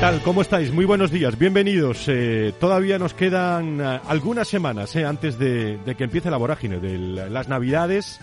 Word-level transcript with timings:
Tal? 0.00 0.22
¿Cómo 0.22 0.42
estáis? 0.42 0.72
Muy 0.72 0.84
buenos 0.84 1.10
días, 1.10 1.36
bienvenidos. 1.36 2.04
Eh, 2.06 2.52
todavía 2.60 3.00
nos 3.00 3.14
quedan 3.14 3.80
eh, 3.80 4.00
algunas 4.06 4.46
semanas 4.46 4.94
eh, 4.94 5.04
antes 5.04 5.38
de, 5.40 5.80
que 5.96 6.04
empiece 6.04 6.30
la 6.30 6.36
vorágine 6.36 6.78
de 6.78 7.28
las 7.28 7.48
Navidades. 7.48 8.20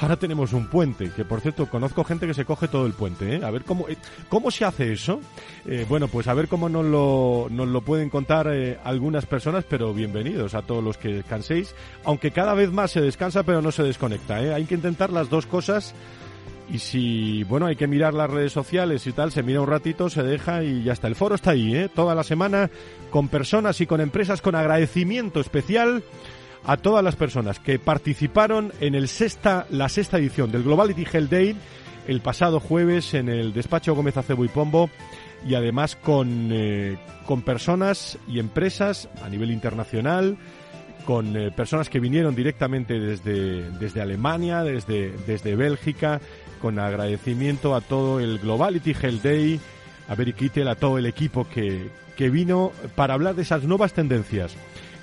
ahora 0.00 0.16
tenemos 0.16 0.52
un 0.52 0.66
puente, 0.66 1.10
que 1.10 1.24
por 1.24 1.40
cierto 1.40 1.66
conozco 1.66 2.02
gente 2.02 2.26
que 2.26 2.34
se 2.34 2.44
coge 2.44 2.66
todo 2.66 2.86
el 2.86 2.92
puente. 2.92 3.44
A 3.44 3.50
ver 3.52 3.62
cómo, 3.62 3.86
cómo 4.28 4.50
se 4.50 4.64
hace 4.64 4.92
eso. 4.92 5.20
bueno, 5.88 6.08
pues 6.08 6.26
a 6.26 6.34
ver 6.34 6.48
cómo 6.48 6.68
nos 6.68 6.84
lo, 6.84 7.46
nos 7.50 7.68
lo 7.68 7.80
pueden 7.82 8.10
contar 8.10 8.48
algunas 8.82 9.26
personas, 9.26 9.64
pero 9.68 9.94
bienvenidos 9.94 10.54
a 10.54 10.62
todos 10.62 10.82
los 10.82 10.98
que 10.98 11.08
descanséis. 11.08 11.72
Aunque 12.04 12.32
cada 12.32 12.54
vez 12.54 12.72
más 12.72 12.90
se 12.90 13.00
descansa, 13.00 13.44
pero 13.44 13.62
no 13.62 13.70
se 13.70 13.84
desconecta. 13.84 14.36
Hay 14.36 14.64
que 14.64 14.74
intentar 14.74 15.10
las 15.10 15.30
dos 15.30 15.46
cosas 15.46 15.94
y 16.72 16.78
si, 16.78 17.44
bueno, 17.44 17.66
hay 17.66 17.76
que 17.76 17.86
mirar 17.86 18.14
las 18.14 18.30
redes 18.30 18.52
sociales 18.52 19.06
y 19.06 19.12
tal, 19.12 19.32
se 19.32 19.42
mira 19.42 19.60
un 19.60 19.66
ratito, 19.66 20.08
se 20.08 20.22
deja 20.22 20.62
y 20.62 20.82
ya 20.82 20.92
está. 20.92 21.08
El 21.08 21.14
foro 21.14 21.34
está 21.34 21.50
ahí, 21.50 21.74
¿eh? 21.74 21.88
Toda 21.94 22.14
la 22.14 22.24
semana 22.24 22.70
con 23.10 23.28
personas 23.28 23.80
y 23.80 23.86
con 23.86 24.00
empresas 24.00 24.40
con 24.40 24.54
agradecimiento 24.54 25.40
especial 25.40 26.02
a 26.64 26.78
todas 26.78 27.04
las 27.04 27.16
personas 27.16 27.60
que 27.60 27.78
participaron 27.78 28.72
en 28.80 28.94
el 28.94 29.08
sexta, 29.08 29.66
la 29.70 29.88
sexta 29.88 30.18
edición 30.18 30.50
del 30.50 30.62
Globality 30.62 31.04
Health 31.04 31.30
Day 31.30 31.56
el 32.06 32.20
pasado 32.20 32.60
jueves 32.60 33.14
en 33.14 33.28
el 33.28 33.52
despacho 33.52 33.94
Gómez 33.94 34.16
Acebo 34.16 34.44
y 34.44 34.48
Pombo 34.48 34.90
y 35.46 35.54
además 35.54 35.96
con, 35.96 36.50
eh, 36.52 36.96
con 37.26 37.42
personas 37.42 38.18
y 38.28 38.38
empresas 38.38 39.08
a 39.22 39.28
nivel 39.28 39.50
internacional, 39.50 40.38
con 41.04 41.36
eh, 41.36 41.50
personas 41.50 41.90
que 41.90 42.00
vinieron 42.00 42.34
directamente 42.34 42.98
desde, 42.98 43.70
desde 43.72 44.00
Alemania, 44.00 44.62
desde, 44.62 45.12
desde 45.26 45.54
Bélgica, 45.54 46.20
con 46.64 46.78
agradecimiento 46.78 47.74
a 47.74 47.82
todo 47.82 48.20
el 48.20 48.38
Globality 48.38 48.92
Health 48.92 49.22
Day, 49.22 49.60
a 50.08 50.14
Beri 50.14 50.32
Kittel, 50.32 50.66
a 50.68 50.76
todo 50.76 50.96
el 50.96 51.04
equipo 51.04 51.46
que, 51.46 51.90
que 52.16 52.30
vino 52.30 52.72
para 52.94 53.12
hablar 53.12 53.34
de 53.34 53.42
esas 53.42 53.64
nuevas 53.64 53.92
tendencias 53.92 54.56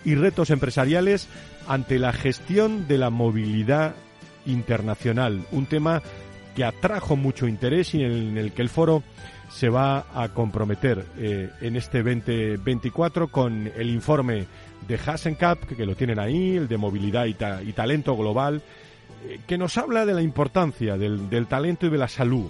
y 0.04 0.16
retos 0.16 0.50
empresariales 0.50 1.28
ante 1.68 2.00
la 2.00 2.14
gestión 2.14 2.88
de 2.88 2.98
la 2.98 3.12
movilidad 3.12 3.94
internacional. 4.48 5.46
Un 5.52 5.68
tema 5.68 6.02
que 6.56 6.64
atrajo 6.64 7.16
mucho 7.16 7.48
interés 7.48 7.94
y 7.94 8.04
en 8.04 8.40
el 8.40 8.54
que 8.54 8.64
el 8.64 8.70
foro 8.70 9.04
se 9.52 9.70
va 9.70 10.08
a 10.16 10.30
comprometer 10.30 11.06
eh, 11.20 11.52
en 11.62 11.76
este 11.76 12.02
2024 12.02 13.28
con 13.28 13.72
el 13.78 13.92
informe 13.92 14.48
de 14.88 14.96
Hasenkap, 14.96 15.60
que, 15.66 15.86
lo 15.86 15.96
tienen 15.96 16.18
ahí, 16.18 16.58
el 16.58 16.68
de 16.68 16.78
movilidad 16.78 17.28
y 17.28 17.36
talento 17.74 18.18
global, 18.18 18.64
que 19.48 19.58
nos 19.58 19.78
habla 19.78 20.06
de 20.06 20.14
la 20.14 20.22
importancia 20.22 20.98
del, 20.98 21.48
talento 21.48 21.88
y 21.88 21.90
de 21.90 21.98
la 21.98 22.08
salud. 22.08 22.50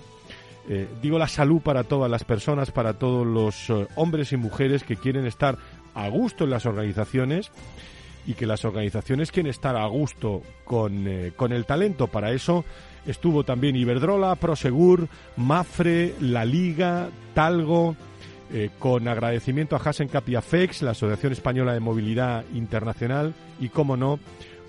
Eh, 0.70 0.88
digo 1.02 1.18
la 1.18 1.28
salud 1.28 1.62
para 1.62 1.84
todas 1.84 2.10
las 2.10 2.24
personas, 2.24 2.72
para 2.72 2.94
todos 2.94 3.26
los 3.26 3.70
eh, 3.70 3.88
hombres 3.96 4.32
y 4.32 4.38
mujeres 4.38 4.84
que 4.84 4.96
quieren 4.96 5.26
estar 5.26 5.58
a 5.96 6.08
gusto 6.08 6.44
en 6.44 6.52
las 6.52 6.66
organizaciones 6.66 7.52
y 8.28 8.36
que 8.36 8.46
las 8.46 8.64
organizaciones 8.64 9.32
quieren 9.32 9.50
estar 9.50 9.76
a 9.76 9.86
gusto 9.88 10.44
con, 10.64 11.08
con 11.36 11.52
el 11.52 11.66
talento. 11.66 12.08
Para 12.08 12.32
eso 12.32 12.64
estuvo 13.08 13.44
también 13.44 13.76
Iberdrola, 13.76 14.36
Prosegur, 14.36 15.08
Mafre, 15.38 16.14
La 16.22 16.46
Liga, 16.46 17.10
Talgo, 17.34 17.96
con 18.78 19.08
agradecimiento 19.08 19.76
a 19.76 19.80
Hasencap 19.80 20.30
y 20.30 20.36
a 20.36 20.42
FEX, 20.42 20.84
la 20.84 20.92
Asociación 20.92 21.32
Española 21.32 21.74
de 21.74 21.80
Movilidad 21.80 22.46
Internacional, 22.54 23.34
y, 23.60 23.70
como 23.70 23.98
no, 23.98 24.20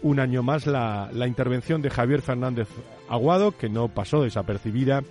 un 0.03 0.21
año 0.21 0.43
más 0.43 0.67
la, 0.67 1.09
la, 1.13 1.27
intervención 1.27 1.81
de 1.83 1.91
Javier 1.91 2.23
Fernández 2.23 2.69
Aguado, 3.09 3.57
que 3.57 3.69
no 3.69 3.89
pasó 3.89 4.23
desapercibida 4.23 5.03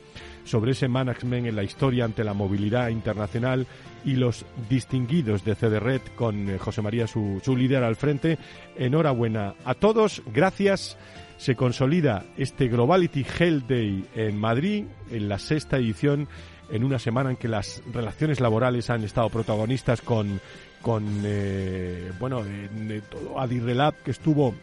sobre 0.43 0.71
ese 0.71 0.87
management 0.87 1.47
en 1.47 1.55
la 1.55 1.63
historia 1.63 2.05
ante 2.05 2.23
la 2.23 2.33
movilidad 2.33 2.89
internacional 2.89 3.67
y 4.03 4.15
los 4.15 4.45
distinguidos 4.69 5.45
de 5.45 5.55
CDRED 5.55 6.01
con 6.15 6.49
eh, 6.49 6.57
José 6.57 6.81
María, 6.81 7.07
su, 7.07 7.39
su 7.43 7.55
líder 7.55 7.83
al 7.83 7.95
frente. 7.95 8.37
Enhorabuena 8.75 9.55
a 9.63 9.73
todos, 9.75 10.21
gracias. 10.33 10.97
Se 11.37 11.55
consolida 11.55 12.25
este 12.37 12.67
Globality 12.67 13.25
Health 13.39 13.67
Day 13.67 14.05
en 14.15 14.37
Madrid, 14.37 14.85
en 15.09 15.27
la 15.27 15.39
sexta 15.39 15.77
edición, 15.77 16.27
en 16.71 16.83
una 16.83 16.99
semana 16.99 17.31
en 17.31 17.35
que 17.35 17.47
las 17.47 17.81
relaciones 17.91 18.39
laborales 18.39 18.89
han 18.89 19.03
estado 19.03 19.29
protagonistas 19.29 20.01
con, 20.01 20.39
con 20.81 21.03
eh, 21.23 22.11
bueno, 22.19 22.43
de, 22.43 23.01
todo 23.01 23.39
Adirrelab 23.39 23.95
que 24.03 24.11
estuvo 24.11 24.53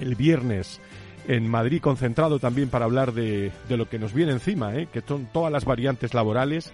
el 0.00 0.14
viernes 0.14 0.80
en 1.26 1.48
Madrid 1.48 1.80
concentrado 1.80 2.38
también 2.38 2.68
para 2.68 2.84
hablar 2.84 3.12
de, 3.12 3.50
de 3.68 3.76
lo 3.76 3.88
que 3.88 3.98
nos 3.98 4.12
viene 4.12 4.32
encima, 4.32 4.74
¿eh? 4.74 4.88
que 4.92 5.00
son 5.00 5.26
todas 5.32 5.52
las 5.52 5.64
variantes 5.64 6.14
laborales 6.14 6.72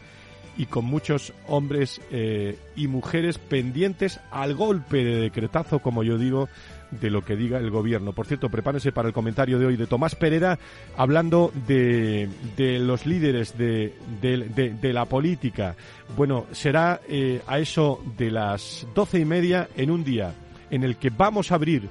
y 0.56 0.66
con 0.66 0.84
muchos 0.84 1.32
hombres 1.46 2.00
eh, 2.10 2.58
y 2.76 2.88
mujeres 2.88 3.38
pendientes 3.38 4.20
al 4.30 4.54
golpe 4.54 5.04
de 5.04 5.16
decretazo, 5.16 5.78
como 5.78 6.02
yo 6.02 6.18
digo, 6.18 6.48
de 6.90 7.08
lo 7.08 7.24
que 7.24 7.36
diga 7.36 7.58
el 7.58 7.70
gobierno. 7.70 8.12
Por 8.12 8.26
cierto, 8.26 8.50
prepárense 8.50 8.92
para 8.92 9.08
el 9.08 9.14
comentario 9.14 9.58
de 9.58 9.66
hoy 9.66 9.76
de 9.76 9.86
Tomás 9.86 10.16
Pereda 10.16 10.58
hablando 10.96 11.52
de, 11.66 12.28
de 12.56 12.78
los 12.80 13.06
líderes 13.06 13.56
de, 13.56 13.94
de, 14.20 14.74
de, 14.80 14.92
la 14.92 15.04
política. 15.04 15.76
Bueno, 16.16 16.46
será 16.52 17.00
eh, 17.08 17.40
a 17.46 17.58
eso 17.58 18.02
de 18.18 18.30
las 18.30 18.86
doce 18.94 19.20
y 19.20 19.24
media 19.24 19.68
en 19.76 19.90
un 19.90 20.04
día 20.04 20.34
en 20.70 20.82
el 20.82 20.96
que 20.96 21.10
vamos 21.10 21.52
a 21.52 21.54
abrir 21.54 21.88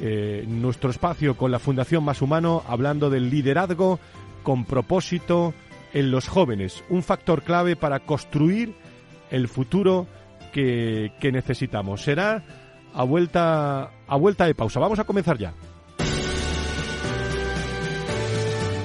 eh, 0.00 0.44
nuestro 0.48 0.90
espacio 0.90 1.36
con 1.36 1.50
la 1.50 1.58
Fundación 1.58 2.04
Más 2.04 2.22
Humano 2.22 2.62
hablando 2.66 3.10
del 3.10 3.28
liderazgo 3.28 4.00
con 4.42 4.64
propósito 4.64 5.52
en 5.92 6.10
los 6.10 6.28
jóvenes, 6.28 6.82
un 6.88 7.02
factor 7.02 7.42
clave 7.42 7.76
para 7.76 8.00
construir 8.00 8.74
el 9.30 9.48
futuro 9.48 10.06
que, 10.52 11.12
que 11.20 11.32
necesitamos. 11.32 12.02
Será 12.02 12.42
a 12.94 13.04
vuelta, 13.04 13.90
a 14.06 14.16
vuelta 14.16 14.46
de 14.46 14.54
pausa. 14.54 14.80
Vamos 14.80 14.98
a 14.98 15.04
comenzar 15.04 15.36
ya. 15.38 15.52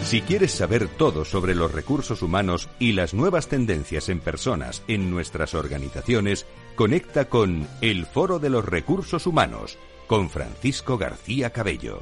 Si 0.04 0.22
quieres 0.22 0.52
saber 0.52 0.88
todo 0.88 1.26
sobre 1.26 1.56
los 1.56 1.72
recursos 1.72 2.22
humanos 2.22 2.70
y 2.78 2.92
las 2.92 3.16
nuevas 3.16 3.48
tendencias 3.48 4.08
en 4.10 4.20
personas 4.20 4.84
en 4.88 5.10
nuestras 5.10 5.56
organizaciones, 5.56 6.46
conecta 6.76 7.26
con 7.26 7.68
el 7.82 8.06
Foro 8.06 8.38
de 8.38 8.52
los 8.52 8.64
Recursos 8.64 9.26
Humanos 9.26 9.80
con 10.08 10.30
Francisco 10.30 10.98
García 10.98 11.50
Cabello. 11.52 12.02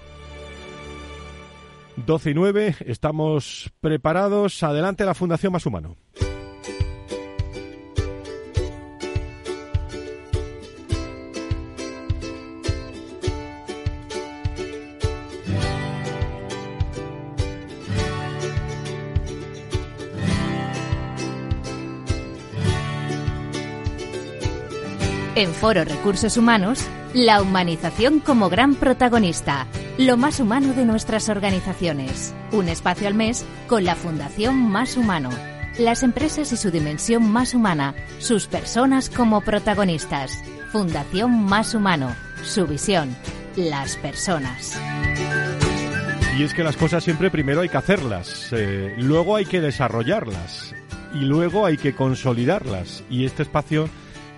12 1.96 2.32
y 2.32 2.34
9, 2.34 2.76
estamos 2.86 3.72
preparados. 3.80 4.64
Adelante 4.64 5.06
la 5.06 5.14
Fundación 5.14 5.54
Más 5.54 5.66
Humano. 5.66 5.96
En 25.36 25.52
Foro 25.52 25.84
Recursos 25.84 26.38
Humanos, 26.38 26.88
la 27.16 27.42
humanización 27.42 28.20
como 28.20 28.50
gran 28.50 28.76
protagonista, 28.76 29.66
lo 29.98 30.16
más 30.16 30.40
humano 30.40 30.76
de 30.76 30.86
nuestras 30.86 31.28
organizaciones. 31.28 32.36
Un 32.52 32.70
espacio 32.70 33.08
al 33.08 33.16
mes 33.16 33.44
con 33.68 33.84
la 33.84 33.96
Fundación 33.96 34.56
Más 34.56 34.96
Humano. 34.96 35.32
las 35.80 36.04
empresas 36.04 36.52
y 36.52 36.58
su 36.58 36.70
dimensión 36.70 37.28
más 37.28 37.56
humana, 37.56 37.96
sus 38.20 38.46
personas 38.46 39.10
como 39.10 39.42
protagonistas. 39.42 40.38
Fundación 40.72 41.46
Más 41.46 41.74
Humano, 41.74 42.16
su 42.44 42.68
visión, 42.68 43.16
las 43.56 43.98
personas. 43.98 44.80
Y 46.38 46.44
es 46.44 46.54
que 46.54 46.64
las 46.64 46.78
cosas 46.78 47.04
siempre 47.04 47.32
primero 47.32 47.62
hay 47.62 47.70
que 47.70 47.78
hacerlas, 47.78 48.50
eh, 48.52 48.94
luego 49.00 49.36
hay 49.36 49.46
que 49.46 49.62
desarrollarlas 49.62 50.76
y 51.16 51.22
luego 51.22 51.66
hay 51.66 51.78
que 51.78 51.96
consolidarlas. 51.96 53.04
Y 53.10 53.26
este 53.26 53.42
espacio 53.42 53.90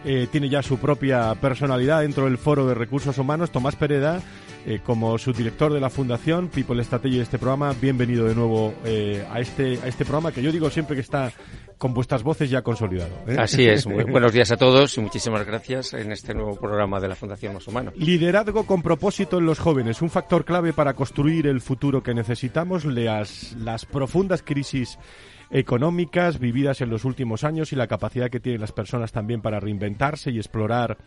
eh, 0.06 0.28
tiene 0.31 0.50
ya 0.50 0.62
su 0.62 0.78
propia 0.78 1.34
personalidad 1.36 2.02
dentro 2.02 2.25
del 2.25 2.38
Foro 2.38 2.68
de 2.68 2.75
Recursos 2.75 3.18
Humanos. 3.18 3.52
Tomás 3.52 3.75
Pereda, 3.75 4.22
eh, 4.66 4.80
como 4.84 5.18
subdirector 5.18 5.74
de 5.74 5.80
la 5.80 5.90
Fundación 5.90 6.50
People 6.50 6.84
Strategy 6.84 7.18
de 7.18 7.24
este 7.24 7.40
programa, 7.40 7.74
bienvenido 7.81 8.25
de 8.25 8.36
nuevo 8.36 8.74
eh, 8.86 9.25
a, 9.31 9.40
este, 9.40 9.80
a 9.84 9.88
este 9.88 10.06
programa 10.06 10.31
que 10.31 10.44
yo 10.44 10.52
digo 10.52 10.69
siempre 10.69 10.96
que 10.96 11.02
está 11.02 11.31
con 11.80 11.94
vuestras 11.94 12.22
voces 12.22 12.50
ya 12.50 12.62
consolidado. 12.62 13.12
Así 13.38 13.68
es. 13.68 13.86
buenos 14.12 14.31
días 14.31 14.52
a 14.52 14.57
todos 14.57 14.96
y 14.98 15.02
muchísimas 15.02 15.46
gracias 15.46 15.94
en 15.94 16.12
este 16.12 16.34
nuevo 16.34 16.56
programa 16.56 17.00
de 17.00 17.07
la 17.07 17.16
Fundación 17.16 17.56
Más 17.56 17.68
Humano. 17.68 17.92
Liderazgo 17.96 18.66
con 18.66 18.84
propósito 18.84 19.40
en 19.40 19.46
los 19.48 19.60
jóvenes, 19.60 20.04
un 20.04 20.12
factor 20.12 20.46
clave 20.46 20.72
para 20.72 20.94
construir 20.94 21.48
el 21.48 21.62
futuro 21.62 22.04
que 22.04 22.13
necesitamos. 22.13 22.86
Las, 22.86 23.54
las 23.57 23.86
profundas 23.86 24.44
crisis 24.44 25.00
económicas 25.50 26.39
vividas 26.39 26.81
en 26.81 26.89
los 26.89 27.06
últimos 27.06 27.44
años 27.44 27.71
y 27.74 27.75
la 27.75 27.88
capacidad 27.88 28.30
que 28.30 28.39
tienen 28.39 28.62
las 28.62 28.71
personas 28.71 29.12
también 29.12 29.42
para 29.42 29.59
reinventarse 29.59 30.31
y 30.31 30.38
explorar 30.38 30.97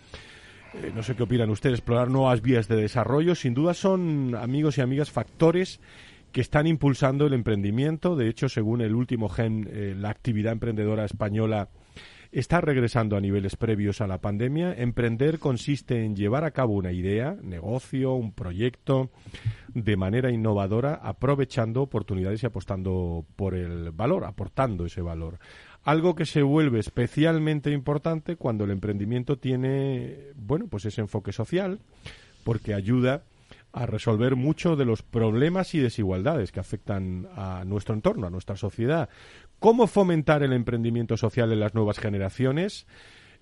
eh, 0.75 0.93
no 0.95 1.03
sé 1.03 1.17
qué 1.17 1.23
opinan 1.23 1.51
ustedes, 1.51 1.79
explorar 1.79 2.11
nuevas 2.11 2.43
vías 2.43 2.69
de 2.69 2.77
desarrollo, 2.77 3.35
sin 3.35 3.55
duda 3.55 3.73
son, 3.73 4.35
amigos 4.35 4.77
y 4.79 4.83
amigas, 4.83 5.11
factores 5.11 5.81
que 6.33 6.43
están 6.43 6.67
impulsando 6.67 7.27
el 7.27 7.33
emprendimiento. 7.33 8.17
De 8.17 8.29
hecho, 8.29 8.49
según 8.49 8.83
el 8.83 8.95
último 8.95 9.29
gen, 9.29 9.69
eh, 9.71 9.95
la 9.97 10.11
actividad 10.11 10.53
emprendedora 10.53 11.05
española 11.05 11.71
está 12.31 12.61
regresando 12.61 13.17
a 13.17 13.21
niveles 13.21 13.57
previos 13.57 14.01
a 14.01 14.07
la 14.07 14.21
pandemia. 14.21 14.75
Emprender 14.75 15.39
consiste 15.39 16.05
en 16.05 16.15
llevar 16.15 16.45
a 16.45 16.51
cabo 16.51 16.75
una 16.75 16.93
idea, 16.93 17.37
negocio, 17.43 18.13
un 18.15 18.33
proyecto 18.33 19.11
de 19.75 19.97
manera 19.97 20.31
innovadora, 20.31 20.95
aprovechando 20.95 21.83
oportunidades 21.83 22.43
y 22.43 22.47
apostando 22.47 23.25
por 23.37 23.55
el 23.55 23.91
valor, 23.93 24.25
aportando 24.25 24.87
ese 24.87 25.01
valor. 25.01 25.39
Algo 25.85 26.15
que 26.15 26.27
se 26.27 26.43
vuelve 26.43 26.81
especialmente 26.81 27.71
importante 27.71 28.37
cuando 28.37 28.65
el 28.65 28.73
emprendimiento 28.73 29.39
tiene, 29.39 30.33
bueno, 30.37 30.67
pues 30.69 30.85
ese 30.85 31.01
enfoque 31.01 31.33
social, 31.33 31.81
porque 32.45 32.75
ayuda 32.75 33.23
a 33.73 33.87
resolver 33.87 34.35
muchos 34.35 34.79
de 34.79 34.85
los 34.85 35.03
problemas 35.03 35.75
y 35.75 35.79
desigualdades 35.79 36.53
que 36.53 36.61
afectan 36.61 37.29
a 37.35 37.65
nuestro 37.65 37.95
entorno, 37.95 38.27
a 38.27 38.31
nuestra 38.31 38.57
sociedad. 38.57 39.09
¿Cómo 39.59 39.89
fomentar 39.89 40.45
el 40.45 40.53
emprendimiento 40.53 41.17
social 41.17 41.53
en 41.53 41.61
las 41.61 41.75
nuevas 41.75 41.99
generaciones? 41.99 42.87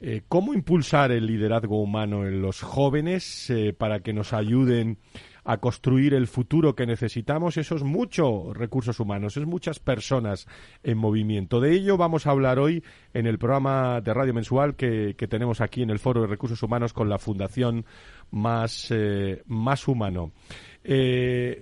Eh, 0.01 0.23
¿Cómo 0.29 0.53
impulsar 0.53 1.11
el 1.11 1.27
liderazgo 1.27 1.81
humano 1.81 2.27
en 2.27 2.43
los 2.43 2.61
jóvenes 2.61 3.49
eh, 3.49 3.73
para 3.73 4.01
que 4.01 4.13
nos 4.13 4.35
ayuden 4.35 4.99
a 5.45 5.59
construir 5.59 6.13
el 6.13 6.27
futuro 6.27 6.75
que 6.75 6.87
necesitamos? 6.87 7.57
Eso 7.57 7.77
es 7.77 7.83
mucho 7.83 8.53
recursos 8.53 9.01
humanos, 9.01 9.39
es 9.39 9.47
muchas 9.47 9.79
personas 9.79 10.47
en 10.83 10.99
movimiento. 10.99 11.61
De 11.61 11.73
ello 11.73 11.97
vamos 11.97 12.27
a 12.27 12.31
hablar 12.31 12.59
hoy 12.59 12.83
en 13.15 13.27
el 13.27 13.39
programa 13.39 14.03
de 14.03 14.13
radio 14.13 14.35
mensual 14.35 14.77
que, 14.77 15.15
tenemos 15.31 15.63
aquí 15.63 15.83
en 15.83 15.91
el 15.91 15.99
Foro 15.99 16.23
de 16.23 16.27
Recursos 16.27 16.63
Humanos 16.63 16.93
con 16.93 17.09
la 17.09 17.19
Fundación 17.19 17.87
Más, 18.31 18.89
eh, 18.91 19.43
más 19.47 19.89
Humano. 19.89 20.33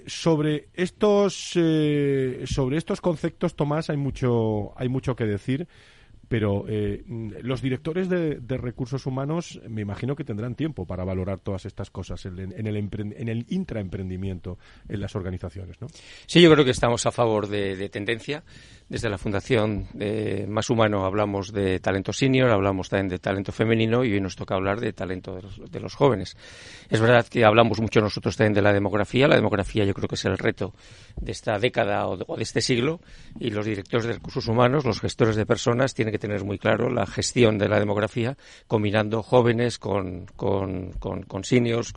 Sobre 0.07 0.69
estos 0.75 1.35
sobre 1.35 2.77
estos 2.77 3.01
conceptos 3.01 3.57
Tomás 3.57 3.91
hay 3.91 3.97
mucho 3.97 4.79
hay 4.79 4.89
mucho 4.89 5.17
que 5.17 5.25
decir 5.25 5.67
pero 6.29 6.65
eh, 6.69 7.05
los 7.43 7.63
directores 7.63 8.09
de, 8.09 8.41
recursos 8.59 9.07
humanos 9.07 9.61
me 9.69 9.83
imagino 9.83 10.17
que 10.17 10.25
tendrán 10.25 10.55
tiempo 10.55 10.87
para 10.87 11.05
valorar 11.05 11.41
todas 11.41 11.67
estas 11.67 11.91
cosas 11.91 12.25
en, 12.27 12.39
el, 12.39 12.77
en 12.77 13.29
el 13.29 13.47
intraemprendimiento 13.49 14.59
en 14.89 15.01
las 15.01 15.15
organizaciones, 15.15 15.81
¿no? 15.81 15.89
Sí, 16.27 16.41
yo 16.41 16.51
creo 16.53 16.65
que 16.65 16.71
estamos 16.71 17.05
a 17.07 17.11
favor 17.11 17.49
de, 17.49 17.89
tendencia. 17.89 18.43
Desde 18.87 19.09
la 19.09 19.17
Fundación 19.17 19.87
de 19.95 20.47
Más 20.47 20.69
Humano 20.69 21.07
hablamos 21.07 21.53
de 21.55 21.81
talento 21.81 22.13
senior, 22.13 22.51
hablamos 22.51 22.91
también 22.91 23.09
de 23.09 23.19
talento 23.19 23.51
femenino 23.51 24.05
y 24.05 24.13
hoy 24.13 24.21
nos 24.21 24.37
toca 24.37 24.57
hablar 24.57 24.79
de 24.79 24.93
talento 24.93 25.35
de 25.35 25.81
los, 25.81 25.95
jóvenes. 25.95 26.37
Es 26.91 27.01
verdad 27.01 27.27
que 27.27 27.47
hablamos 27.47 27.81
mucho 27.81 28.03
nosotros 28.03 28.37
también 28.37 28.53
de 28.53 28.61
la 28.61 28.75
demografía. 28.75 29.27
La 29.27 29.37
demografía 29.37 29.85
yo 29.87 29.95
creo 29.95 30.07
que 30.07 30.17
es 30.17 30.25
el 30.27 30.37
reto 30.37 30.75
de 31.17 31.33
esta 31.33 31.59
década 31.59 32.07
o 32.07 32.19
de 32.19 32.43
este 32.43 32.61
siglo 32.61 33.01
y 33.41 33.49
los 33.51 33.65
directores 33.65 34.07
de 34.07 34.13
recursos 34.13 34.47
humanos, 34.49 34.85
los 34.85 35.01
gestores 35.01 35.37
de 35.37 35.47
personas, 35.47 35.95
tienen 35.95 36.13
que 36.13 36.19
tener 36.19 36.45
muy 36.45 36.59
claro 36.59 36.91
la 36.91 37.07
gestión 37.07 37.57
de 37.57 37.71
la 37.71 37.79
demografía, 37.79 38.37
combinando 38.67 39.23
jóvenes 39.23 39.79
con, 39.79 40.27
con, 40.37 40.93
con, 40.93 41.45
seniors 41.45 41.95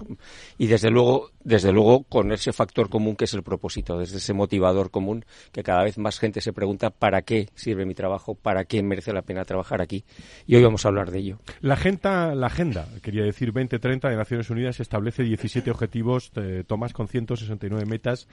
y 0.58 0.68
desde 0.68 0.90
luego, 0.90 1.32
desde 1.44 1.74
luego 1.74 2.04
con 2.04 2.32
ese 2.32 2.54
factor 2.54 2.90
común 2.90 3.18
que 3.18 3.26
es 3.26 3.34
el 3.34 3.44
propósito, 3.44 4.00
desde 4.00 4.18
ese 4.18 4.32
motivador 4.32 4.90
común 4.90 5.26
que 5.52 5.64
cada 5.64 5.84
vez 5.84 5.98
más 5.98 6.18
gente 6.18 6.40
se 6.40 6.54
pregunta 6.54 6.77
para 6.78 7.22
qué 7.22 7.50
sirve 7.56 7.86
mi 7.86 7.94
trabajo, 7.94 8.36
para 8.36 8.66
qué 8.66 8.82
merece 8.84 9.14
la 9.14 9.22
pena 9.22 9.46
trabajar 9.46 9.82
aquí. 9.82 10.06
Y 10.46 10.56
hoy 10.56 10.64
vamos 10.64 10.86
a 10.86 10.90
hablar 10.90 11.12
de 11.12 11.20
ello. 11.20 11.40
La 11.62 11.74
agenda, 11.74 12.36
la 12.36 12.48
agenda 12.48 12.88
quería 13.02 13.24
decir 13.24 13.52
2030 13.54 14.10
de 14.10 14.16
Naciones 14.16 14.50
Unidas 14.50 14.80
establece 14.80 15.24
17 15.24 15.70
objetivos, 15.72 16.32
eh, 16.36 16.64
Tomás, 16.66 16.94
con 16.94 17.08
169 17.08 17.86
metas 17.86 18.28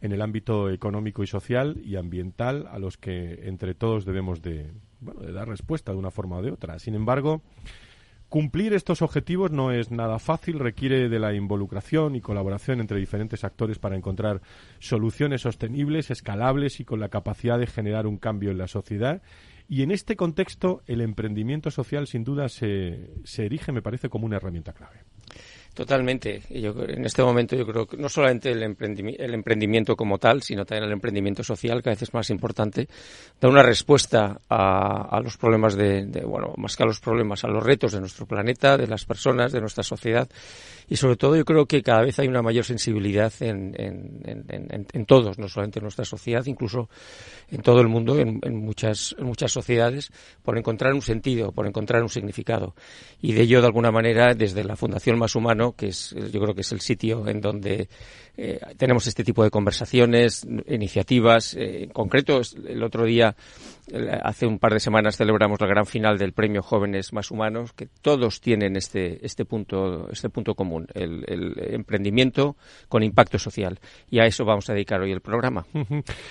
en 0.00 0.12
el 0.12 0.22
ámbito 0.22 0.70
económico 0.70 1.22
y 1.22 1.26
social 1.26 1.80
y 1.84 1.96
ambiental 1.96 2.68
a 2.70 2.78
los 2.78 2.96
que 2.96 3.48
entre 3.48 3.74
todos 3.74 4.04
debemos 4.04 4.42
de, 4.42 4.70
bueno, 5.00 5.20
de 5.20 5.32
dar 5.32 5.48
respuesta 5.48 5.92
de 5.92 5.98
una 5.98 6.10
forma 6.10 6.36
o 6.38 6.42
de 6.42 6.52
otra. 6.52 6.78
Sin 6.78 6.94
embargo, 6.94 7.42
cumplir 8.28 8.74
estos 8.74 9.02
objetivos 9.02 9.50
no 9.50 9.72
es 9.72 9.90
nada 9.90 10.18
fácil, 10.18 10.58
requiere 10.58 11.08
de 11.08 11.18
la 11.18 11.34
involucración 11.34 12.14
y 12.14 12.20
colaboración 12.20 12.80
entre 12.80 12.98
diferentes 12.98 13.44
actores 13.44 13.78
para 13.78 13.96
encontrar 13.96 14.42
soluciones 14.78 15.42
sostenibles, 15.42 16.10
escalables 16.10 16.80
y 16.80 16.84
con 16.84 17.00
la 17.00 17.08
capacidad 17.08 17.58
de 17.58 17.66
generar 17.66 18.06
un 18.06 18.18
cambio 18.18 18.50
en 18.50 18.58
la 18.58 18.68
sociedad. 18.68 19.22
Y 19.68 19.82
en 19.82 19.90
este 19.90 20.16
contexto, 20.16 20.82
el 20.86 21.00
emprendimiento 21.00 21.70
social 21.70 22.06
sin 22.06 22.24
duda 22.24 22.48
se, 22.48 23.10
se 23.24 23.46
erige, 23.46 23.72
me 23.72 23.82
parece, 23.82 24.08
como 24.08 24.26
una 24.26 24.36
herramienta 24.36 24.72
clave. 24.72 25.00
Totalmente. 25.78 26.42
Yo, 26.50 26.74
en 26.88 27.04
este 27.04 27.22
momento 27.22 27.54
yo 27.54 27.64
creo 27.64 27.86
que 27.86 27.96
no 27.96 28.08
solamente 28.08 28.50
el, 28.50 28.64
emprendimiento 28.64 29.94
como 29.94 30.18
tal, 30.18 30.42
sino 30.42 30.64
también 30.64 30.86
el 30.86 30.92
emprendimiento 30.92 31.44
social, 31.44 31.84
que 31.84 31.90
a 31.90 31.92
veces 31.92 32.08
es 32.08 32.14
más 32.14 32.30
importante, 32.30 32.88
da 33.40 33.48
una 33.48 33.62
respuesta 33.62 34.40
a, 34.50 35.20
los 35.22 35.36
problemas 35.36 35.76
de, 35.76 36.04
bueno, 36.26 36.52
más 36.56 36.74
que 36.74 36.82
a 36.82 36.86
los 36.86 36.98
problemas, 36.98 37.44
a 37.44 37.48
los 37.48 37.62
retos 37.62 37.92
de 37.92 38.00
nuestro 38.00 38.26
planeta, 38.26 38.76
de 38.76 38.88
las 38.88 39.04
personas, 39.04 39.52
de 39.52 39.60
nuestra 39.60 39.84
sociedad. 39.84 40.28
Y 40.88 40.96
sobre 40.96 41.14
todo 41.14 41.36
yo 41.36 41.44
creo 41.44 41.66
que 41.66 41.80
cada 41.80 42.02
vez 42.02 42.18
hay 42.18 42.26
una 42.26 42.42
mayor 42.42 42.64
sensibilidad 42.64 43.32
en, 43.38 43.72
en, 43.76 45.06
todos, 45.06 45.38
no 45.38 45.48
solamente 45.48 45.78
en 45.78 45.84
nuestra 45.84 46.04
sociedad, 46.04 46.44
incluso 46.46 46.88
en 47.50 47.62
todo 47.62 47.80
el 47.80 47.88
mundo, 47.88 48.18
en, 48.18 48.40
muchas, 48.56 49.14
en 49.16 49.26
muchas 49.26 49.52
sociedades, 49.52 50.10
por 50.42 50.58
encontrar 50.58 50.92
un 50.94 51.02
sentido, 51.02 51.52
por 51.52 51.68
encontrar 51.68 52.02
un 52.02 52.08
significado. 52.08 52.74
Y 53.20 53.32
de 53.32 53.42
ello, 53.42 53.60
de 53.60 53.66
alguna 53.66 53.92
manera, 53.92 54.34
desde 54.34 54.64
la 54.64 54.76
Fundación 54.76 55.18
Más 55.18 55.36
Humano, 55.36 55.67
que 55.74 55.88
es, 55.88 56.14
yo 56.32 56.40
creo 56.40 56.54
que 56.54 56.62
es 56.62 56.72
el 56.72 56.80
sitio 56.80 57.26
en 57.28 57.40
donde 57.40 57.88
eh, 58.40 58.60
tenemos 58.76 59.04
este 59.08 59.24
tipo 59.24 59.42
de 59.42 59.50
conversaciones, 59.50 60.46
iniciativas. 60.68 61.54
Eh, 61.54 61.82
en 61.82 61.90
concreto, 61.90 62.40
el 62.68 62.82
otro 62.84 63.04
día, 63.04 63.34
hace 64.22 64.46
un 64.46 64.60
par 64.60 64.74
de 64.74 64.80
semanas, 64.80 65.16
celebramos 65.16 65.60
la 65.60 65.66
gran 65.66 65.86
final 65.86 66.18
del 66.18 66.32
Premio 66.32 66.62
Jóvenes 66.62 67.12
Más 67.12 67.32
Humanos, 67.32 67.72
que 67.72 67.88
todos 68.00 68.40
tienen 68.40 68.76
este, 68.76 69.24
este, 69.26 69.44
punto, 69.44 70.08
este 70.12 70.28
punto 70.28 70.54
común, 70.54 70.86
el, 70.94 71.24
emprendimiento 71.72 72.56
con 72.88 73.02
impacto 73.02 73.40
social. 73.40 73.80
Y 74.08 74.20
a 74.20 74.26
eso 74.26 74.44
vamos 74.44 74.70
a 74.70 74.72
dedicar 74.72 75.00
hoy 75.00 75.10
el 75.10 75.20
programa. 75.20 75.66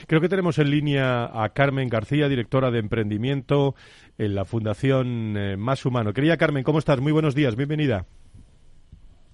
Creo 0.08 0.22
que 0.22 0.30
tenemos 0.30 0.60
en 0.60 0.72
línea 0.72 1.26
a 1.26 1.50
Carmen 1.50 1.90
García, 1.90 2.30
directora 2.30 2.72
de 2.72 2.80
emprendimiento 2.80 3.76
en 4.18 4.34
la 4.34 4.46
Fundación 4.46 5.36
eh, 5.38 5.58
Más 5.58 5.86
Humano. 5.86 6.14
Querida 6.14 6.38
Carmen, 6.38 6.64
¿cómo 6.64 6.80
estás? 6.80 7.02
Muy 7.02 7.12
buenos 7.12 7.36
días, 7.36 7.58
bienvenida. 7.58 8.06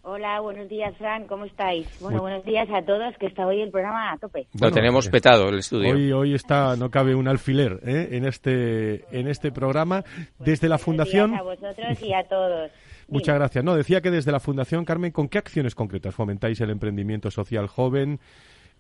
Hola, 0.05 0.41
buenos 0.41 0.67
días, 0.67 0.93
Fran, 0.97 1.27
¿cómo 1.27 1.45
estáis? 1.45 1.87
Bueno, 2.01 2.19
buenos 2.19 2.43
días 2.43 2.67
a 2.69 2.81
todos, 2.81 3.15
que 3.17 3.27
está 3.27 3.47
hoy 3.47 3.61
el 3.61 3.71
programa 3.71 4.11
a 4.11 4.17
tope. 4.17 4.47
Lo 4.59 4.69
tenemos 4.69 5.07
petado 5.07 5.47
el 5.47 5.59
estudio. 5.59 5.93
Hoy, 5.93 6.11
hoy 6.11 6.33
está, 6.33 6.75
no 6.75 6.91
cabe 6.91 7.15
un 7.15 7.29
alfiler 7.29 7.79
¿eh? 7.85 8.09
en 8.11 8.25
este 8.25 9.05
en 9.17 9.29
este 9.29 9.53
programa. 9.53 10.03
Desde 10.39 10.67
la 10.67 10.77
Fundación. 10.77 11.33
a 11.33 11.41
vosotros 11.41 12.01
y 12.01 12.13
a 12.13 12.21
todos. 12.27 12.69
Muchas 13.07 13.35
gracias. 13.35 13.63
No, 13.63 13.75
decía 13.75 14.01
que 14.01 14.11
desde 14.11 14.33
la 14.33 14.41
Fundación, 14.41 14.83
Carmen, 14.83 15.13
¿con 15.13 15.29
qué 15.29 15.37
acciones 15.37 15.73
concretas 15.73 16.13
fomentáis 16.13 16.59
el 16.59 16.71
emprendimiento 16.71 17.31
social 17.31 17.67
joven? 17.67 18.19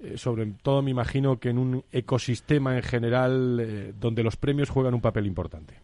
Eh, 0.01 0.17
sobre 0.17 0.45
todo, 0.61 0.81
me 0.81 0.91
imagino 0.91 1.39
que 1.39 1.51
en 1.51 1.57
un 1.57 1.85
ecosistema 1.93 2.75
en 2.75 2.83
general 2.83 3.59
eh, 3.61 3.93
donde 3.97 4.23
los 4.23 4.35
premios 4.35 4.69
juegan 4.69 4.93
un 4.93 5.01
papel 5.01 5.25
importante. 5.25 5.75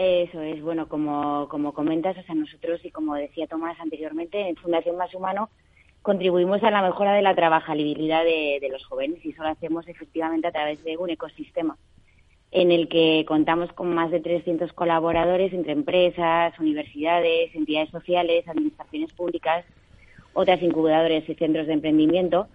Eso 0.00 0.40
es, 0.42 0.62
bueno, 0.62 0.88
como, 0.88 1.48
como 1.48 1.74
comentas, 1.74 2.16
o 2.16 2.22
sea, 2.22 2.36
nosotros 2.36 2.84
y 2.84 2.92
como 2.92 3.16
decía 3.16 3.48
Tomás 3.48 3.80
anteriormente, 3.80 4.48
en 4.48 4.54
Fundación 4.54 4.96
Más 4.96 5.12
Humano 5.12 5.50
contribuimos 6.02 6.62
a 6.62 6.70
la 6.70 6.82
mejora 6.82 7.14
de 7.14 7.22
la 7.22 7.34
trabajabilidad 7.34 8.22
de, 8.22 8.68
los 8.70 8.86
jóvenes 8.86 9.18
y 9.24 9.30
eso 9.30 9.42
lo 9.42 9.48
hacemos 9.48 9.88
efectivamente 9.88 10.46
a 10.46 10.52
través 10.52 10.84
de 10.84 10.96
un 10.96 11.10
ecosistema. 11.10 11.76
en 12.52 12.70
el 12.70 12.88
que 12.88 13.24
contamos 13.26 13.72
con 13.72 13.92
más 13.92 14.12
de 14.12 14.20
300 14.20 14.72
colaboradores 14.72 15.52
entre 15.52 15.72
empresas, 15.72 16.56
universidades, 16.60 17.52
entidades 17.56 17.90
sociales, 17.90 18.46
administraciones 18.46 19.12
públicas, 19.14 19.64
otras 20.32 20.62
incubadoras 20.62 21.28
y 21.28 21.34
centros 21.34 21.66
de 21.66 21.72
emprendimiento, 21.72 22.46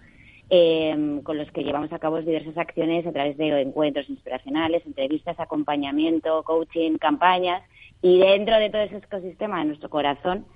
eh, 0.50 1.20
con 1.22 1.38
los 1.38 1.50
que 1.50 1.64
llevamos 1.64 1.92
a 1.92 1.98
cabo 1.98 2.20
diversas 2.20 2.56
acciones 2.56 3.06
a 3.06 3.12
través 3.12 3.36
de 3.36 3.60
encuentros 3.60 4.08
inspiracionales, 4.08 4.84
entrevistas, 4.86 5.38
acompañamiento, 5.40 6.42
coaching, 6.42 6.98
campañas. 6.98 7.62
Y 8.02 8.18
dentro 8.18 8.58
de 8.58 8.70
todo 8.70 8.82
ese 8.82 8.96
ecosistema 8.96 9.60
de 9.60 9.66
nuestro 9.66 9.88
corazón 9.88 10.46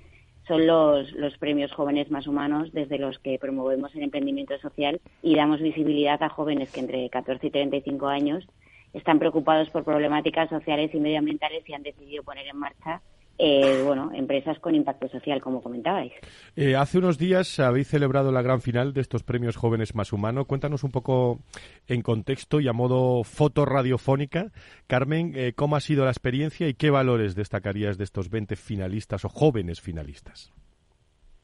son 0.47 0.67
los, 0.67 1.13
los 1.13 1.37
premios 1.39 1.73
jóvenes 1.73 2.11
más 2.11 2.27
humanos 2.27 2.73
desde 2.73 2.99
los 2.99 3.19
que 3.19 3.39
promovemos 3.39 3.95
el 3.95 4.03
emprendimiento 4.03 4.59
social 4.59 5.01
y 5.23 5.37
damos 5.37 5.61
visibilidad 5.61 6.23
a 6.23 6.29
jóvenes 6.29 6.71
que 6.71 6.81
entre 6.81 7.09
14 7.11 7.47
y 7.47 7.51
35 7.51 8.07
años 8.07 8.47
están 8.95 9.19
preocupados 9.19 9.69
por 9.71 9.85
problemáticas 9.85 10.49
sociales 10.49 10.91
y 10.95 11.01
medioambientales 11.01 11.69
y 11.69 11.75
han 11.75 11.83
decidido 11.83 12.23
poner 12.23 12.47
en 12.47 12.57
marcha 12.57 13.03
eh, 13.39 13.83
bueno, 13.87 14.11
empresas 14.13 14.59
con 14.59 14.75
impacto 14.75 15.09
social, 15.09 15.41
como 15.41 15.63
comentabais. 15.63 16.13
Eh, 16.57 16.75
hace 16.75 16.99
unos 16.99 17.19
días 17.19 17.61
habéis 17.61 17.87
celebrado 17.87 18.33
la 18.33 18.43
gran 18.43 18.61
final 18.61 18.93
de 18.93 19.01
estos 19.01 19.23
premios 19.23 19.57
Jóvenes 19.57 19.95
Más 19.95 20.13
Humano. 20.13 20.45
Cuéntanos 20.47 20.83
un 20.83 20.91
poco 20.91 21.39
en 21.87 22.03
contexto 22.03 22.61
y 22.61 22.67
a 22.67 22.73
modo 22.73 23.23
foto 23.23 23.65
radiofónica, 23.65 24.51
Carmen, 24.89 25.33
eh, 25.37 25.53
cómo 25.55 25.77
ha 25.77 25.81
sido 25.81 26.05
la 26.05 26.11
experiencia 26.11 26.69
y 26.69 26.75
qué 26.75 26.91
valores 26.91 27.37
destacarías 27.37 27.97
de 27.97 28.05
estos 28.05 28.29
20 28.29 28.57
finalistas 28.57 29.25
o 29.25 29.29
jóvenes 29.29 29.81
finalistas. 29.81 30.53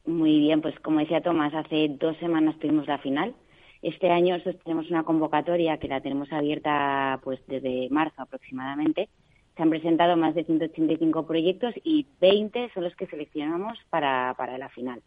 Muy 0.05 0.39
bien, 0.39 0.61
pues 0.61 0.77
como 0.81 0.99
decía 0.99 1.21
Tomás, 1.21 1.53
hace 1.53 1.87
dos 1.97 2.17
semanas 2.17 2.59
tuvimos 2.59 2.87
la 2.87 2.97
final. 2.97 3.33
Este 3.81 4.09
año 4.09 4.35
tenemos 4.63 4.89
una 4.89 5.03
convocatoria 5.03 5.77
que 5.77 5.87
la 5.87 6.01
tenemos 6.01 6.31
abierta 6.33 7.19
pues 7.23 7.39
desde 7.47 7.87
marzo 7.89 8.21
aproximadamente 8.21 9.07
se 9.55 9.63
han 9.63 9.69
presentado 9.69 10.17
más 10.17 10.35
de 10.35 10.43
185 10.43 11.25
proyectos 11.25 11.73
y 11.83 12.05
20 12.19 12.71
son 12.73 12.83
los 12.83 12.95
que 12.95 13.07
seleccionamos 13.07 13.79
para, 13.89 14.33
para 14.37 14.57
la 14.57 14.69
final. 14.69 15.01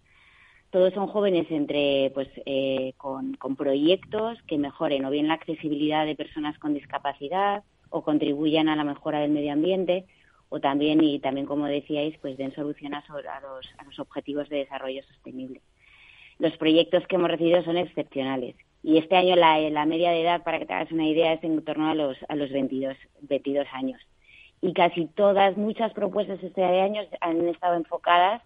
Todos 0.71 0.93
son 0.95 1.07
jóvenes 1.07 1.47
entre, 1.51 2.11
pues, 2.15 2.29
eh, 2.47 2.93
con, 2.97 3.35
con 3.35 3.57
proyectos 3.57 4.39
que 4.47 4.59
mejoren 4.59 5.05
o 5.05 5.11
bien 5.11 5.29
la 5.29 5.35
accesibilidad 5.35 6.07
de 6.07 6.17
personas 6.17 6.59
con 6.59 6.75
discapacidad 6.75 7.63
o 7.91 8.03
contribuyan 8.03 8.69
a 8.69 8.77
la 8.77 8.85
mejora 8.85 9.21
del 9.21 9.31
medio 9.31 9.53
ambiente 9.53 10.05
o 10.51 10.61
también, 10.61 11.03
y 11.03 11.19
también 11.21 11.47
como 11.47 11.67
decíais, 11.67 12.17
pues 12.21 12.39
den 12.39 12.55
soluciones 12.55 13.05
a 13.09 13.41
los, 13.41 13.67
a 13.79 13.85
los 13.85 13.99
objetivos 13.99 14.49
de 14.49 14.59
desarrollo 14.59 15.03
sostenible. 15.05 15.61
Los 16.39 16.57
proyectos 16.57 17.07
que 17.07 17.17
hemos 17.17 17.31
recibido 17.31 17.63
son 17.65 17.77
excepcionales 17.77 18.57
y 18.83 18.97
este 18.97 19.17
año 19.17 19.37
la, 19.37 19.59
la 19.59 19.85
media 19.85 20.11
de 20.11 20.23
edad, 20.23 20.43
para 20.43 20.59
que 20.59 20.67
te 20.67 20.73
hagas 20.73 20.93
una 20.93 21.07
idea, 21.07 21.35
es 21.35 21.45
en 21.45 21.63
torno 21.65 21.91
a 21.91 21.95
los, 21.95 22.17
a 22.29 22.37
los 22.37 22.51
22, 22.51 22.97
22 23.23 23.67
años 23.73 24.01
y 24.61 24.73
casi 24.73 25.07
todas, 25.07 25.57
muchas 25.57 25.93
propuestas 25.93 26.43
este 26.43 26.65
año 26.65 27.03
han 27.21 27.47
estado 27.49 27.75
enfocadas 27.77 28.43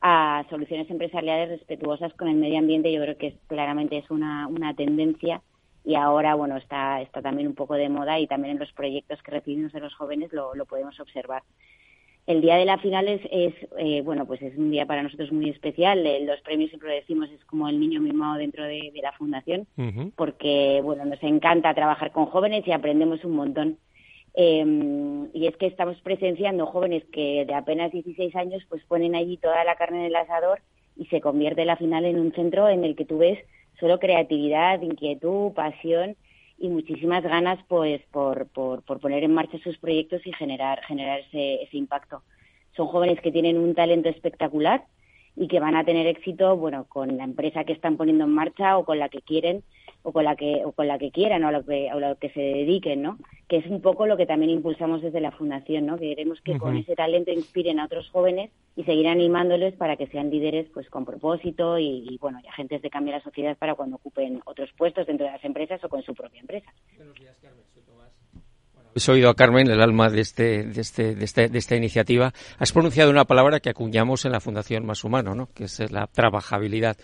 a 0.00 0.44
soluciones 0.50 0.90
empresariales 0.90 1.48
respetuosas 1.48 2.12
con 2.14 2.28
el 2.28 2.36
medio 2.36 2.58
ambiente. 2.58 2.92
Yo 2.92 3.00
creo 3.02 3.16
que 3.16 3.36
claramente 3.46 3.98
es 3.98 4.10
una, 4.10 4.48
una 4.48 4.74
tendencia 4.74 5.40
y 5.84 5.94
ahora, 5.94 6.34
bueno, 6.34 6.56
está, 6.56 7.00
está 7.00 7.22
también 7.22 7.48
un 7.48 7.54
poco 7.54 7.74
de 7.74 7.88
moda 7.88 8.18
y 8.18 8.26
también 8.26 8.54
en 8.54 8.60
los 8.60 8.72
proyectos 8.72 9.22
que 9.22 9.30
recibimos 9.30 9.72
de 9.72 9.80
los 9.80 9.94
jóvenes 9.94 10.32
lo, 10.32 10.54
lo 10.54 10.66
podemos 10.66 10.98
observar. 10.98 11.42
El 12.26 12.40
día 12.40 12.56
de 12.56 12.64
la 12.64 12.78
final 12.78 13.08
es, 13.08 13.20
eh, 13.78 14.00
bueno, 14.02 14.26
pues 14.26 14.40
es 14.42 14.56
un 14.56 14.70
día 14.70 14.86
para 14.86 15.02
nosotros 15.02 15.32
muy 15.32 15.50
especial. 15.50 16.06
Eh, 16.06 16.24
los 16.24 16.40
premios 16.42 16.70
siempre 16.70 16.90
lo 16.90 16.94
decimos 16.94 17.28
es 17.30 17.44
como 17.46 17.68
el 17.68 17.80
niño 17.80 18.00
mimado 18.00 18.38
dentro 18.38 18.64
de, 18.64 18.92
la 19.02 19.12
fundación, 19.12 19.66
porque 20.14 20.80
bueno, 20.84 21.04
nos 21.04 21.20
encanta 21.22 21.74
trabajar 21.74 22.12
con 22.12 22.26
jóvenes 22.26 22.64
y 22.66 22.70
aprendemos 22.70 23.24
un 23.24 23.34
montón 23.34 23.78
eh, 24.34 25.28
y 25.34 25.46
es 25.46 25.56
que 25.56 25.66
estamos 25.66 26.00
presenciando 26.00 26.66
jóvenes 26.66 27.04
que 27.12 27.44
de 27.44 27.54
apenas 27.54 27.92
16 27.92 28.34
años 28.36 28.62
pues 28.68 28.82
ponen 28.84 29.14
allí 29.14 29.36
toda 29.36 29.62
la 29.64 29.76
carne 29.76 29.98
en 29.98 30.04
el 30.06 30.16
asador 30.16 30.60
y 30.96 31.06
se 31.06 31.20
convierte 31.20 31.64
la 31.64 31.76
final 31.76 32.04
en 32.04 32.18
un 32.18 32.32
centro 32.32 32.68
en 32.68 32.84
el 32.84 32.96
que 32.96 33.04
tú 33.04 33.18
ves 33.18 33.38
solo 33.78 33.98
creatividad, 33.98 34.80
inquietud, 34.80 35.52
pasión 35.52 36.16
y 36.58 36.68
muchísimas 36.68 37.22
ganas 37.24 37.58
pues 37.68 38.00
por, 38.10 38.46
por, 38.46 38.82
por 38.82 39.00
poner 39.00 39.24
en 39.24 39.34
marcha 39.34 39.58
sus 39.58 39.76
proyectos 39.78 40.26
y 40.26 40.32
generar, 40.32 40.82
generar 40.84 41.20
ese, 41.20 41.62
ese 41.62 41.76
impacto. 41.76 42.22
Son 42.76 42.86
jóvenes 42.86 43.20
que 43.20 43.32
tienen 43.32 43.58
un 43.58 43.74
talento 43.74 44.08
espectacular 44.08 44.84
y 45.36 45.48
que 45.48 45.60
van 45.60 45.76
a 45.76 45.84
tener 45.84 46.06
éxito 46.06 46.56
bueno 46.56 46.86
con 46.88 47.16
la 47.16 47.24
empresa 47.24 47.64
que 47.64 47.72
están 47.72 47.96
poniendo 47.96 48.24
en 48.24 48.30
marcha 48.30 48.78
o 48.78 48.84
con 48.84 48.98
la 48.98 49.08
que 49.08 49.22
quieren 49.22 49.62
o 50.02 50.12
con 50.12 50.24
la 50.24 50.36
que 50.36 50.62
o 50.64 50.72
con 50.72 50.88
la 50.88 50.98
que 50.98 51.10
quieran 51.10 51.44
o 51.44 51.48
a 51.48 51.52
lo 51.52 51.64
que 51.64 51.90
a 51.90 51.94
lo 51.96 52.16
que 52.16 52.30
se 52.30 52.40
dediquen 52.40 53.02
no 53.02 53.18
que 53.48 53.58
es 53.58 53.66
un 53.66 53.80
poco 53.80 54.06
lo 54.06 54.16
que 54.16 54.26
también 54.26 54.50
impulsamos 54.50 55.02
desde 55.02 55.20
la 55.20 55.30
fundación 55.32 55.86
no 55.86 55.96
que 55.98 56.08
queremos 56.08 56.40
que 56.40 56.58
con 56.58 56.76
ese 56.76 56.94
talento 56.94 57.30
inspiren 57.30 57.78
a 57.78 57.86
otros 57.86 58.08
jóvenes 58.10 58.50
y 58.76 58.84
seguir 58.84 59.08
animándoles 59.08 59.74
para 59.74 59.96
que 59.96 60.06
sean 60.08 60.30
líderes 60.30 60.68
pues 60.72 60.88
con 60.90 61.04
propósito 61.04 61.78
y, 61.78 62.18
bueno 62.20 62.40
y 62.42 62.48
agentes 62.48 62.82
de 62.82 62.90
cambio 62.90 63.14
a 63.14 63.18
la 63.18 63.24
sociedad 63.24 63.56
para 63.56 63.74
cuando 63.74 63.96
ocupen 63.96 64.40
otros 64.44 64.70
puestos 64.76 65.06
dentro 65.06 65.26
de 65.26 65.32
las 65.32 65.44
empresas 65.44 65.82
o 65.84 65.88
con 65.88 66.02
su 66.02 66.14
propia 66.14 66.40
empresa 66.40 66.72
Buenos 66.96 67.18
días, 67.18 67.38
Carmen. 67.40 67.62
Soy 68.94 69.16
oído 69.16 69.30
a 69.30 69.34
Carmen, 69.34 69.70
el 69.70 69.80
alma 69.80 70.10
de, 70.10 70.20
este, 70.20 70.64
de, 70.64 70.80
este, 70.80 71.14
de, 71.14 71.24
este, 71.24 71.48
de 71.48 71.58
esta 71.58 71.76
iniciativa. 71.76 72.34
Has 72.58 72.72
pronunciado 72.72 73.10
una 73.10 73.24
palabra 73.24 73.58
que 73.58 73.70
acuñamos 73.70 74.26
en 74.26 74.32
la 74.32 74.40
Fundación 74.40 74.84
Más 74.84 75.02
Humano, 75.02 75.34
¿no? 75.34 75.48
que 75.54 75.64
es 75.64 75.90
la 75.90 76.06
trabajabilidad. 76.08 76.98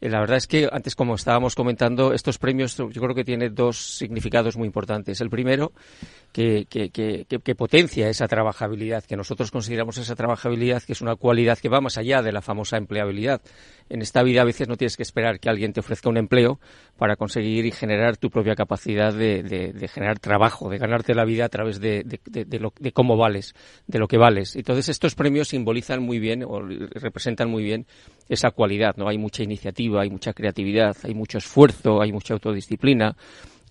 Eh, 0.00 0.08
la 0.08 0.20
verdad 0.20 0.36
es 0.36 0.46
que 0.46 0.68
antes, 0.70 0.94
como 0.94 1.14
estábamos 1.14 1.54
comentando, 1.54 2.12
estos 2.12 2.38
premios 2.38 2.76
yo 2.76 2.88
creo 2.88 3.14
que 3.14 3.24
tienen 3.24 3.54
dos 3.54 3.96
significados 3.96 4.56
muy 4.56 4.66
importantes. 4.66 5.20
El 5.20 5.30
primero, 5.30 5.72
que, 6.34 6.66
que, 6.68 6.90
que, 6.90 7.26
que, 7.26 7.54
potencia 7.54 8.08
esa 8.08 8.26
trabajabilidad, 8.26 9.04
que 9.04 9.16
nosotros 9.16 9.52
consideramos 9.52 9.98
esa 9.98 10.16
trabajabilidad 10.16 10.82
que 10.82 10.92
es 10.92 11.00
una 11.00 11.14
cualidad 11.14 11.58
que 11.58 11.68
va 11.68 11.80
más 11.80 11.96
allá 11.96 12.22
de 12.22 12.32
la 12.32 12.42
famosa 12.42 12.76
empleabilidad. 12.76 13.40
En 13.88 14.02
esta 14.02 14.22
vida 14.24 14.42
a 14.42 14.44
veces 14.44 14.66
no 14.66 14.76
tienes 14.76 14.96
que 14.96 15.04
esperar 15.04 15.38
que 15.38 15.48
alguien 15.48 15.72
te 15.72 15.78
ofrezca 15.78 16.08
un 16.08 16.16
empleo 16.16 16.58
para 16.98 17.14
conseguir 17.14 17.66
y 17.66 17.70
generar 17.70 18.16
tu 18.16 18.30
propia 18.30 18.56
capacidad 18.56 19.14
de, 19.14 19.88
generar 19.92 20.18
trabajo, 20.18 20.68
de 20.70 20.78
ganarte 20.78 21.14
la 21.14 21.24
vida 21.24 21.44
a 21.44 21.48
través 21.48 21.78
de, 21.78 22.02
de 22.02 22.92
cómo 22.92 23.16
vales, 23.16 23.54
de 23.86 24.00
lo 24.00 24.08
que 24.08 24.18
vales. 24.18 24.56
Entonces 24.56 24.88
estos 24.88 25.14
premios 25.14 25.48
simbolizan 25.48 26.02
muy 26.02 26.18
bien 26.18 26.42
o 26.42 26.60
representan 26.60 27.48
muy 27.48 27.62
bien 27.62 27.86
esa 28.28 28.50
cualidad, 28.50 28.96
¿no? 28.96 29.08
Hay 29.08 29.18
mucha 29.18 29.42
iniciativa, 29.42 30.02
hay 30.02 30.10
mucha 30.10 30.32
creatividad, 30.32 30.96
hay 31.02 31.14
mucho 31.14 31.38
esfuerzo, 31.38 32.00
hay 32.00 32.12
mucha 32.12 32.34
autodisciplina, 32.34 33.16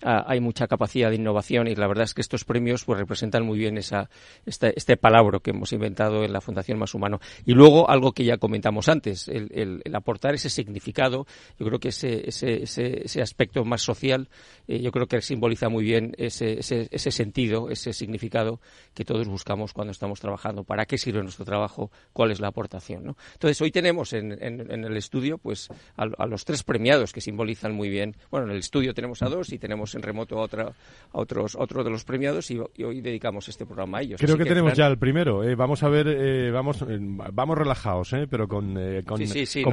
hay 0.04 0.40
mucha 0.40 0.66
capacidad 0.66 1.08
de 1.10 1.16
innovación 1.16 1.66
y 1.66 1.74
la 1.74 1.86
verdad 1.86 2.04
es 2.04 2.14
que 2.14 2.20
estos 2.20 2.44
premios 2.44 2.84
pues 2.84 2.98
representan 2.98 3.44
muy 3.44 3.58
bien 3.58 3.78
esa, 3.78 4.10
este, 4.44 4.74
este 4.76 4.96
palabra 4.96 5.38
que 5.42 5.50
hemos 5.50 5.72
inventado 5.72 6.24
en 6.24 6.32
la 6.32 6.40
Fundación 6.40 6.78
Más 6.78 6.94
Humano. 6.94 7.20
Y 7.46 7.52
luego 7.52 7.88
algo 7.88 8.12
que 8.12 8.24
ya 8.24 8.36
comentamos 8.36 8.88
antes, 8.88 9.28
el, 9.28 9.82
aportar 9.94 10.34
ese 10.34 10.50
significado, 10.50 11.26
yo 11.58 11.66
creo 11.66 11.78
que 11.78 11.88
ese, 11.88 12.28
ese, 12.28 12.62
ese, 12.62 13.22
aspecto 13.22 13.64
más 13.64 13.82
social, 13.82 14.28
eh, 14.68 14.80
yo 14.80 14.92
creo 14.92 15.06
que 15.06 15.22
simboliza 15.22 15.68
muy 15.68 15.84
bien 15.84 16.14
ese, 16.18 16.58
ese, 16.58 16.88
ese 16.90 17.10
sentido, 17.10 17.70
ese 17.70 17.92
significado 17.92 18.60
que 18.92 19.04
todos 19.04 19.26
buscamos 19.28 19.72
cuando 19.72 19.92
estamos 19.92 20.20
trabajando. 20.20 20.64
¿Para 20.64 20.84
qué 20.84 20.98
sirve 20.98 21.22
nuestro 21.22 21.44
trabajo? 21.44 21.90
¿Cuál 22.12 22.30
es 22.30 22.40
la 22.40 22.48
aportación? 22.48 23.04
¿no? 23.04 23.16
Entonces 23.32 23.60
hoy 23.62 23.70
tenemos 23.70 24.12
en, 24.12 24.32
en, 24.42 24.84
el 24.84 24.96
estudio 24.96 25.38
pues 25.38 25.68
a, 25.96 26.04
a 26.18 26.26
los 26.26 26.44
tres 26.44 26.62
premiados 26.62 27.12
que 27.12 27.20
simbolizan 27.20 27.74
muy 27.74 27.88
bien. 27.88 28.16
Bueno, 28.30 28.46
en 28.46 28.52
el 28.52 28.58
estudio 28.58 28.92
tenemos 28.92 29.22
a 29.22 29.28
dos 29.28 29.52
y 29.52 29.58
tenemos 29.58 29.93
en 29.94 30.02
remoto 30.02 30.38
a, 30.38 30.42
otra, 30.42 30.64
a 30.64 31.18
otros, 31.18 31.54
otros 31.54 31.84
de 31.84 31.90
los 31.90 32.04
premiados 32.04 32.50
y, 32.50 32.58
hoy 32.58 33.00
dedicamos 33.00 33.48
este 33.48 33.66
programa 33.66 33.98
a 33.98 34.02
ellos. 34.02 34.20
Creo 34.20 34.36
que, 34.36 34.44
tenemos 34.44 34.74
ya 34.74 34.86
el 34.86 34.98
primero. 34.98 35.42
Eh, 35.42 35.54
vamos 35.54 35.82
a 35.82 35.88
ver, 35.88 36.06
eh, 36.08 36.50
vamos, 36.50 36.82
eh, 36.82 36.98
vamos 37.00 37.58
relajados, 37.58 38.12
eh, 38.12 38.26
pero 38.28 38.48
con, 38.48 38.74
con, 39.06 39.20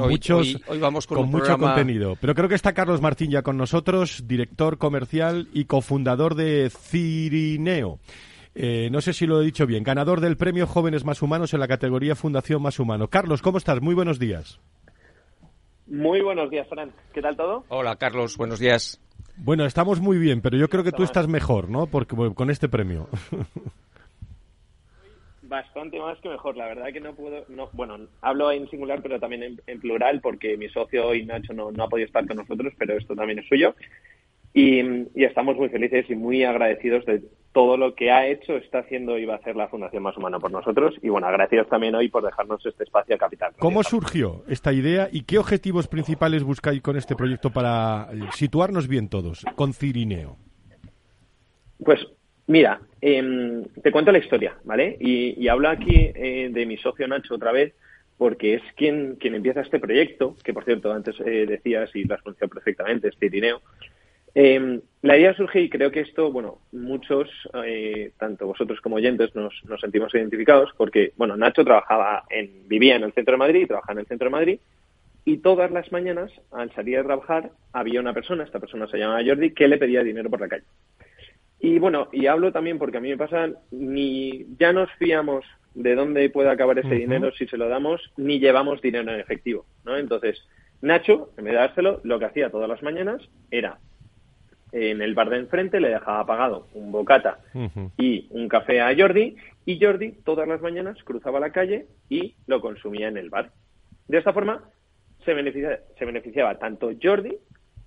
muchos, 0.09 0.57
vamos 0.79 1.07
con, 1.07 1.29
mucho 1.29 1.57
contenido. 1.57 2.15
Pero 2.19 2.35
creo 2.35 2.49
que 2.49 2.55
está 2.55 2.73
Carlos 2.73 3.01
Martín 3.01 3.31
ya 3.31 3.41
con 3.41 3.57
nosotros, 3.57 4.27
director 4.27 4.77
comercial 4.77 5.47
y 5.53 5.65
cofundador 5.65 6.35
de 6.35 6.69
Cirineo. 6.69 7.99
no 8.55 9.01
sé 9.01 9.13
si 9.13 9.25
lo 9.25 9.41
he 9.41 9.45
dicho 9.45 9.65
bien, 9.65 9.83
ganador 9.83 10.21
del 10.21 10.37
premio 10.37 10.67
Jóvenes 10.67 11.05
Más 11.05 11.21
Humanos 11.21 11.53
en 11.53 11.59
la 11.59 11.67
categoría 11.67 12.15
Fundación 12.15 12.61
Más 12.61 12.79
Humano. 12.79 13.07
Carlos, 13.07 13.41
¿cómo 13.41 13.57
estás? 13.57 13.81
Muy 13.81 13.95
buenos 13.95 14.19
días. 14.19 14.59
Muy 15.91 16.21
buenos 16.21 16.49
días, 16.49 16.65
Fran. 16.69 16.89
¿Qué 17.13 17.21
tal 17.21 17.35
todo? 17.35 17.65
Hola, 17.67 17.97
Carlos. 17.97 18.37
Buenos 18.37 18.59
días. 18.59 19.01
Bueno, 19.37 19.65
estamos 19.65 19.99
muy 19.99 20.17
bien, 20.17 20.41
pero 20.41 20.57
yo 20.57 20.69
creo 20.69 20.83
que 20.83 20.91
tú 20.91 21.03
estás 21.03 21.27
mejor, 21.27 21.69
¿no? 21.69 21.87
Porque 21.87 22.15
con 22.35 22.49
este 22.49 22.69
premio. 22.69 23.07
Bastante 25.43 25.99
más 25.99 26.17
que 26.19 26.29
mejor, 26.29 26.55
la 26.55 26.67
verdad 26.67 26.93
que 26.93 27.01
no 27.01 27.13
puedo, 27.13 27.43
no, 27.49 27.69
bueno, 27.73 27.97
hablo 28.21 28.51
en 28.53 28.69
singular 28.69 29.01
pero 29.03 29.19
también 29.19 29.59
en, 29.67 29.79
plural 29.81 30.21
porque 30.21 30.55
mi 30.55 30.69
socio 30.69 31.07
hoy 31.07 31.25
Nacho 31.25 31.51
no, 31.51 31.73
no 31.73 31.83
ha 31.83 31.89
podido 31.89 32.05
estar 32.05 32.25
con 32.25 32.37
nosotros, 32.37 32.73
pero 32.77 32.97
esto 32.97 33.15
también 33.15 33.39
es 33.39 33.47
suyo. 33.47 33.75
Y, 34.53 34.81
estamos 35.15 35.55
muy 35.55 35.69
felices 35.69 36.05
y 36.09 36.15
muy 36.15 36.43
agradecidos 36.43 37.05
de 37.05 37.23
todo 37.53 37.77
lo 37.77 37.95
que 37.95 38.11
ha 38.11 38.27
hecho, 38.27 38.55
está 38.57 38.79
haciendo 38.79 39.17
y 39.17 39.25
va 39.25 39.35
a 39.35 39.37
hacer 39.37 39.55
la 39.55 39.67
Fundación 39.67 40.03
Más 40.03 40.15
Humana 40.17 40.39
por 40.39 40.51
nosotros. 40.51 40.95
Y 41.01 41.09
bueno, 41.09 41.27
agradecidos 41.27 41.67
también 41.67 41.95
hoy 41.95 42.09
por 42.09 42.23
dejarnos 42.23 42.65
este 42.65 42.83
espacio 42.83 43.15
a 43.15 43.17
Capital. 43.17 43.53
¿Cómo 43.59 43.83
surgió 43.83 44.43
esta 44.47 44.71
idea 44.73 45.09
y 45.11 45.23
qué 45.23 45.37
objetivos 45.37 45.87
principales 45.87 46.43
buscáis 46.43 46.81
con 46.81 46.97
este 46.97 47.15
proyecto 47.15 47.51
para 47.51 48.09
situarnos 48.33 48.87
bien 48.87 49.09
todos, 49.09 49.45
con 49.55 49.73
Cirineo? 49.73 50.37
Pues 51.83 52.07
Mira, 52.51 52.81
em, 52.99 53.63
te 53.81 53.93
cuento 53.93 54.11
la 54.11 54.17
historia, 54.17 54.57
¿vale? 54.65 54.97
Y, 54.99 55.47
hablo 55.47 55.69
aquí 55.69 56.11
eh, 56.13 56.49
de 56.51 56.65
mi 56.65 56.75
socio 56.75 57.07
Nacho 57.07 57.35
otra 57.35 57.53
vez, 57.53 57.73
porque 58.17 58.55
es 58.55 58.61
quien, 58.75 59.15
quien 59.15 59.35
empieza 59.35 59.61
este 59.61 59.79
proyecto, 59.79 60.35
que 60.43 60.53
por 60.53 60.65
cierto 60.65 60.91
antes 60.91 61.15
eh, 61.21 61.45
decías 61.47 61.89
y 61.95 62.03
lo 62.03 62.15
has 62.15 62.21
pronunciado 62.21 62.53
perfectamente, 62.53 63.07
es 63.07 63.17
Tirineo. 63.17 63.61
Em, 64.33 64.81
la 65.01 65.17
idea 65.17 65.33
surge 65.33 65.61
y 65.61 65.69
creo 65.69 65.91
que 65.91 66.01
esto, 66.01 66.31
bueno, 66.31 66.59
muchos, 66.71 67.29
eh, 67.65 68.11
tanto 68.17 68.47
vosotros 68.47 68.79
como 68.81 68.97
oyentes, 68.97 69.35
nos, 69.35 69.53
nos, 69.65 69.81
sentimos 69.81 70.13
identificados 70.13 70.71
porque, 70.77 71.11
bueno, 71.17 71.35
Nacho 71.35 71.65
trabajaba 71.65 72.23
en, 72.29 72.67
vivía 72.67 72.95
en 72.95 73.03
el 73.03 73.13
centro 73.13 73.33
de 73.33 73.39
Madrid, 73.39 73.67
trabajaba 73.67 73.93
en 73.93 73.99
el 73.99 74.07
centro 74.07 74.27
de 74.27 74.31
Madrid, 74.31 74.59
y 75.25 75.37
todas 75.37 75.69
las 75.71 75.91
mañanas, 75.91 76.31
al 76.51 76.73
salir 76.73 76.97
a 76.97 77.03
trabajar, 77.03 77.51
había 77.73 77.99
una 77.99 78.13
persona, 78.13 78.43
esta 78.43 78.59
persona 78.59 78.87
se 78.87 78.97
llama 78.97 79.21
Jordi, 79.25 79.51
que 79.51 79.67
le 79.67 79.77
pedía 79.77 80.03
dinero 80.03 80.29
por 80.29 80.41
la 80.41 80.47
calle. 80.47 80.65
Y 81.59 81.77
bueno, 81.77 82.07
y 82.11 82.25
hablo 82.25 82.51
también 82.51 82.79
porque 82.79 82.97
a 82.97 83.01
mí 83.01 83.09
me 83.09 83.17
pasa, 83.17 83.49
ni 83.69 84.45
ya 84.57 84.73
nos 84.73 84.91
fiamos 84.93 85.45
de 85.75 85.95
dónde 85.95 86.29
puede 86.29 86.49
acabar 86.49 86.79
ese 86.79 86.95
dinero 86.95 87.31
si 87.33 87.47
se 87.47 87.57
lo 87.57 87.69
damos, 87.69 88.11
ni 88.17 88.39
llevamos 88.39 88.81
dinero 88.81 89.11
en 89.11 89.19
efectivo, 89.19 89.65
¿no? 89.85 89.95
Entonces, 89.95 90.41
Nacho, 90.81 91.29
en 91.37 91.45
vez 91.45 91.53
de 91.53 91.59
dárselo, 91.59 92.01
lo 92.03 92.17
que 92.17 92.25
hacía 92.25 92.49
todas 92.49 92.67
las 92.67 92.81
mañanas 92.81 93.21
era 93.51 93.77
en 94.71 95.01
el 95.01 95.13
bar 95.13 95.29
de 95.29 95.37
enfrente 95.37 95.79
le 95.79 95.89
dejaba 95.89 96.25
pagado 96.25 96.67
un 96.73 96.91
bocata 96.91 97.39
y 97.97 98.27
un 98.29 98.47
café 98.47 98.81
a 98.81 98.95
Jordi 98.95 99.35
y 99.65 99.83
Jordi 99.83 100.13
todas 100.23 100.47
las 100.47 100.61
mañanas 100.61 100.97
cruzaba 101.03 101.39
la 101.39 101.51
calle 101.51 101.87
y 102.09 102.35
lo 102.47 102.61
consumía 102.61 103.07
en 103.07 103.17
el 103.17 103.29
bar. 103.29 103.51
De 104.07 104.17
esta 104.17 104.33
forma 104.33 104.63
se 105.25 105.33
beneficiaba, 105.33 105.77
se 105.97 106.05
beneficiaba 106.05 106.57
tanto 106.57 106.91
Jordi 107.01 107.37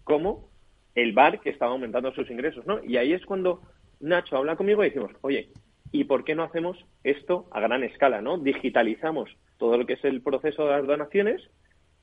como 0.04 0.48
el 0.94 1.12
bar 1.12 1.40
que 1.40 1.50
estaba 1.50 1.72
aumentando 1.72 2.12
sus 2.12 2.30
ingresos, 2.30 2.66
¿no? 2.66 2.82
Y 2.84 2.96
ahí 2.96 3.12
es 3.12 3.24
cuando 3.24 3.62
Nacho 4.00 4.36
habla 4.36 4.56
conmigo 4.56 4.84
y 4.84 4.88
decimos, 4.88 5.12
oye, 5.22 5.48
¿y 5.90 6.04
por 6.04 6.24
qué 6.24 6.34
no 6.34 6.44
hacemos 6.44 6.84
esto 7.02 7.48
a 7.50 7.60
gran 7.60 7.82
escala, 7.82 8.20
¿no? 8.20 8.38
Digitalizamos 8.38 9.30
todo 9.58 9.78
lo 9.78 9.86
que 9.86 9.94
es 9.94 10.04
el 10.04 10.20
proceso 10.20 10.64
de 10.64 10.72
las 10.72 10.86
donaciones 10.86 11.42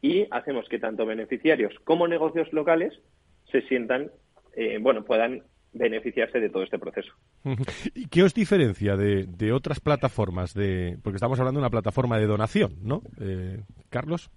y 0.01 0.27
hacemos 0.31 0.67
que 0.67 0.79
tanto 0.79 1.05
beneficiarios 1.05 1.73
como 1.83 2.07
negocios 2.07 2.51
locales 2.53 2.99
se 3.51 3.61
sientan, 3.63 4.11
eh, 4.55 4.77
bueno, 4.81 5.03
puedan 5.03 5.43
beneficiarse 5.73 6.39
de 6.39 6.49
todo 6.49 6.63
este 6.63 6.79
proceso. 6.79 7.13
¿Y 7.95 8.07
qué 8.07 8.23
os 8.23 8.33
diferencia 8.33 8.97
de, 8.97 9.51
otras 9.53 9.79
plataformas? 9.79 10.53
de 10.53 10.97
Porque 11.03 11.15
estamos 11.15 11.39
hablando 11.39 11.59
de 11.59 11.63
una 11.63 11.69
plataforma 11.69 12.19
de 12.19 12.25
donación, 12.25 12.75
¿no? 12.83 13.01
Eh, 13.19 13.61
Carlos. 13.89 14.29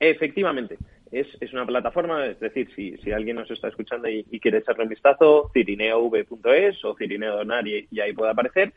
efectivamente 0.00 0.76
es, 1.12 1.26
es 1.40 1.52
una 1.52 1.66
plataforma, 1.66 2.26
es 2.26 2.40
decir, 2.40 2.68
si, 2.74 2.96
si 2.98 3.12
alguien 3.12 3.36
nos 3.36 3.50
está 3.50 3.68
escuchando 3.68 4.08
y, 4.08 4.24
quiere 4.40 4.58
echarle 4.58 4.84
un 4.84 4.90
vistazo, 4.90 5.50
cirineov.es 5.52 6.84
o 6.84 6.96
Cirineo 6.96 7.36
Donar 7.36 7.66
y, 7.66 7.88
ahí 8.00 8.12
puede 8.12 8.32
aparecer. 8.32 8.72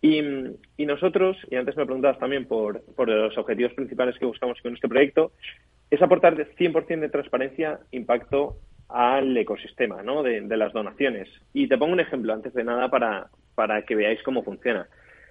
Y, 0.00 0.20
y, 0.76 0.86
nosotros, 0.86 1.36
y 1.50 1.56
antes 1.56 1.76
me 1.76 1.86
preguntabas 1.86 2.18
también 2.18 2.46
por, 2.46 2.82
por 2.94 3.08
los 3.08 3.36
objetivos 3.38 3.72
principales 3.74 4.18
que 4.18 4.26
buscamos 4.26 4.60
con 4.60 4.74
este 4.74 4.88
proyecto, 4.88 5.32
es 5.90 6.00
aportar 6.02 6.36
100% 6.36 7.00
de 7.00 7.08
transparencia, 7.08 7.80
impacto 7.90 8.58
al 8.88 9.36
ecosistema 9.36 10.02
¿no? 10.02 10.22
de, 10.22 10.40
de, 10.40 10.56
las 10.56 10.72
donaciones. 10.72 11.28
Y 11.52 11.68
te 11.68 11.78
pongo 11.78 11.92
un 11.92 12.00
ejemplo 12.00 12.32
antes 12.32 12.54
de 12.54 12.64
nada 12.64 12.88
para, 12.88 13.28
para 13.54 13.82
que 13.82 13.94
veáis 13.94 14.22
cómo 14.22 14.42
funciona. 14.42 14.86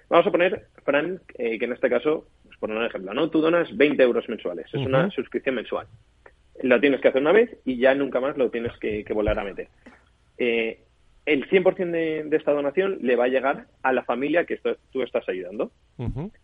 Vamos 0.08 0.26
a 0.26 0.30
poner, 0.30 0.66
Fran, 0.84 1.20
eh, 1.38 1.58
que 1.58 1.64
en 1.64 1.72
este 1.72 1.88
caso 1.88 2.26
por 2.64 2.70
un 2.70 2.82
ejemplo, 2.82 3.12
¿no? 3.12 3.28
Tú 3.28 3.42
donas 3.42 3.76
20 3.76 4.02
euros 4.02 4.26
mensuales, 4.26 4.66
es 4.72 4.86
una 4.86 5.10
suscripción 5.10 5.56
mensual. 5.56 5.86
Lo 6.62 6.80
tienes 6.80 7.02
que 7.02 7.08
hacer 7.08 7.20
una 7.20 7.32
vez 7.32 7.58
y 7.66 7.76
ya 7.76 7.94
nunca 7.94 8.20
más 8.20 8.38
lo 8.38 8.50
tienes 8.50 8.72
que, 8.78 9.04
volver 9.12 9.38
a 9.38 9.44
meter. 9.44 9.68
Eh, 10.38 10.80
el 11.26 11.46
100% 11.48 11.90
de, 11.90 12.24
de, 12.24 12.36
esta 12.38 12.52
donación 12.52 13.00
le 13.02 13.16
va 13.16 13.24
a 13.24 13.28
llegar 13.28 13.66
a 13.82 13.92
la 13.92 14.04
familia 14.04 14.46
que 14.46 14.58
tú 14.90 15.02
estás 15.02 15.28
ayudando. 15.28 15.72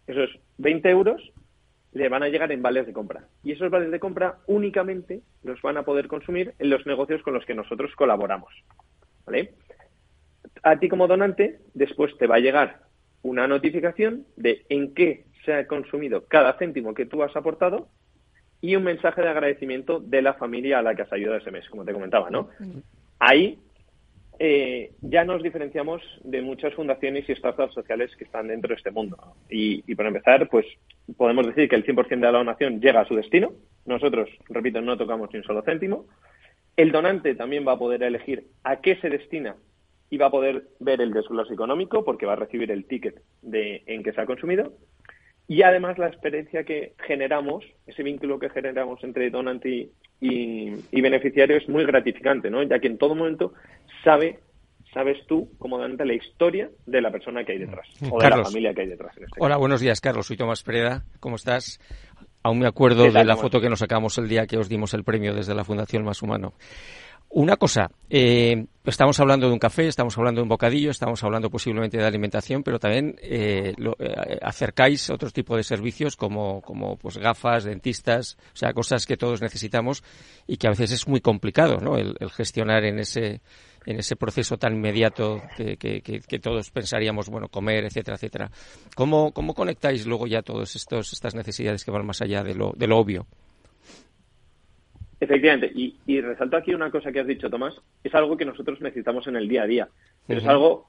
Esos 0.07 0.29
20 0.59 0.91
euros 0.91 1.33
le 1.93 2.09
van 2.09 2.23
a 2.23 2.29
llegar 2.29 2.53
en 2.53 2.63
vales 2.63 2.87
de 2.87 2.93
compra. 2.93 3.25
Y 3.43 3.53
esos 3.53 3.71
vales 3.71 3.91
de 3.91 4.01
compra 4.01 4.39
únicamente 4.47 5.23
los 5.43 5.61
van 5.63 5.77
a 5.77 5.83
poder 5.83 6.07
consumir 6.07 6.55
en 6.59 6.71
los 6.71 6.87
negocios 6.87 7.23
con 7.23 7.35
los 7.35 7.45
que 7.45 7.55
nosotros 7.55 7.95
colaboramos. 7.97 8.53
¿Vale? 9.27 9.55
A 10.63 10.79
ti 10.79 10.89
como 10.89 11.09
donante, 11.09 11.61
después 11.75 12.17
te 12.19 12.27
va 12.27 12.37
a 12.37 12.41
llegar 12.41 12.83
una 13.23 13.47
notificación 13.47 14.27
de 14.37 14.65
en 14.69 14.95
qué 14.95 15.25
se 15.45 15.53
ha 15.53 15.67
consumido 15.67 16.27
cada 16.27 16.57
céntimo 16.59 16.95
que 16.95 17.07
tú 17.07 17.23
has 17.23 17.35
aportado 17.37 17.89
y 18.61 18.77
un 18.77 18.85
mensaje 18.85 19.23
de 19.23 19.29
agradecimiento 19.29 20.01
de 20.01 20.23
la 20.23 20.35
familia 20.35 20.79
a 20.79 20.83
la 20.83 20.95
que 20.95 21.03
has 21.03 21.13
ayudado 21.13 21.39
ese 21.39 21.51
mes, 21.51 21.69
como 21.71 21.85
te 21.85 21.93
comentaba, 21.93 22.31
¿no? 22.31 22.51
Ahí 23.19 23.59
eh, 24.43 24.93
ya 25.03 25.23
nos 25.23 25.43
diferenciamos 25.43 26.01
de 26.25 26.41
muchas 26.41 26.73
fundaciones 26.73 27.29
y 27.29 27.35
startups 27.35 27.75
sociales 27.75 28.11
que 28.17 28.25
están 28.25 28.49
dentro 28.49 28.71
de 28.71 28.77
este 28.77 28.91
mundo. 28.91 29.19
Y, 29.51 29.95
para 29.95 30.09
empezar, 30.09 30.49
pues 30.49 30.65
podemos 31.19 31.47
decir 31.47 31.69
que 31.69 31.77
el 31.77 31.85
100% 31.85 32.09
de 32.09 32.33
la 32.33 32.39
donación 32.39 32.81
llega 32.81 33.03
a 33.03 33.05
su 33.05 33.15
destino. 33.15 33.53
Nosotros, 33.85 34.31
repito, 34.49 34.81
no 34.81 34.97
tocamos 34.97 35.29
ni 35.31 35.41
un 35.41 35.45
solo 35.45 35.61
céntimo. 35.61 36.07
El 36.75 36.91
donante 36.91 37.35
también 37.35 37.69
va 37.69 37.73
a 37.73 37.79
poder 37.79 38.03
elegir 38.03 38.47
a 38.65 38.81
qué 38.81 38.97
se 38.97 39.11
destina 39.11 39.57
y 40.09 40.17
va 40.17 40.27
a 40.27 40.31
poder 40.31 40.69
ver 40.79 41.03
el 41.03 41.13
desglose 41.13 41.53
económico 41.53 42.03
porque 42.03 42.25
va 42.25 42.33
a 42.33 42.37
recibir 42.37 42.71
el 42.71 42.87
ticket 42.87 43.21
de, 43.43 43.83
en 43.85 44.03
que 44.03 44.15
se 44.15 44.23
ha 44.23 44.27
consumido. 44.27 44.73
Y 45.51 45.65
además 45.65 45.99
la 45.99 46.07
experiencia 46.07 46.63
que 46.63 46.95
generamos, 47.05 47.65
ese 47.85 48.05
vínculo 48.05 48.39
que 48.39 48.51
generamos 48.51 49.03
entre 49.03 49.31
donante 49.31 49.89
y, 50.21 51.01
beneficiario 51.01 51.57
es 51.57 51.69
muy 51.69 51.85
gratificante, 51.85 52.49
¿no? 52.51 52.63
Ya 52.63 52.79
que 52.79 52.87
en 52.87 52.99
todo 52.99 53.17
momento 53.17 53.53
sabe, 54.05 54.39
sabes 54.95 55.19
tú 55.27 55.51
como 55.59 55.77
donante 55.77 56.05
la 56.05 56.15
historia 56.15 56.71
de 56.87 57.01
la 57.01 57.11
persona 57.11 57.43
que 57.43 57.51
hay 57.51 57.59
detrás 57.59 57.85
o 58.09 58.23
de 58.23 58.31
la 58.31 58.45
familia 58.45 58.73
que 58.73 58.83
hay 58.83 58.87
detrás. 58.91 59.11
Este 59.17 59.27
Hola, 59.41 59.57
buenos 59.57 59.81
días, 59.81 60.01
Carlos. 60.01 60.27
Soy 60.27 60.37
Tomás 60.37 60.63
Pereda. 60.63 61.03
¿Cómo 61.19 61.35
estás? 61.35 61.81
Aún 62.45 62.61
me 62.61 62.69
acuerdo 62.69 63.11
de 63.11 63.25
la 63.25 63.37
foto 63.37 63.61
que 63.61 63.69
nos 63.69 63.81
sacamos 63.81 64.19
el 64.19 64.29
día 64.29 64.47
que 64.47 64.57
os 64.57 64.69
dimos 64.69 64.95
el 64.95 65.03
premio 65.03 65.35
desde 65.35 65.57
la 65.57 65.65
Fundación 65.65 66.05
Más 66.05 66.23
Humano. 66.23 66.53
Una 67.33 67.57
cosa, 67.57 67.93
eh, 68.09 68.67
estamos 68.85 69.21
hablando 69.21 69.47
de 69.47 69.53
un 69.53 69.61
café, 69.61 69.87
estamos 69.87 70.19
hablando 70.19 70.41
de 70.41 70.43
un 70.43 70.49
bocadillo, 70.49 70.91
estamos 70.91 71.23
hablando 71.23 71.49
posiblemente 71.49 71.97
de 71.97 72.05
alimentación, 72.05 72.65
pero 72.65 72.81
también 72.81 73.15
eh, 73.23 73.73
eh, 73.79 74.39
acercáis 74.43 75.09
otro 75.11 75.31
tipo 75.31 75.57
de 75.57 75.63
servicios 75.63 76.17
como, 76.17 76.61
como 76.61 76.97
pues 76.97 77.19
gafas, 77.19 77.63
dentistas, 77.63 78.37
o 78.53 78.57
sea, 78.57 78.73
cosas 78.73 79.07
que 79.07 79.17
todos 79.17 79.41
necesitamos 79.41 80.03
y 80.49 80.57
que 80.57 80.67
a 80.67 80.71
veces 80.71 80.91
es 80.91 81.07
muy 81.07 81.21
complicado, 81.21 81.77
¿no? 81.77 81.97
El, 81.97 82.17
gestionar 82.33 82.85
en 82.85 82.99
ese 82.99 83.41
en 83.87 83.99
ese 83.99 84.17
proceso 84.17 84.59
tan 84.59 84.75
inmediato 84.75 85.41
que, 85.57 85.77
que, 85.79 86.39
todos 86.39 86.71
pensaríamos, 86.71 87.31
bueno, 87.31 87.49
comer, 87.49 87.85
etcétera, 87.85 88.17
etcétera. 88.17 88.51
¿Cómo, 88.95 89.33
¿Cómo 89.33 89.55
conectáis 89.55 90.05
luego 90.05 90.27
ya 90.27 90.43
todas 90.43 90.77
estas 90.77 91.35
necesidades 91.35 91.83
que 91.83 91.91
van 91.91 92.05
más 92.05 92.21
allá 92.21 92.43
de 92.43 92.55
lo, 92.55 92.73
de 92.77 92.87
lo 92.87 92.99
obvio? 92.99 93.27
Efectivamente, 95.21 95.71
y, 95.75 96.21
resalto 96.23 96.57
aquí 96.57 96.73
una 96.73 96.91
cosa 96.91 97.13
que 97.13 97.21
has 97.21 97.27
dicho, 97.27 97.51
Tomás, 97.51 97.79
es 98.03 98.15
algo 98.15 98.39
que 98.39 98.47
nosotros 98.47 98.81
necesitamos 98.81 99.27
en 99.27 99.37
el 99.37 99.49
día 99.49 99.65
a 99.65 99.67
día, 99.67 99.89
pero 100.27 100.41
es 100.41 100.47
algo 100.47 100.87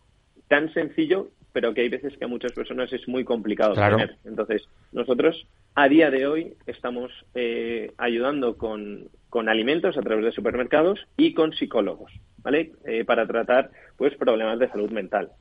tan 0.48 0.74
sencillo, 0.74 1.28
pero 1.52 1.74
que 1.74 1.82
hay 1.82 1.89
veces 1.89 2.17
que 2.17 2.24
a 2.24 2.30
muchas 2.30 2.54
personas 2.54 2.91
es 2.94 3.06
muy 3.10 3.26
complicado 3.26 3.74
tener. 3.74 4.15
Entonces, 4.24 4.70
nosotros 4.94 5.48
a 5.76 5.89
día 5.89 6.10
de 6.10 6.28
hoy 6.28 6.54
estamos 6.65 7.12
eh, 7.36 7.91
ayudando 7.98 8.58
con, 8.58 9.10
con, 9.30 9.50
alimentos 9.50 9.98
a 9.98 10.02
través 10.02 10.24
de 10.24 10.32
supermercados 10.32 11.06
y 11.17 11.34
con 11.34 11.54
psicólogos, 11.54 12.13
¿vale? 12.38 12.72
Eh, 12.86 13.04
para 13.04 13.28
tratar, 13.28 13.72
pues, 13.98 14.15
problemas 14.15 14.60
de 14.60 14.70
salud 14.70 14.91
mental. 14.91 15.32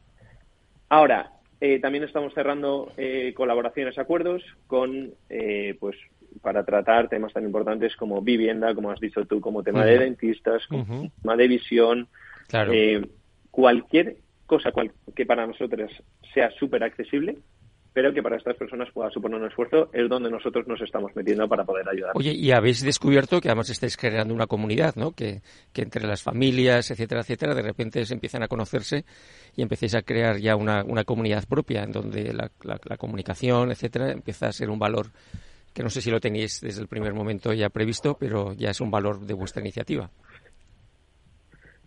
Ahora, 0.88 1.31
eh, 1.61 1.79
también 1.79 2.03
estamos 2.03 2.35
cerrando 2.35 2.92
colaboraciones, 3.35 3.98
acuerdos 3.98 4.42
con, 4.66 5.14
pues, 5.79 5.96
para 6.43 6.64
tratar 6.64 7.09
temas 7.09 7.33
tan 7.33 7.45
importantes 7.45 7.97
como 7.97 8.23
vivienda, 8.23 8.75
como 8.75 8.90
has 8.90 9.01
dicho 9.01 9.25
tú, 9.25 9.40
como 9.40 9.62
tema 9.62 9.85
de 9.85 9.99
dentistas, 9.99 10.66
como 10.66 11.11
tema 11.23 11.37
de 11.37 11.49
visión, 11.49 12.09
eh, 12.53 13.07
cualquier 13.51 14.16
cosa 14.47 14.71
que 15.14 15.27
para 15.27 15.47
nosotros 15.47 15.90
sea 16.35 16.51
súper 16.59 16.83
accesible, 16.83 17.38
pero 17.93 18.14
que 18.14 18.23
para 18.23 18.37
estas 18.37 18.57
personas 18.57 18.88
pueda 18.93 19.11
suponer 19.11 19.40
un 19.40 19.49
esfuerzo, 19.49 19.90
es 19.93 20.09
donde 20.09 20.31
nosotros 20.31 20.66
nos 20.69 20.81
estamos 20.81 21.11
metiendo 21.16 21.49
para 21.49 21.64
poder 21.64 21.88
ayudar. 21.88 22.12
Oye, 22.14 22.33
y 22.33 22.53
habéis 22.53 22.83
descubierto 22.83 23.40
que 23.40 23.49
además 23.49 23.71
estáis 23.71 23.97
creando 23.97 24.33
una 24.33 24.47
comunidad, 24.47 24.95
¿no? 24.95 25.12
Que, 25.12 25.43
que 25.73 25.83
entre 25.83 26.07
las 26.07 26.23
familias, 26.23 26.90
etcétera, 26.90 27.23
etcétera, 27.23 27.55
de 27.55 27.62
repente 27.62 28.05
se 28.05 28.14
empiezan 28.14 28.43
a 28.43 28.49
conocerse 28.49 29.05
y 29.57 29.62
empecéis 29.62 29.95
a 29.97 30.03
crear 30.03 30.38
ya 30.38 30.55
una, 30.55 30.85
una 30.85 31.05
comunidad 31.05 31.45
propia 31.49 31.83
en 31.83 31.93
donde 31.93 32.33
la, 32.33 32.51
la 32.62 32.97
comunicación, 32.97 33.73
etcétera, 33.73 34.12
empieza 34.12 34.47
a 34.47 34.53
ser 34.53 34.71
un 34.71 34.79
valor 34.79 35.09
que 35.74 35.83
no 35.83 35.90
sé 35.90 36.00
si 36.00 36.11
lo 36.11 36.20
tenéis 36.20 36.61
desde 36.61 36.83
el 36.83 36.88
primer 36.88 37.14
momento 37.14 37.52
ya 37.52 37.68
previsto, 37.70 38.16
pero 38.18 38.52
ya 38.54 38.70
es 38.70 38.80
un 38.80 38.90
valor 38.90 39.20
de 39.20 39.35
vuestra 39.35 39.62
iniciativa. 39.62 40.11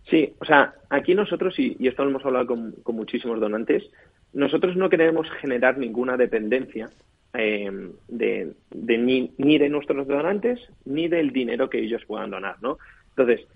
Sí, 0.08 0.34
o 0.38 0.44
sea, 0.44 0.74
aquí 0.90 1.14
nosotros, 1.14 1.58
y, 1.58 1.76
esto 1.86 2.04
lo 2.04 2.10
hemos 2.10 2.24
hablado 2.24 2.46
con, 2.46 2.74
muchísimos 2.94 3.40
donantes, 3.40 3.84
nosotros 4.32 4.76
no 4.76 4.90
queremos 4.90 5.28
generar 5.40 5.78
ninguna 5.78 6.16
dependencia 6.16 6.90
eh, 7.32 7.70
de, 8.08 8.54
ni, 8.98 9.58
de 9.58 9.68
nuestros 9.68 10.06
donantes 10.06 10.60
ni 10.84 11.08
del 11.08 11.32
dinero 11.32 11.70
que 11.70 11.80
ellos 11.80 12.04
puedan 12.06 12.30
donar, 12.30 12.56
¿no? 12.62 12.78
Entonces, 13.10 13.46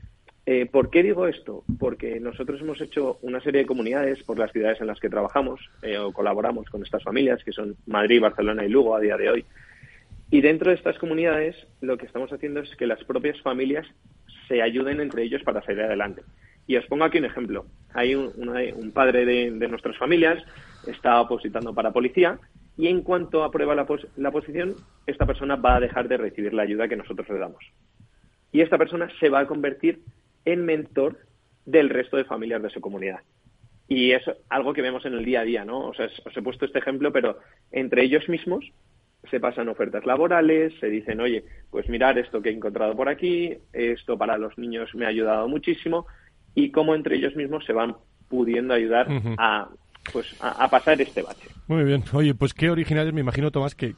Eh, 0.51 0.65
¿Por 0.65 0.89
qué 0.89 1.03
digo 1.03 1.27
esto? 1.27 1.63
Porque 1.79 2.19
nosotros 2.21 2.59
hemos 2.63 2.81
hecho 2.81 3.19
una 3.21 3.39
serie 3.43 3.61
de 3.61 3.67
comunidades 3.67 4.23
por 4.23 4.39
las 4.39 4.51
ciudades 4.51 4.81
en 4.81 4.87
las 4.87 4.99
que 4.99 5.11
trabajamos 5.11 5.61
eh, 5.83 5.99
o 5.99 6.11
colaboramos 6.11 6.71
con 6.71 6.83
estas 6.83 7.05
familias, 7.05 7.45
que 7.45 7.53
son 7.53 7.77
Madrid, 7.87 8.23
Barcelona 8.23 8.65
y 8.65 8.71
Lugo 8.71 8.97
a 8.97 9.01
día 9.01 9.19
de 9.19 9.29
hoy. 9.29 9.45
Y 10.31 10.41
dentro 10.43 10.71
de 10.71 10.77
estas 10.77 10.99
comunidades 10.99 11.57
lo 11.81 11.97
que 11.97 12.07
estamos 12.07 12.33
haciendo 12.33 12.61
es 12.61 12.75
que 12.77 12.87
las 12.87 13.03
propias 13.05 13.41
familias 13.41 13.87
se 14.47 14.63
ayuden 14.63 15.01
entre 15.01 15.23
ellos 15.23 15.43
para 15.43 15.63
salir 15.63 15.83
adelante. 15.83 16.23
Y 16.67 16.77
os 16.77 16.87
pongo 16.87 17.05
aquí 17.05 17.19
un 17.19 17.25
ejemplo. 17.25 17.65
Hay 17.95 18.15
un, 18.15 18.93
padre 18.93 19.25
de, 19.25 19.69
nuestras 19.69 19.97
familias, 19.97 20.43
está 20.87 21.21
opositando 21.21 21.75
para 21.75 21.93
policía 21.93 22.39
y 22.77 22.89
en 22.89 23.03
cuanto 23.03 23.43
aprueba 23.43 23.75
la, 23.75 23.87
la 24.17 24.31
posición, 24.31 24.75
esta 25.07 25.27
persona 25.27 25.57
va 25.57 25.77
a 25.77 25.81
dejar 25.81 26.09
de 26.09 26.19
recibir 26.19 26.53
la 26.53 26.63
ayuda 26.63 26.89
que 26.89 26.97
nosotros 26.97 27.29
le 27.31 27.39
damos. 27.39 27.65
Y 28.53 28.61
esta 28.61 28.79
persona 28.79 29.09
se 29.19 29.31
va 29.31 29.41
a 29.41 29.47
convertir 29.47 30.01
en 30.45 30.65
mentor 30.65 31.19
del 31.65 31.89
resto 31.89 32.17
de 32.17 32.25
familias 32.25 32.63
de 32.63 32.71
su 32.71 32.81
comunidad. 32.81 33.21
Y 33.89 34.13
es 34.13 34.23
algo 34.51 34.75
que 34.75 34.83
vemos 34.83 35.07
en 35.07 35.15
el 35.15 35.25
día 35.25 35.41
a 35.41 35.45
día, 35.45 35.65
¿no? 35.65 35.89
O 35.89 35.95
sea, 35.95 36.07
os 36.25 36.37
he 36.37 36.43
puesto 36.43 36.67
este 36.67 36.79
ejemplo, 36.79 37.11
pero 37.11 37.39
entre 37.73 38.05
ellos 38.05 38.29
mismos 38.29 38.71
se 39.31 39.41
pasan 39.41 39.69
ofertas 39.69 40.05
laborales, 40.07 40.73
se 40.81 40.89
dicen, 40.89 41.21
oye, 41.21 41.45
pues 41.71 41.89
mirar 41.89 42.19
esto 42.19 42.41
que 42.41 42.51
he 42.51 42.53
encontrado 42.53 42.97
por 42.97 43.09
aquí, 43.09 43.57
esto 43.73 44.17
para 44.17 44.39
los 44.39 44.57
niños 44.59 44.95
me 44.95 45.05
ha 45.05 45.09
ayudado 45.09 45.49
muchísimo, 45.49 46.07
y 46.55 46.71
cómo 46.71 46.95
entre 46.95 47.17
ellos 47.17 47.37
mismos 47.37 47.65
se 47.65 47.73
van 47.73 47.97
pudiendo 48.29 48.75
ayudar 48.75 49.07
a 49.39 49.69
pues 50.13 50.35
a, 50.41 50.69
pasar 50.69 51.01
este 51.01 51.23
bache. 51.23 51.49
Muy 51.67 51.85
bien. 51.85 52.03
Oye, 52.13 52.35
pues 52.35 52.55
qué 52.55 52.71
originales, 52.71 53.13
me 53.13 53.21
imagino, 53.21 53.51
Tomás, 53.51 53.75
que, 53.75 53.95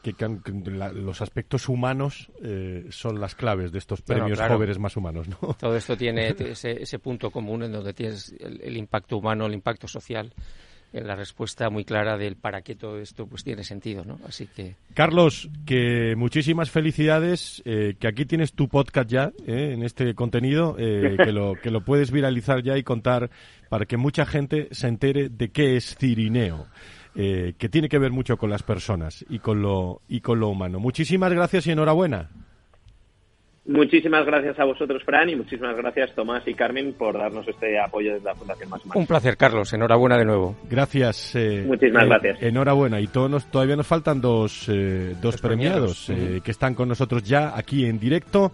los 0.95 1.23
aspectos 1.23 1.69
humanos 1.69 2.31
eh, 2.43 2.87
son 2.91 3.21
las 3.21 3.35
claves 3.35 3.71
de 3.71 3.79
estos 3.79 4.03
premios 4.03 4.41
jóvenes 4.41 4.79
más 4.79 4.97
humanos, 4.97 5.29
¿no? 5.29 5.55
Todo 5.55 5.77
esto 5.77 5.97
tiene 5.97 6.35
ese, 6.39 6.99
punto 6.99 7.31
común 7.31 7.63
en 7.63 7.73
donde 7.73 7.95
tienes 7.95 8.35
el 8.41 8.77
impacto 8.77 9.19
humano, 9.19 9.47
el 9.47 9.55
impacto 9.55 9.87
social 9.87 10.33
la 10.93 11.15
respuesta 11.15 11.71
muy 11.71 11.85
clara 11.85 12.17
del 12.19 12.37
para 12.37 12.63
qué 12.63 12.75
todo 12.75 12.99
esto 12.99 13.27
pues 13.27 13.45
tiene 13.45 13.65
sentido, 13.65 14.05
¿no? 14.05 14.19
Así 14.27 14.47
que 14.47 14.77
Carlos, 14.95 15.49
que 15.65 16.15
muchísimas 16.17 16.71
felicidades, 16.71 17.63
eh, 17.65 17.95
que 17.99 18.09
aquí 18.09 18.25
tienes 18.25 18.53
tu 18.53 18.69
podcast 18.69 19.09
ya 19.09 19.33
eh, 19.47 19.73
en 19.73 19.83
este 19.85 20.15
contenido, 20.15 20.77
eh, 20.79 21.17
que 21.23 21.33
lo 21.33 21.55
que 21.55 21.71
lo 21.71 21.85
puedes 21.85 22.11
viralizar 22.11 22.63
ya 22.63 22.77
y 22.77 22.83
contar 22.83 23.31
para 23.69 23.87
que 23.87 23.97
mucha 23.97 24.27
gente 24.27 24.69
se 24.73 24.89
entere 24.89 25.29
de 25.29 25.51
qué 25.51 25.77
es 25.77 25.97
Cirineo. 25.97 26.67
que 27.15 27.69
tiene 27.71 27.89
que 27.89 27.99
ver 27.99 28.13
mucho 28.13 28.37
con 28.37 28.51
las 28.51 28.63
personas 28.63 29.25
y 29.29 29.41
con 29.41 29.63
lo 29.63 30.03
y 30.09 30.21
con 30.21 30.41
lo 30.41 30.49
humano. 30.49 30.81
Muchísimas 30.81 31.33
gracias 31.33 31.67
y 31.67 31.73
enhorabuena. 31.73 32.31
Muchísimas 33.71 34.27
gracias 34.27 34.59
a 34.59 34.65
vosotros, 34.65 35.01
Fran, 35.05 35.29
y 35.29 35.37
muchísimas 35.37 35.77
gracias, 35.77 36.13
Tomás 36.17 36.43
y 36.49 36.55
Carmen, 36.55 36.93
por 36.93 37.17
darnos 37.17 37.47
este 37.47 37.79
apoyo 37.79 38.15
desde 38.15 38.25
la 38.25 38.35
Fundación 38.35 38.69
Más 38.69 38.81
Un 38.93 39.07
placer, 39.07 39.37
Carlos. 39.37 39.73
Enhorabuena 39.73 40.19
de 40.19 40.25
nuevo. 40.25 40.57
Gracias. 40.69 41.37
Eh, 41.37 41.63
muchísimas 41.65 42.03
eh, 42.03 42.07
gracias. 42.09 42.43
Enhorabuena. 42.43 43.01
Y 43.01 43.07
todos 43.07 43.49
todavía 43.49 43.77
nos 43.77 43.87
faltan 43.87 44.21
dos, 44.21 44.69
eh, 44.69 45.15
dos 45.23 45.41
premiados, 45.41 46.11
que 46.45 46.51
están 46.51 46.75
con 46.75 46.89
nosotros 46.89 47.23
ya 47.23 47.57
aquí 47.57 47.87
en 47.87 48.01
directo 48.01 48.51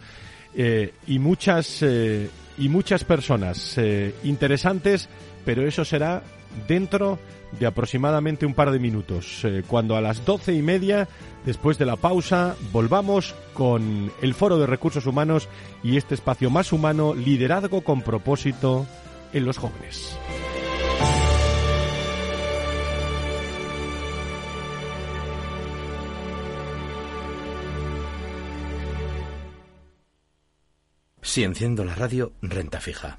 y 0.54 1.18
muchas 1.18 1.82
y 1.82 2.68
muchas 2.68 3.04
personas 3.04 3.80
interesantes, 4.22 5.08
pero 5.46 5.66
eso 5.66 5.82
será 5.82 6.22
dentro 6.66 7.18
de 7.58 7.66
aproximadamente 7.66 8.46
un 8.46 8.54
par 8.54 8.70
de 8.70 8.78
minutos, 8.78 9.44
eh, 9.44 9.62
cuando 9.66 9.96
a 9.96 10.00
las 10.00 10.24
doce 10.24 10.52
y 10.52 10.62
media, 10.62 11.08
después 11.44 11.78
de 11.78 11.86
la 11.86 11.96
pausa, 11.96 12.56
volvamos 12.72 13.34
con 13.54 14.12
el 14.20 14.34
Foro 14.34 14.58
de 14.58 14.66
Recursos 14.66 15.06
Humanos 15.06 15.48
y 15.82 15.96
este 15.96 16.14
espacio 16.14 16.50
más 16.50 16.72
humano, 16.72 17.14
liderazgo 17.14 17.82
con 17.82 18.02
propósito 18.02 18.86
en 19.32 19.44
los 19.44 19.58
jóvenes. 19.58 20.16
Si 31.22 31.42
enciendo 31.44 31.84
la 31.84 31.94
radio, 31.94 32.32
renta 32.40 32.80
fija. 32.80 33.18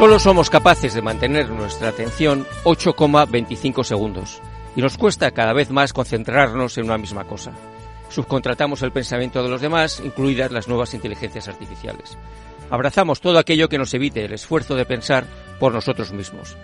Solo 0.00 0.18
somos 0.18 0.48
capaces 0.48 0.94
de 0.94 1.02
mantener 1.02 1.50
nuestra 1.50 1.90
atención 1.90 2.46
8,25 2.64 3.84
segundos 3.84 4.40
y 4.74 4.80
nos 4.80 4.96
cuesta 4.96 5.30
cada 5.30 5.52
vez 5.52 5.70
más 5.70 5.92
concentrarnos 5.92 6.78
en 6.78 6.86
una 6.86 6.96
misma 6.96 7.24
cosa. 7.24 7.52
Subcontratamos 8.08 8.80
el 8.80 8.92
pensamiento 8.92 9.42
de 9.42 9.50
los 9.50 9.60
demás, 9.60 10.00
incluidas 10.02 10.52
las 10.52 10.68
nuevas 10.68 10.94
inteligencias 10.94 11.48
artificiales. 11.48 12.16
Abrazamos 12.70 13.20
todo 13.20 13.38
aquello 13.38 13.68
que 13.68 13.76
nos 13.76 13.92
evite 13.92 14.24
el 14.24 14.32
esfuerzo 14.32 14.74
de 14.74 14.86
pensar 14.86 15.26
por 15.58 15.74
nosotros 15.74 16.12
mismos. 16.12 16.56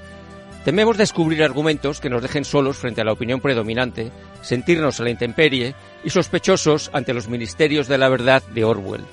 Tememos 0.67 0.97
descubrir 0.97 1.45
argumentos 1.45 2.01
que 2.01 2.11
nos 2.11 2.23
dejen 2.23 2.45
solos 2.45 2.79
frente 2.79 3.01
a 3.01 3.05
la 3.05 3.13
opinión 3.13 3.41
predominante, 3.41 4.11
sentirnos 4.43 4.99
a 4.99 5.05
la 5.05 5.11
intemperie 5.11 5.77
y 6.03 6.11
sospechosos 6.11 6.91
ante 6.93 7.15
los 7.15 7.29
ministerios 7.29 7.87
de 7.87 7.99
la 7.99 8.09
verdad 8.09 8.43
de 8.53 8.65
Orwell. 8.65 9.05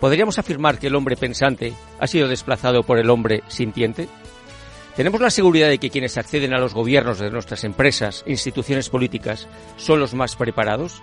¿Podríamos 0.00 0.38
afirmar 0.38 0.78
que 0.78 0.88
el 0.88 0.94
hombre 0.94 1.16
pensante 1.16 1.72
ha 1.98 2.06
sido 2.06 2.28
desplazado 2.28 2.82
por 2.82 2.98
el 2.98 3.08
hombre 3.08 3.42
sintiente? 3.48 4.06
¿Tenemos 4.96 5.22
la 5.22 5.30
seguridad 5.30 5.68
de 5.68 5.78
que 5.78 5.88
quienes 5.88 6.18
acceden 6.18 6.52
a 6.52 6.58
los 6.58 6.74
gobiernos 6.74 7.18
de 7.18 7.30
nuestras 7.30 7.64
empresas 7.64 8.22
instituciones 8.26 8.90
políticas 8.90 9.48
son 9.78 10.00
los 10.00 10.12
más 10.12 10.36
preparados? 10.36 11.00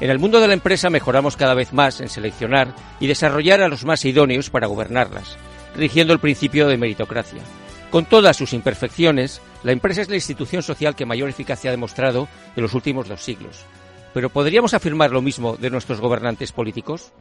En 0.00 0.10
el 0.10 0.18
mundo 0.18 0.40
de 0.40 0.48
la 0.48 0.52
empresa 0.52 0.90
mejoramos 0.90 1.38
cada 1.38 1.54
vez 1.54 1.72
más 1.72 2.02
en 2.02 2.10
seleccionar 2.10 2.74
y 3.00 3.06
desarrollar 3.06 3.62
a 3.62 3.68
los 3.68 3.86
más 3.86 4.04
idóneos 4.04 4.50
para 4.50 4.66
gobernarlas, 4.66 5.38
rigiendo 5.74 6.12
el 6.12 6.18
principio 6.18 6.68
de 6.68 6.76
meritocracia. 6.76 7.40
Con 7.90 8.04
todas 8.04 8.36
sus 8.36 8.52
imperfecciones, 8.52 9.40
la 9.62 9.72
empresa 9.72 10.02
es 10.02 10.08
la 10.08 10.16
institución 10.16 10.62
social 10.62 10.94
que 10.94 11.06
mayor 11.06 11.28
eficacia 11.28 11.70
ha 11.70 11.72
demostrado 11.72 12.28
en 12.54 12.62
los 12.62 12.74
últimos 12.74 13.08
dos 13.08 13.22
siglos. 13.22 13.64
Pero 14.12 14.30
¿podríamos 14.30 14.74
afirmar 14.74 15.10
lo 15.10 15.22
mismo 15.22 15.56
de 15.56 15.70
nuestros 15.70 16.00
gobernantes 16.00 16.52
políticos? 16.52 17.12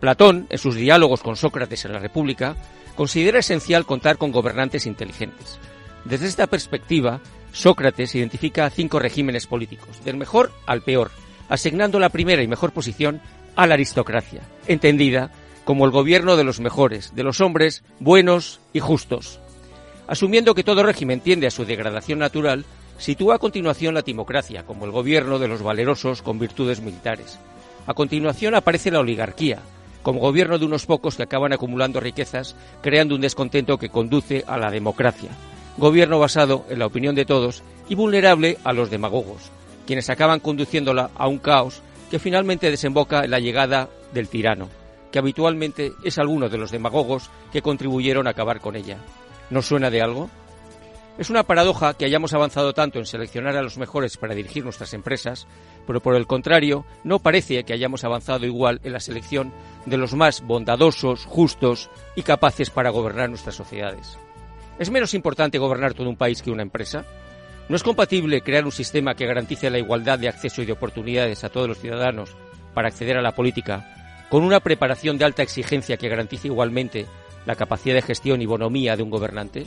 Platón, 0.00 0.46
en 0.50 0.58
sus 0.58 0.74
diálogos 0.74 1.22
con 1.22 1.36
Sócrates 1.36 1.84
en 1.84 1.92
la 1.92 1.98
República, 1.98 2.56
considera 2.96 3.38
esencial 3.38 3.86
contar 3.86 4.18
con 4.18 4.32
gobernantes 4.32 4.86
inteligentes. 4.86 5.58
Desde 6.04 6.26
esta 6.26 6.46
perspectiva, 6.46 7.20
Sócrates 7.52 8.14
identifica 8.14 8.68
cinco 8.68 8.98
regímenes 8.98 9.46
políticos, 9.46 10.04
del 10.04 10.16
mejor 10.16 10.52
al 10.66 10.82
peor, 10.82 11.10
asignando 11.48 11.98
la 11.98 12.10
primera 12.10 12.42
y 12.42 12.48
mejor 12.48 12.72
posición 12.72 13.22
a 13.56 13.66
la 13.66 13.74
aristocracia, 13.74 14.42
entendida 14.66 15.30
como 15.64 15.86
el 15.86 15.92
gobierno 15.92 16.36
de 16.36 16.44
los 16.44 16.60
mejores, 16.60 17.14
de 17.14 17.22
los 17.22 17.40
hombres 17.40 17.84
buenos 18.00 18.60
y 18.72 18.80
justos. 18.80 19.40
Asumiendo 20.06 20.54
que 20.54 20.64
todo 20.64 20.82
régimen 20.82 21.20
tiende 21.20 21.46
a 21.46 21.50
su 21.50 21.64
degradación 21.64 22.18
natural, 22.18 22.64
sitúa 22.98 23.36
a 23.36 23.38
continuación 23.38 23.94
la 23.94 24.02
timocracia 24.02 24.64
como 24.64 24.84
el 24.84 24.90
gobierno 24.90 25.38
de 25.38 25.48
los 25.48 25.62
valerosos 25.62 26.20
con 26.20 26.38
virtudes 26.38 26.80
militares. 26.80 27.38
A 27.86 27.94
continuación 27.94 28.54
aparece 28.54 28.90
la 28.90 29.00
oligarquía, 29.00 29.60
como 30.02 30.20
gobierno 30.20 30.58
de 30.58 30.66
unos 30.66 30.84
pocos 30.84 31.16
que 31.16 31.22
acaban 31.22 31.54
acumulando 31.54 32.00
riquezas, 32.00 32.54
creando 32.82 33.14
un 33.14 33.22
descontento 33.22 33.78
que 33.78 33.88
conduce 33.88 34.44
a 34.46 34.58
la 34.58 34.70
democracia. 34.70 35.30
Gobierno 35.78 36.18
basado 36.18 36.66
en 36.68 36.78
la 36.78 36.86
opinión 36.86 37.14
de 37.14 37.24
todos 37.24 37.62
y 37.88 37.94
vulnerable 37.94 38.58
a 38.62 38.74
los 38.74 38.90
demagogos, 38.90 39.50
quienes 39.86 40.10
acaban 40.10 40.40
conduciéndola 40.40 41.10
a 41.14 41.26
un 41.26 41.38
caos 41.38 41.80
que 42.10 42.18
finalmente 42.18 42.70
desemboca 42.70 43.24
en 43.24 43.30
la 43.30 43.40
llegada 43.40 43.88
del 44.12 44.28
tirano, 44.28 44.68
que 45.10 45.18
habitualmente 45.18 45.92
es 46.04 46.18
alguno 46.18 46.50
de 46.50 46.58
los 46.58 46.70
demagogos 46.70 47.30
que 47.52 47.62
contribuyeron 47.62 48.26
a 48.26 48.30
acabar 48.30 48.60
con 48.60 48.76
ella. 48.76 48.98
¿Nos 49.50 49.66
suena 49.66 49.90
de 49.90 50.02
algo? 50.02 50.30
Es 51.16 51.30
una 51.30 51.44
paradoja 51.44 51.94
que 51.94 52.04
hayamos 52.04 52.34
avanzado 52.34 52.72
tanto 52.72 52.98
en 52.98 53.06
seleccionar 53.06 53.56
a 53.56 53.62
los 53.62 53.78
mejores 53.78 54.16
para 54.16 54.34
dirigir 54.34 54.64
nuestras 54.64 54.94
empresas, 54.94 55.46
pero 55.86 56.00
por 56.00 56.16
el 56.16 56.26
contrario, 56.26 56.84
no 57.04 57.20
parece 57.20 57.62
que 57.62 57.72
hayamos 57.72 58.02
avanzado 58.02 58.46
igual 58.46 58.80
en 58.82 58.92
la 58.92 59.00
selección 59.00 59.52
de 59.86 59.96
los 59.96 60.14
más 60.14 60.42
bondadosos, 60.42 61.24
justos 61.24 61.88
y 62.16 62.22
capaces 62.22 62.70
para 62.70 62.90
gobernar 62.90 63.28
nuestras 63.28 63.54
sociedades. 63.54 64.18
¿Es 64.80 64.90
menos 64.90 65.14
importante 65.14 65.58
gobernar 65.58 65.94
todo 65.94 66.08
un 66.08 66.16
país 66.16 66.42
que 66.42 66.50
una 66.50 66.62
empresa? 66.62 67.04
¿No 67.68 67.76
es 67.76 67.84
compatible 67.84 68.40
crear 68.40 68.64
un 68.64 68.72
sistema 68.72 69.14
que 69.14 69.26
garantice 69.26 69.70
la 69.70 69.78
igualdad 69.78 70.18
de 70.18 70.28
acceso 70.28 70.62
y 70.62 70.66
de 70.66 70.72
oportunidades 70.72 71.44
a 71.44 71.48
todos 71.48 71.68
los 71.68 71.78
ciudadanos 71.78 72.36
para 72.74 72.88
acceder 72.88 73.16
a 73.16 73.22
la 73.22 73.36
política, 73.36 74.26
con 74.30 74.42
una 74.42 74.58
preparación 74.58 75.16
de 75.16 75.26
alta 75.26 75.44
exigencia 75.44 75.96
que 75.96 76.08
garantice 76.08 76.48
igualmente 76.48 77.06
la 77.46 77.54
capacidad 77.54 77.94
de 77.94 78.02
gestión 78.02 78.42
y 78.42 78.46
bonomía 78.46 78.96
de 78.96 79.02
un 79.02 79.10
gobernante? 79.10 79.66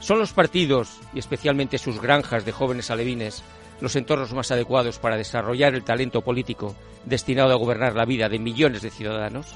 ¿Son 0.00 0.18
los 0.18 0.32
partidos, 0.32 0.98
y 1.14 1.20
especialmente 1.20 1.78
sus 1.78 2.00
granjas 2.00 2.44
de 2.44 2.52
jóvenes 2.52 2.90
alevines, 2.90 3.42
los 3.80 3.94
entornos 3.96 4.32
más 4.32 4.50
adecuados 4.50 4.98
para 4.98 5.16
desarrollar 5.16 5.74
el 5.74 5.84
talento 5.84 6.22
político 6.22 6.74
destinado 7.04 7.52
a 7.52 7.56
gobernar 7.56 7.94
la 7.94 8.04
vida 8.04 8.28
de 8.28 8.38
millones 8.38 8.82
de 8.82 8.90
ciudadanos? 8.90 9.54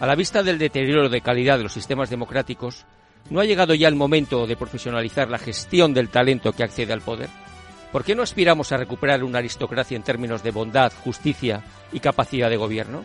A 0.00 0.06
la 0.06 0.16
vista 0.16 0.42
del 0.42 0.58
deterioro 0.58 1.08
de 1.08 1.20
calidad 1.20 1.56
de 1.56 1.62
los 1.62 1.72
sistemas 1.72 2.10
democráticos, 2.10 2.84
¿no 3.30 3.40
ha 3.40 3.44
llegado 3.44 3.74
ya 3.74 3.88
el 3.88 3.94
momento 3.94 4.46
de 4.46 4.56
profesionalizar 4.56 5.30
la 5.30 5.38
gestión 5.38 5.94
del 5.94 6.08
talento 6.08 6.52
que 6.52 6.64
accede 6.64 6.92
al 6.92 7.00
poder? 7.00 7.28
¿Por 7.92 8.02
qué 8.02 8.16
no 8.16 8.24
aspiramos 8.24 8.72
a 8.72 8.76
recuperar 8.76 9.22
una 9.22 9.38
aristocracia 9.38 9.96
en 9.96 10.02
términos 10.02 10.42
de 10.42 10.50
bondad, 10.50 10.92
justicia 11.04 11.62
y 11.92 12.00
capacidad 12.00 12.50
de 12.50 12.56
gobierno? 12.56 13.04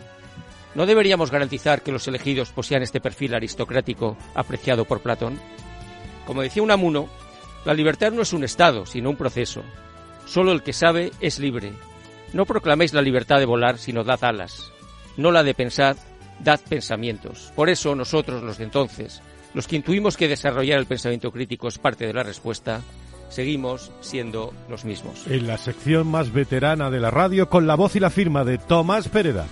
¿No 0.74 0.86
deberíamos 0.86 1.30
garantizar 1.30 1.82
que 1.82 1.92
los 1.92 2.06
elegidos 2.06 2.52
posean 2.52 2.82
este 2.82 3.00
perfil 3.00 3.34
aristocrático 3.34 4.16
apreciado 4.34 4.84
por 4.84 5.00
Platón? 5.00 5.38
Como 6.26 6.42
decía 6.42 6.62
Unamuno, 6.62 7.08
la 7.64 7.74
libertad 7.74 8.12
no 8.12 8.22
es 8.22 8.32
un 8.32 8.44
estado, 8.44 8.86
sino 8.86 9.10
un 9.10 9.16
proceso. 9.16 9.62
Solo 10.26 10.52
el 10.52 10.62
que 10.62 10.72
sabe 10.72 11.10
es 11.20 11.38
libre. 11.38 11.72
No 12.32 12.46
proclaméis 12.46 12.94
la 12.94 13.02
libertad 13.02 13.38
de 13.38 13.46
volar, 13.46 13.78
sino 13.78 14.04
dad 14.04 14.22
alas. 14.22 14.70
No 15.16 15.32
la 15.32 15.42
de 15.42 15.54
pensar, 15.54 15.96
dad 16.38 16.60
pensamientos. 16.68 17.52
Por 17.56 17.68
eso 17.68 17.96
nosotros, 17.96 18.42
los 18.42 18.58
de 18.58 18.64
entonces, 18.64 19.20
los 19.54 19.66
que 19.66 19.76
intuimos 19.76 20.16
que 20.16 20.28
desarrollar 20.28 20.78
el 20.78 20.86
pensamiento 20.86 21.32
crítico 21.32 21.66
es 21.66 21.78
parte 21.78 22.06
de 22.06 22.12
la 22.12 22.22
respuesta, 22.22 22.80
seguimos 23.28 23.90
siendo 24.00 24.54
los 24.68 24.84
mismos. 24.84 25.26
En 25.26 25.48
la 25.48 25.58
sección 25.58 26.06
más 26.06 26.32
veterana 26.32 26.90
de 26.90 27.00
la 27.00 27.10
radio, 27.10 27.48
con 27.48 27.66
la 27.66 27.74
voz 27.74 27.96
y 27.96 28.00
la 28.00 28.10
firma 28.10 28.44
de 28.44 28.58
Tomás 28.58 29.08
Pereda. 29.08 29.46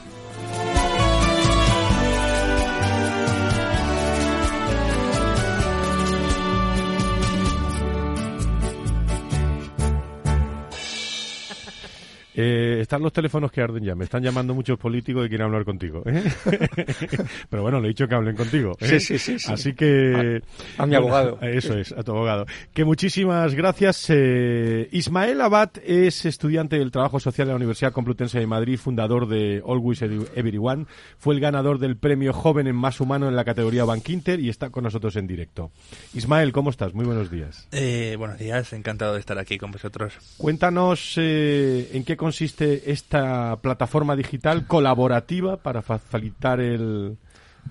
Eh, 12.41 12.79
están 12.81 13.03
los 13.03 13.13
teléfonos 13.13 13.51
que 13.51 13.61
arden 13.61 13.83
ya. 13.83 13.97
Me 13.97 14.05
están 14.05 14.23
llamando 14.23 14.55
muchos 14.55 14.79
políticos 14.79 15.27
y 15.27 15.29
quieren 15.29 15.47
hablar 15.47 15.65
contigo. 15.65 16.05
¿eh? 16.07 16.23
Pero 17.51 17.63
bueno, 17.63 17.81
le 17.81 17.87
he 17.87 17.89
dicho 17.89 18.07
que 18.07 18.15
hablen 18.15 18.37
contigo. 18.37 18.77
¿eh? 18.79 19.01
Sí, 19.01 19.19
sí, 19.19 19.39
sí, 19.39 19.53
Así 19.53 19.75
que... 19.75 20.41
A, 20.77 20.87
mi 20.87 20.95
abogado. 20.95 21.37
Eso 21.43 21.77
es, 21.77 21.91
a 21.91 22.05
tu 22.05 22.13
abogado. 22.13 22.47
Que 22.73 22.85
muchísimas 22.85 23.57
gracias. 23.57 24.07
Eh, 24.11 24.89
Ismael 24.93 25.41
Abad 25.41 25.71
es 25.85 26.27
estudiante 26.27 26.79
del 26.79 26.93
Trabajo 26.93 27.19
Social 27.19 27.49
de 27.49 27.55
la 27.55 27.57
Universidad 27.57 27.93
Complutense 27.93 28.39
de 28.39 28.47
Madrid, 28.47 28.79
fundador 28.79 29.27
de 29.27 29.61
Always 29.67 30.03
Everyone. 30.03 30.87
Fue 31.19 31.35
el 31.35 31.41
ganador 31.41 31.81
del 31.81 31.97
premio 31.97 32.33
Joven 32.33 32.69
en 32.69 32.77
Más 32.77 33.01
Humano 33.01 33.27
en 33.27 33.35
la 33.35 33.45
categoría 33.45 33.85
Bankinter 33.85 34.39
y 34.39 34.49
está 34.49 34.71
con 34.71 34.85
nosotros 34.85 35.17
en 35.17 35.27
directo. 35.27 35.73
Ismael, 36.15 36.53
¿cómo 36.53 36.71
estás? 36.71 36.95
Muy 36.95 37.05
buenos 37.05 37.33
días. 37.33 37.67
Eh, 37.73 38.15
buenos 38.17 38.39
días, 38.39 38.73
encantado 38.73 39.15
de 39.15 39.21
estar 39.21 39.39
aquí 39.41 39.59
con 39.59 39.73
vosotros. 39.73 40.15
Cuéntanos 40.37 41.15
eh, 41.17 41.91
en 41.95 42.05
qué 42.05 42.17
consiste 42.29 42.93
esta 42.93 43.57
plataforma 43.63 44.15
digital 44.15 44.67
colaborativa 44.67 45.57
para 45.57 45.81
facilitar 45.81 46.61
el, 46.61 47.17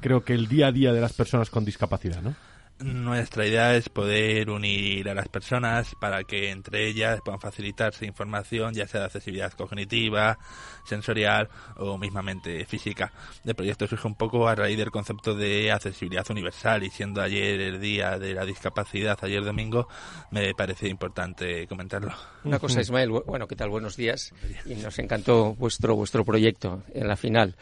creo 0.01 0.23
que 0.23 0.33
el 0.33 0.47
día 0.47 0.67
a 0.67 0.71
día 0.71 0.91
de 0.91 0.99
las 0.99 1.13
personas 1.13 1.51
con 1.51 1.63
discapacidad, 1.63 2.23
¿no? 2.23 2.33
Nuestra 2.79 3.47
idea 3.47 3.75
es 3.75 3.89
poder 3.89 4.51
unir 4.51 5.09
a 5.09 5.15
las 5.15 5.27
personas 5.29 5.95
para 5.99 6.23
que 6.23 6.51
entre 6.51 6.87
ellas 6.87 7.21
puedan 7.25 7.39
facilitarse 7.39 8.05
información, 8.05 8.73
ya 8.73 8.87
sea 8.87 8.99
de 8.99 9.05
accesibilidad 9.07 9.51
cognitiva, 9.53 10.37
sensorial 10.85 11.49
o 11.77 11.97
mismamente 11.97 12.65
física. 12.65 13.11
El 13.43 13.55
proyecto 13.55 13.87
surge 13.87 14.07
un 14.07 14.15
poco 14.15 14.47
a 14.47 14.53
raíz 14.53 14.77
del 14.77 14.91
concepto 14.91 15.33
de 15.33 15.71
accesibilidad 15.71 16.29
universal 16.29 16.83
y 16.83 16.91
siendo 16.91 17.21
ayer 17.21 17.59
el 17.61 17.81
día 17.81 18.19
de 18.19 18.33
la 18.33 18.45
discapacidad, 18.45 19.17
ayer 19.23 19.43
domingo, 19.43 19.87
me 20.31 20.53
parece 20.53 20.87
importante 20.87 21.65
comentarlo. 21.67 22.13
Una 22.43 22.59
cosa, 22.59 22.81
Ismael, 22.81 23.09
bueno, 23.09 23.47
¿qué 23.47 23.55
tal? 23.55 23.69
Buenos 23.69 23.97
días. 23.97 24.33
Y 24.65 24.75
nos 24.75 24.99
encantó 24.99 25.55
vuestro, 25.55 25.95
vuestro 25.95 26.23
proyecto 26.23 26.83
en 26.93 27.07
la 27.07 27.17
final. 27.17 27.55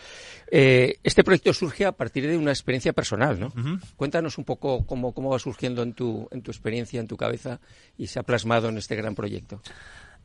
Eh, 0.52 1.00
este 1.04 1.24
proyecto 1.24 1.54
surge 1.54 1.86
a 1.86 1.92
partir 1.92 2.28
de 2.28 2.38
una 2.38 2.52
experiencia 2.52 2.94
personal, 2.94 3.40
¿no? 3.40 3.52
Cuéntanos 3.96 4.38
un 4.38 4.46
poco 4.46 4.86
cómo, 4.86 5.05
cómo 5.14 5.30
va 5.30 5.40
surgiendo 5.40 5.84
en 5.84 5.94
tu, 5.94 6.28
en 6.32 6.42
tu 6.42 6.52
experiencia, 6.52 7.00
en 7.00 7.08
tu 7.08 7.18
cabeza 7.18 7.60
y 7.98 8.08
se 8.08 8.20
ha 8.20 8.24
plasmado 8.24 8.70
en 8.70 8.78
este 8.78 8.96
gran 8.96 9.16
proyecto. 9.16 9.62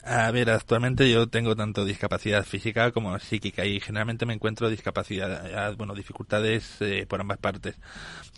A 0.02 0.30
ver, 0.30 0.48
actualmente 0.48 1.10
yo 1.10 1.28
tengo 1.28 1.54
tanto 1.54 1.84
discapacidad 1.84 2.44
física 2.44 2.90
como 2.90 3.18
psíquica 3.18 3.66
y 3.66 3.80
generalmente 3.80 4.24
me 4.24 4.32
encuentro 4.32 4.70
discapacidad, 4.70 5.76
bueno, 5.76 5.94
dificultades 5.94 6.80
eh, 6.80 7.04
por 7.06 7.20
ambas 7.20 7.36
partes. 7.36 7.76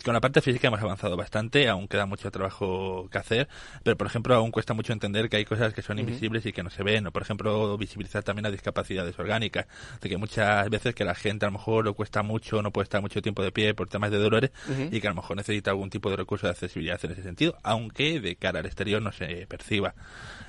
Con 0.03 0.13
la 0.13 0.19
parte 0.19 0.41
física 0.41 0.67
hemos 0.67 0.81
avanzado 0.81 1.15
bastante, 1.15 1.69
aún 1.69 1.87
queda 1.87 2.05
mucho 2.05 2.29
trabajo 2.31 3.07
que 3.09 3.17
hacer, 3.17 3.47
pero 3.81 3.95
por 3.95 4.07
ejemplo 4.07 4.35
aún 4.35 4.51
cuesta 4.51 4.73
mucho 4.73 4.91
entender 4.91 5.29
que 5.29 5.37
hay 5.37 5.45
cosas 5.45 5.73
que 5.73 5.81
son 5.81 5.99
invisibles 5.99 6.45
y 6.45 6.51
que 6.51 6.63
no 6.63 6.69
se 6.69 6.83
ven, 6.83 7.07
o 7.07 7.11
por 7.11 7.21
ejemplo 7.21 7.77
visibilizar 7.77 8.23
también 8.23 8.43
las 8.43 8.51
discapacidades 8.51 9.17
orgánicas, 9.17 9.65
de 10.01 10.09
que 10.09 10.17
muchas 10.17 10.69
veces 10.69 10.93
que 10.93 11.05
la 11.05 11.15
gente 11.15 11.45
a 11.45 11.47
lo 11.47 11.53
mejor 11.53 11.85
le 11.85 11.93
cuesta 11.93 12.23
mucho, 12.23 12.61
no 12.61 12.71
puede 12.71 12.83
estar 12.83 13.01
mucho 13.01 13.21
tiempo 13.21 13.41
de 13.41 13.53
pie 13.53 13.73
por 13.73 13.87
temas 13.87 14.11
de 14.11 14.17
dolores 14.17 14.51
y 14.91 14.99
que 14.99 15.07
a 15.07 15.11
lo 15.11 15.15
mejor 15.15 15.37
necesita 15.37 15.71
algún 15.71 15.89
tipo 15.89 16.09
de 16.09 16.17
recurso 16.17 16.47
de 16.47 16.51
accesibilidad 16.51 16.99
en 17.03 17.11
ese 17.11 17.23
sentido, 17.23 17.57
aunque 17.63 18.19
de 18.19 18.35
cara 18.35 18.59
al 18.59 18.65
exterior 18.65 19.01
no 19.01 19.13
se 19.13 19.47
perciba. 19.47 19.95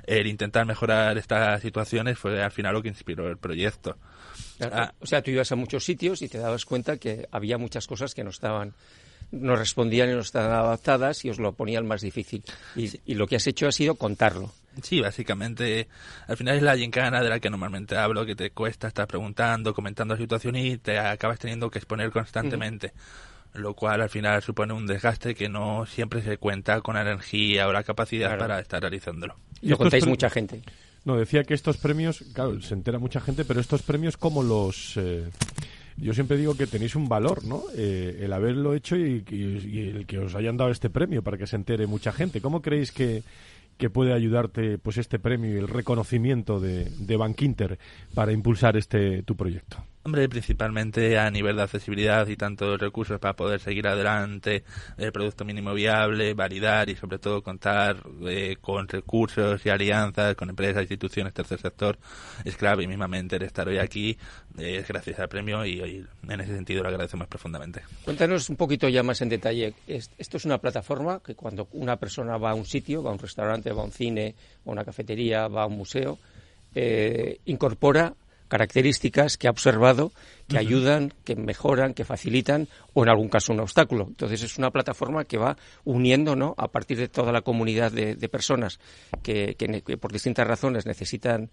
El 0.06 0.26
intentar 0.26 0.66
mejorar 0.66 1.16
estas 1.18 1.62
situaciones 1.62 2.18
fue 2.18 2.42
al 2.42 2.50
final 2.50 2.74
lo 2.74 2.82
que 2.82 2.88
inspiró 2.88 3.28
el 3.28 3.36
proyecto. 3.36 3.96
Ah. 4.60 4.92
o 5.00 5.06
sea, 5.06 5.20
tú 5.22 5.30
ibas 5.30 5.50
a 5.50 5.56
muchos 5.56 5.84
sitios 5.84 6.22
y 6.22 6.28
te 6.28 6.38
dabas 6.38 6.64
cuenta 6.64 6.96
que 6.96 7.28
había 7.32 7.58
muchas 7.58 7.86
cosas 7.86 8.14
que 8.14 8.22
no 8.22 8.30
estaban 8.30 8.74
no 9.30 9.56
respondían 9.56 10.10
y 10.10 10.12
no 10.12 10.20
estaban 10.20 10.52
adaptadas 10.52 11.24
y 11.24 11.30
os 11.30 11.38
lo 11.38 11.52
ponían 11.52 11.86
más 11.86 12.02
difícil. 12.02 12.42
Y, 12.76 13.14
lo 13.14 13.26
que 13.26 13.36
has 13.36 13.46
hecho 13.46 13.66
ha 13.66 13.72
sido 13.72 13.96
contarlo. 13.96 14.52
Sí, 14.82 15.00
básicamente, 15.00 15.88
al 16.26 16.36
final 16.36 16.56
es 16.56 16.62
la 16.62 16.76
gincana 16.76 17.22
de 17.22 17.28
la 17.28 17.40
que 17.40 17.50
normalmente 17.50 17.96
hablo, 17.96 18.26
que 18.26 18.34
te 18.34 18.50
cuesta 18.50 18.88
estar 18.88 19.06
preguntando, 19.06 19.72
comentando 19.72 20.14
la 20.14 20.20
situación 20.20 20.56
y 20.56 20.78
te 20.78 20.98
acabas 20.98 21.38
teniendo 21.38 21.70
que 21.70 21.78
exponer 21.78 22.10
constantemente. 22.10 22.92
Lo 23.54 23.74
cual 23.74 24.02
al 24.02 24.10
final 24.10 24.42
supone 24.42 24.72
un 24.72 24.86
desgaste 24.86 25.34
que 25.34 25.48
no 25.48 25.86
siempre 25.86 26.22
se 26.22 26.38
cuenta 26.38 26.80
con 26.80 26.96
la 26.96 27.02
energía 27.02 27.68
o 27.68 27.72
la 27.72 27.84
capacidad 27.84 28.36
para 28.36 28.58
estar 28.58 28.80
realizándolo. 28.80 29.36
Y 29.62 29.68
lo 29.68 29.78
contáis 29.78 30.06
mucha 30.06 30.28
gente. 30.28 30.62
No, 31.04 31.16
decía 31.16 31.44
que 31.44 31.54
estos 31.54 31.76
premios, 31.76 32.24
claro, 32.32 32.60
se 32.62 32.74
entera 32.74 32.98
mucha 32.98 33.20
gente, 33.20 33.44
pero 33.44 33.60
estos 33.60 33.82
premios 33.82 34.16
como 34.16 34.42
los... 34.42 34.96
Eh, 34.96 35.28
yo 35.96 36.12
siempre 36.12 36.36
digo 36.36 36.56
que 36.56 36.66
tenéis 36.66 36.96
un 36.96 37.08
valor, 37.08 37.44
¿no? 37.44 37.62
Eh, 37.76 38.20
el 38.22 38.32
haberlo 38.32 38.74
hecho 38.74 38.96
y, 38.96 39.22
el 39.28 40.06
que 40.06 40.18
os 40.18 40.34
hayan 40.34 40.56
dado 40.56 40.70
este 40.70 40.90
premio 40.90 41.22
para 41.22 41.36
que 41.36 41.46
se 41.46 41.56
entere 41.56 41.86
mucha 41.86 42.10
gente. 42.12 42.40
¿Cómo 42.40 42.62
creéis 42.62 42.90
que, 42.90 43.22
que 43.76 43.90
puede 43.90 44.12
ayudarte 44.12 44.78
pues 44.78 44.98
este 44.98 45.18
premio 45.18 45.54
y 45.54 45.58
el 45.58 45.68
reconocimiento 45.68 46.58
de, 46.58 46.90
de 46.90 47.16
Bankinter 47.16 47.78
para 48.14 48.32
impulsar 48.32 48.76
este 48.76 49.22
tu 49.22 49.36
proyecto? 49.36 49.84
Hombre, 50.06 50.28
principalmente 50.28 51.18
a 51.18 51.30
nivel 51.30 51.56
de 51.56 51.62
accesibilidad 51.62 52.28
y 52.28 52.36
tantos 52.36 52.78
recursos 52.78 53.18
para 53.18 53.34
poder 53.34 53.58
seguir 53.58 53.88
adelante, 53.88 54.62
el 54.98 55.10
producto 55.12 55.46
mínimo 55.46 55.72
viable, 55.72 56.34
validar 56.34 56.90
y 56.90 56.94
sobre 56.94 57.18
todo 57.18 57.42
contar 57.42 58.02
eh, 58.26 58.56
con 58.60 58.86
recursos 58.86 59.64
y 59.64 59.70
alianzas 59.70 60.34
con 60.34 60.50
empresas, 60.50 60.82
instituciones, 60.82 61.32
tercer 61.32 61.58
sector, 61.58 61.96
es 62.44 62.54
clave 62.54 62.84
y 62.84 62.86
mismamente 62.86 63.36
el 63.36 63.44
estar 63.44 63.66
hoy 63.66 63.78
aquí 63.78 64.18
es 64.58 64.86
gracias 64.86 65.20
al 65.20 65.28
premio 65.30 65.64
y, 65.64 65.80
hoy 65.80 66.06
en 66.28 66.40
ese 66.42 66.54
sentido 66.54 66.82
lo 66.82 66.90
agradecemos 66.90 67.26
profundamente. 67.26 67.80
Cuéntanos 68.04 68.50
un 68.50 68.56
poquito 68.56 68.86
ya 68.90 69.02
más 69.02 69.22
en 69.22 69.30
detalle. 69.30 69.72
Esto 69.86 70.36
es 70.36 70.44
una 70.44 70.58
plataforma 70.58 71.20
que 71.24 71.34
cuando 71.34 71.68
una 71.72 71.96
persona 71.96 72.36
va 72.36 72.50
a 72.50 72.54
un 72.54 72.66
sitio, 72.66 73.02
va 73.02 73.08
a 73.08 73.14
un 73.14 73.18
restaurante, 73.18 73.72
va 73.72 73.80
a 73.80 73.86
un 73.86 73.92
cine, 73.92 74.34
va 74.66 74.70
a 74.70 74.72
una 74.72 74.84
cafetería, 74.84 75.48
va 75.48 75.62
a 75.62 75.66
un 75.66 75.78
museo, 75.78 76.18
eh, 76.74 77.38
incorpora 77.46 78.14
características 78.48 79.36
que 79.36 79.48
ha 79.48 79.50
observado 79.50 80.12
que 80.48 80.58
ayudan, 80.58 81.12
que 81.24 81.36
mejoran, 81.36 81.94
que 81.94 82.04
facilitan 82.04 82.68
o 82.92 83.02
en 83.02 83.08
algún 83.08 83.28
caso 83.28 83.52
un 83.52 83.60
obstáculo. 83.60 84.06
Entonces 84.08 84.42
es 84.42 84.58
una 84.58 84.70
plataforma 84.70 85.24
que 85.24 85.38
va 85.38 85.56
uniendo 85.84 86.36
¿no? 86.36 86.54
a 86.58 86.68
partir 86.68 86.98
de 86.98 87.08
toda 87.08 87.32
la 87.32 87.40
comunidad 87.40 87.92
de, 87.92 88.28
personas 88.28 88.78
que, 89.22 89.56
por 90.00 90.12
distintas 90.12 90.46
razones 90.46 90.86
necesitan 90.86 91.50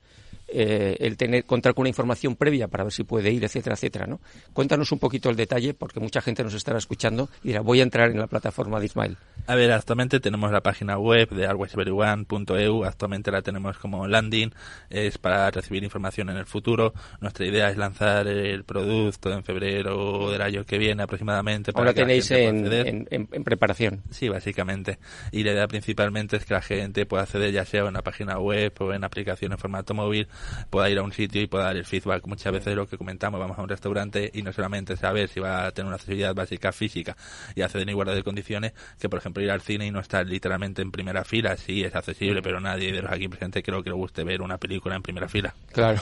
eh, 0.54 0.98
el 1.00 1.18
tener 1.18 1.46
contar 1.46 1.74
con 1.74 1.84
una 1.84 1.90
información 1.90 2.36
previa 2.36 2.68
para 2.68 2.84
ver 2.84 2.94
si 2.94 3.04
puede 3.04 3.32
ir, 3.32 3.44
etcétera, 3.44 3.76
etcétera. 3.76 4.08
¿no? 4.08 4.20
Cuéntanos 4.54 4.92
un 4.92 5.00
poquito 5.00 5.30
el 5.30 5.36
detalle 5.36 5.74
porque 5.74 6.00
mucha 6.00 6.22
gente 6.22 6.44
nos 6.44 6.54
estará 6.54 6.78
escuchando 6.78 7.30
y 7.44 7.50
dirá 7.50 7.62
voy 7.62 7.80
a 7.80 7.84
entrar 7.84 8.12
en 8.12 8.20
la 8.20 8.28
plataforma 8.28 8.80
de 8.80 8.86
Ismael. 8.86 9.18
A 9.48 9.56
ver, 9.56 9.72
actualmente 9.72 10.20
tenemos 10.20 10.52
la 10.52 10.62
página 10.62 10.98
web 10.98 11.30
de 11.30 11.48
alwaysveryone.eu, 11.48 12.86
actualmente 12.86 13.32
la 13.32 13.42
tenemos 13.42 13.78
como 13.78 14.08
landing, 14.08 14.52
es 14.90 15.18
para 15.18 15.50
recibir 15.52 15.84
información 15.84 16.30
en 16.30 16.38
el 16.38 16.46
futuro. 16.46 16.94
Nuestra 17.20 17.46
idea 17.46 17.70
es 17.70 17.78
lanzar 17.78 18.28
el 18.28 18.64
producto 18.64 19.32
en 19.32 19.44
febrero 19.44 20.32
del 20.32 20.42
año 20.42 20.66
que 20.66 20.78
viene 20.78 21.04
aproximadamente. 21.04 21.74
Para 21.74 21.88
Ahora 21.88 21.94
tenéis 21.94 22.30
en, 22.32 23.08
en, 23.10 23.44
preparación. 23.44 24.04
Sí, 24.12 24.30
básicamente. 24.30 25.00
Y 25.32 25.44
la 25.44 25.54
idea 25.54 25.68
principalmente 25.68 26.38
es 26.38 26.46
que 26.46 26.54
la 26.54 26.62
gente 26.62 27.06
pueda 27.06 27.24
acceder 27.24 27.52
ya 27.52 27.66
sea 27.66 27.82
en 27.82 27.88
una 27.88 28.02
página 28.02 28.38
web 28.40 28.74
o 28.80 28.94
en 28.94 29.04
aplicación 29.04 29.52
en 29.52 29.58
formato 29.58 29.94
móvil, 29.94 30.28
pueda 30.70 30.90
ir 30.90 30.98
a 30.98 31.04
un 31.04 31.12
sitio 31.12 31.42
y 31.42 31.48
pueda 31.48 31.66
dar 31.66 31.78
el 31.78 31.86
feedback. 31.86 32.26
Muchas 32.28 32.54
veces 32.54 32.76
lo 32.76 32.88
que 32.88 32.98
comentamos, 32.98 33.40
vamos 33.40 33.58
a 33.58 33.62
un 33.62 33.70
restaurante 33.70 34.30
y 34.34 34.42
no 34.42 34.54
solamente 34.54 34.98
saber 34.98 35.30
si 35.30 35.40
va 35.40 35.68
a 35.68 35.72
tener 35.72 35.88
una 35.88 35.96
accesibilidad 35.96 36.34
básica 36.34 36.72
física 36.72 37.16
y 37.56 37.62
acceder 37.62 37.84
en 37.84 37.90
igualdad 37.90 38.16
de 38.16 38.24
condiciones, 38.24 38.74
que 39.00 39.10
por 39.10 39.20
ejemplo 39.20 39.44
ir 39.44 39.52
al 39.52 39.62
cine 39.62 39.88
y 39.88 39.92
no 39.92 40.00
estar 40.00 40.26
literalmente 40.26 40.82
en 40.82 40.92
primera 40.92 41.24
fila, 41.24 41.56
sí 41.58 41.84
es 41.84 41.96
accesible, 41.96 42.42
pero 42.42 42.60
nadie 42.60 42.92
de 42.92 43.02
los 43.02 43.12
aquí 43.12 43.28
presentes 43.28 43.64
creo 43.64 43.84
que 43.84 43.90
le 43.90 43.96
guste 43.96 44.24
ver 44.24 44.42
una 44.42 44.58
película 44.58 44.96
en 44.96 45.02
primera 45.02 45.28
fila. 45.28 45.54
Claro. 45.72 46.02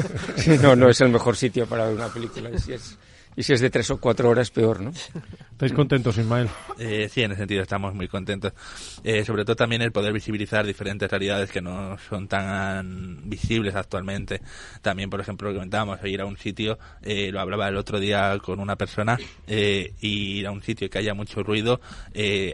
no, 0.62 0.76
no 0.76 0.88
es 0.88 1.00
el 1.00 1.10
mejor 1.10 1.36
sitio 1.36 1.66
para 1.66 1.86
ver 1.86 1.94
una 1.94 2.08
película. 2.08 2.50
Y 2.50 2.58
si 2.58 2.72
es, 2.72 2.98
y 3.36 3.42
si 3.42 3.52
es 3.52 3.60
de 3.60 3.70
tres 3.70 3.90
o 3.90 3.98
cuatro 3.98 4.28
horas, 4.28 4.50
peor, 4.50 4.80
¿no? 4.80 4.92
¿Estáis 5.54 5.72
contentos, 5.72 6.18
Ismael? 6.18 6.48
Eh, 6.78 7.08
sí, 7.08 7.22
en 7.22 7.30
ese 7.32 7.42
sentido 7.42 7.62
estamos 7.62 7.94
muy 7.94 8.08
contentos. 8.08 8.52
Eh, 9.04 9.24
sobre 9.24 9.44
todo 9.44 9.56
también 9.56 9.82
el 9.82 9.92
poder 9.92 10.12
visibilizar 10.12 10.66
diferentes 10.66 11.08
realidades 11.10 11.50
que 11.50 11.60
no 11.60 11.96
son 12.08 12.26
tan 12.26 13.28
visibles 13.28 13.74
actualmente. 13.74 14.40
También, 14.82 15.10
por 15.10 15.20
ejemplo, 15.20 15.48
lo 15.48 15.54
comentábamos, 15.54 15.98
ir 16.04 16.20
a 16.20 16.26
un 16.26 16.36
sitio, 16.36 16.78
eh, 17.02 17.30
lo 17.30 17.40
hablaba 17.40 17.68
el 17.68 17.76
otro 17.76 18.00
día 18.00 18.36
con 18.42 18.60
una 18.60 18.76
persona, 18.76 19.16
eh, 19.46 19.94
ir 20.00 20.46
a 20.46 20.50
un 20.50 20.62
sitio 20.62 20.90
que 20.90 20.98
haya 20.98 21.14
mucho 21.14 21.42
ruido, 21.42 21.80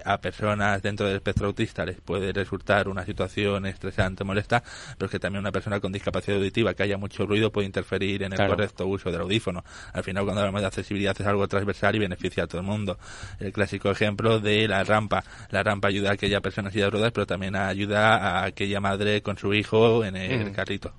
a 0.05 0.19
personas 0.19 0.83
dentro 0.83 1.07
del 1.07 1.17
espectro 1.17 1.47
autista 1.47 1.85
les 1.85 2.01
puede 2.01 2.33
resultar 2.33 2.89
una 2.89 3.05
situación 3.05 3.67
estresante, 3.67 4.25
molesta, 4.25 4.63
pero 4.99 5.11
que 5.11 5.19
también 5.19 5.41
una 5.41 5.53
persona 5.53 5.81
con 5.81 5.93
discapacidad 5.93 6.39
auditiva 6.39 6.75
que 6.75 6.83
haya 6.83 6.97
mucho 6.97 7.27
ruido 7.27 7.51
puede 7.51 7.67
interferir 7.67 8.23
en 8.23 8.33
el 8.33 8.39
correcto 8.47 8.87
uso 8.87 9.11
del 9.11 9.23
audífono. 9.23 9.65
Al 9.93 10.05
final, 10.05 10.25
cuando 10.25 10.41
hablamos 10.41 10.61
de 10.61 10.70
accesibilidad 10.71 11.15
es 11.19 11.27
algo 11.27 11.47
transversal 11.47 11.95
y 11.97 11.99
beneficia 11.99 12.45
a 12.45 12.47
todo 12.47 12.61
el 12.61 12.67
mundo. 12.67 12.99
El 13.39 13.53
clásico 13.53 13.91
ejemplo 13.91 14.41
de 14.41 14.67
la 14.67 14.83
rampa. 14.83 15.23
La 15.51 15.63
rampa 15.63 15.89
ayuda 15.89 16.11
a 16.11 16.13
aquella 16.15 16.41
persona 16.41 16.69
en 16.69 16.73
silla 16.73 16.85
de 16.87 16.91
ruedas, 16.91 17.13
pero 17.13 17.27
también 17.27 17.55
ayuda 17.55 18.17
a 18.17 18.45
aquella 18.45 18.81
madre 18.81 19.23
con 19.23 19.37
su 19.37 19.53
hijo 19.55 20.05
en 20.05 20.17
el 20.17 20.53
carrito. 20.53 20.93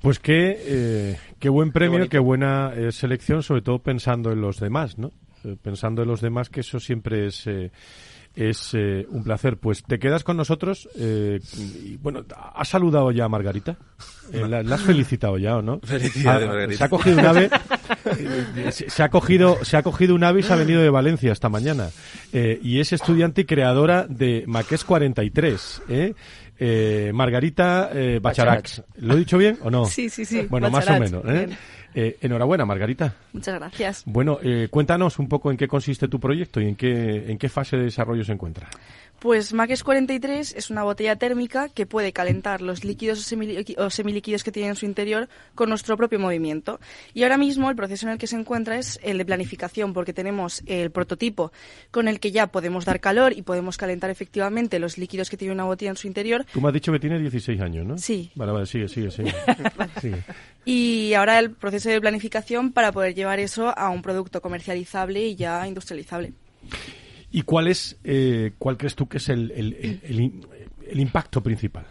Pues 0.00 0.18
qué, 0.18 0.56
eh, 0.58 1.18
qué 1.38 1.48
buen 1.48 1.70
premio, 1.70 2.08
qué, 2.08 2.18
buena 2.18 2.72
eh, 2.74 2.90
selección, 2.90 3.44
sobre 3.44 3.62
todo 3.62 3.78
pensando 3.78 4.32
en 4.32 4.40
los 4.40 4.58
demás, 4.58 4.98
¿no? 4.98 5.12
Eh, 5.44 5.56
pensando 5.62 6.02
en 6.02 6.08
los 6.08 6.20
demás, 6.20 6.48
que 6.48 6.60
eso 6.60 6.80
siempre 6.80 7.26
es 7.26 7.48
es 8.34 8.74
un 8.74 9.22
placer. 9.24 9.56
Pues 9.56 9.82
te 9.82 9.98
quedas 9.98 10.24
con 10.24 10.36
nosotros. 10.36 10.88
y, 10.96 11.96
bueno, 11.98 12.24
¿has 12.54 12.68
saludado 12.68 13.10
ya 13.10 13.24
a 13.24 13.28
Margarita? 13.28 13.76
¿la, 14.32 14.58
has 14.74 14.82
felicitado 14.82 15.36
ya 15.38 15.56
o 15.56 15.62
no? 15.62 15.80
Felicidades, 15.80 16.44
ah, 16.44 16.52
Margarita. 16.52 16.78
Se 16.78 16.84
ha 16.84 16.88
cogido 16.88 17.18
un 17.18 17.26
ave. 17.26 17.50
se, 18.70 19.02
ha 19.02 19.08
cogido, 19.10 19.64
se 19.64 19.76
ha 19.76 19.82
cogido 19.82 20.14
un 20.14 20.24
ave 20.24 20.40
y 20.40 20.42
se 20.42 20.52
ha 20.52 20.56
venido 20.56 20.80
de 20.80 20.90
Valencia 20.90 21.32
esta 21.32 21.48
mañana. 21.48 21.90
y 22.32 22.80
es 22.80 22.92
estudiante 22.92 23.42
y 23.42 23.44
creadora 23.44 24.06
de 24.08 24.44
Maqués 24.46 24.84
43. 24.84 25.82
¿eh? 25.88 26.14
Eh, 26.64 27.10
Margarita 27.12 27.90
eh, 27.92 28.20
Bacharax. 28.22 28.84
¿Lo 28.98 29.14
he 29.14 29.16
dicho 29.16 29.36
bien 29.36 29.58
o 29.62 29.70
no? 29.70 29.84
Sí, 29.92 30.08
sí, 30.08 30.24
sí. 30.24 30.46
Bueno, 30.48 30.70
más 30.70 30.88
o 30.88 30.92
menos. 30.92 31.24
¿eh? 31.26 31.48
¿eh? 31.92 32.18
enhorabuena, 32.20 32.64
Margarita. 32.64 33.16
Muchas 33.32 33.56
gracias. 33.56 34.04
Bueno, 34.06 34.38
cuéntanos 34.70 35.18
un 35.18 35.28
poco 35.28 35.50
en 35.50 35.56
qué 35.56 35.66
consiste 35.66 36.06
tu 36.06 36.20
proyecto 36.20 36.60
y 36.60 36.68
en 36.68 36.76
qué, 36.76 37.30
en 37.30 37.36
qué 37.36 37.48
fase 37.48 37.76
de 37.76 37.84
desarrollo 37.84 38.22
se 38.22 38.32
encuentra. 38.32 38.68
Pues 39.22 39.52
Max 39.52 39.84
43 39.84 40.52
es 40.52 40.70
una 40.70 40.82
botella 40.82 41.14
térmica 41.14 41.68
que 41.68 41.86
puede 41.86 42.12
calentar 42.12 42.60
los 42.60 42.82
líquidos 42.82 43.20
o, 43.78 43.90
semilíquidos 43.90 44.42
que 44.42 44.50
tiene 44.50 44.70
en 44.70 44.74
su 44.74 44.84
interior 44.84 45.28
con 45.54 45.68
nuestro 45.68 45.96
propio 45.96 46.18
movimiento. 46.18 46.80
Y 47.14 47.22
ahora 47.22 47.38
mismo 47.38 47.70
el 47.70 47.76
proceso 47.76 48.06
en 48.06 48.14
el 48.14 48.18
que 48.18 48.26
se 48.26 48.34
encuentra 48.34 48.78
es 48.78 48.98
el 49.00 49.18
de 49.18 49.24
planificación, 49.24 49.92
porque 49.92 50.12
tenemos 50.12 50.64
el 50.66 50.90
prototipo 50.90 51.52
con 51.92 52.08
el 52.08 52.18
que 52.18 52.32
ya 52.32 52.48
podemos 52.48 52.84
dar 52.84 52.98
calor 52.98 53.32
y 53.32 53.42
podemos 53.42 53.76
calentar 53.76 54.10
efectivamente 54.10 54.80
los 54.80 54.98
líquidos 54.98 55.30
que 55.30 55.36
tiene 55.36 55.54
una 55.54 55.66
botella 55.66 55.92
en 55.92 55.96
su 55.96 56.08
interior. 56.08 56.44
Tú 56.52 56.60
me 56.60 56.66
has 56.66 56.74
dicho 56.74 56.90
que 56.90 56.98
tiene 56.98 57.20
16 57.20 57.60
años, 57.60 57.86
¿no? 57.86 57.98
Sí. 57.98 58.32
Vale, 58.34 58.50
vale, 58.50 58.66
sigue, 58.66 58.88
sigue, 58.88 59.08
sigue. 60.00 60.24
Y 60.64 61.14
ahora 61.14 61.38
el 61.38 61.52
proceso 61.52 61.90
de 61.90 62.00
planificación 62.00 62.72
para 62.72 62.90
poder 62.90 63.14
llevar 63.14 63.38
eso 63.38 63.72
a 63.78 63.88
un 63.88 64.02
producto 64.02 64.42
comercializable 64.42 65.24
y 65.24 65.36
ya 65.36 65.64
industrializable. 65.68 66.32
¿Y 67.32 67.42
cuál 67.42 67.68
es, 67.68 67.96
eh, 68.04 68.52
cuál 68.58 68.76
crees 68.76 68.94
tú 68.94 69.08
que 69.08 69.16
es 69.16 69.28
el, 69.28 69.50
el 69.52 71.00
impacto 71.00 71.42
principal? 71.42 71.86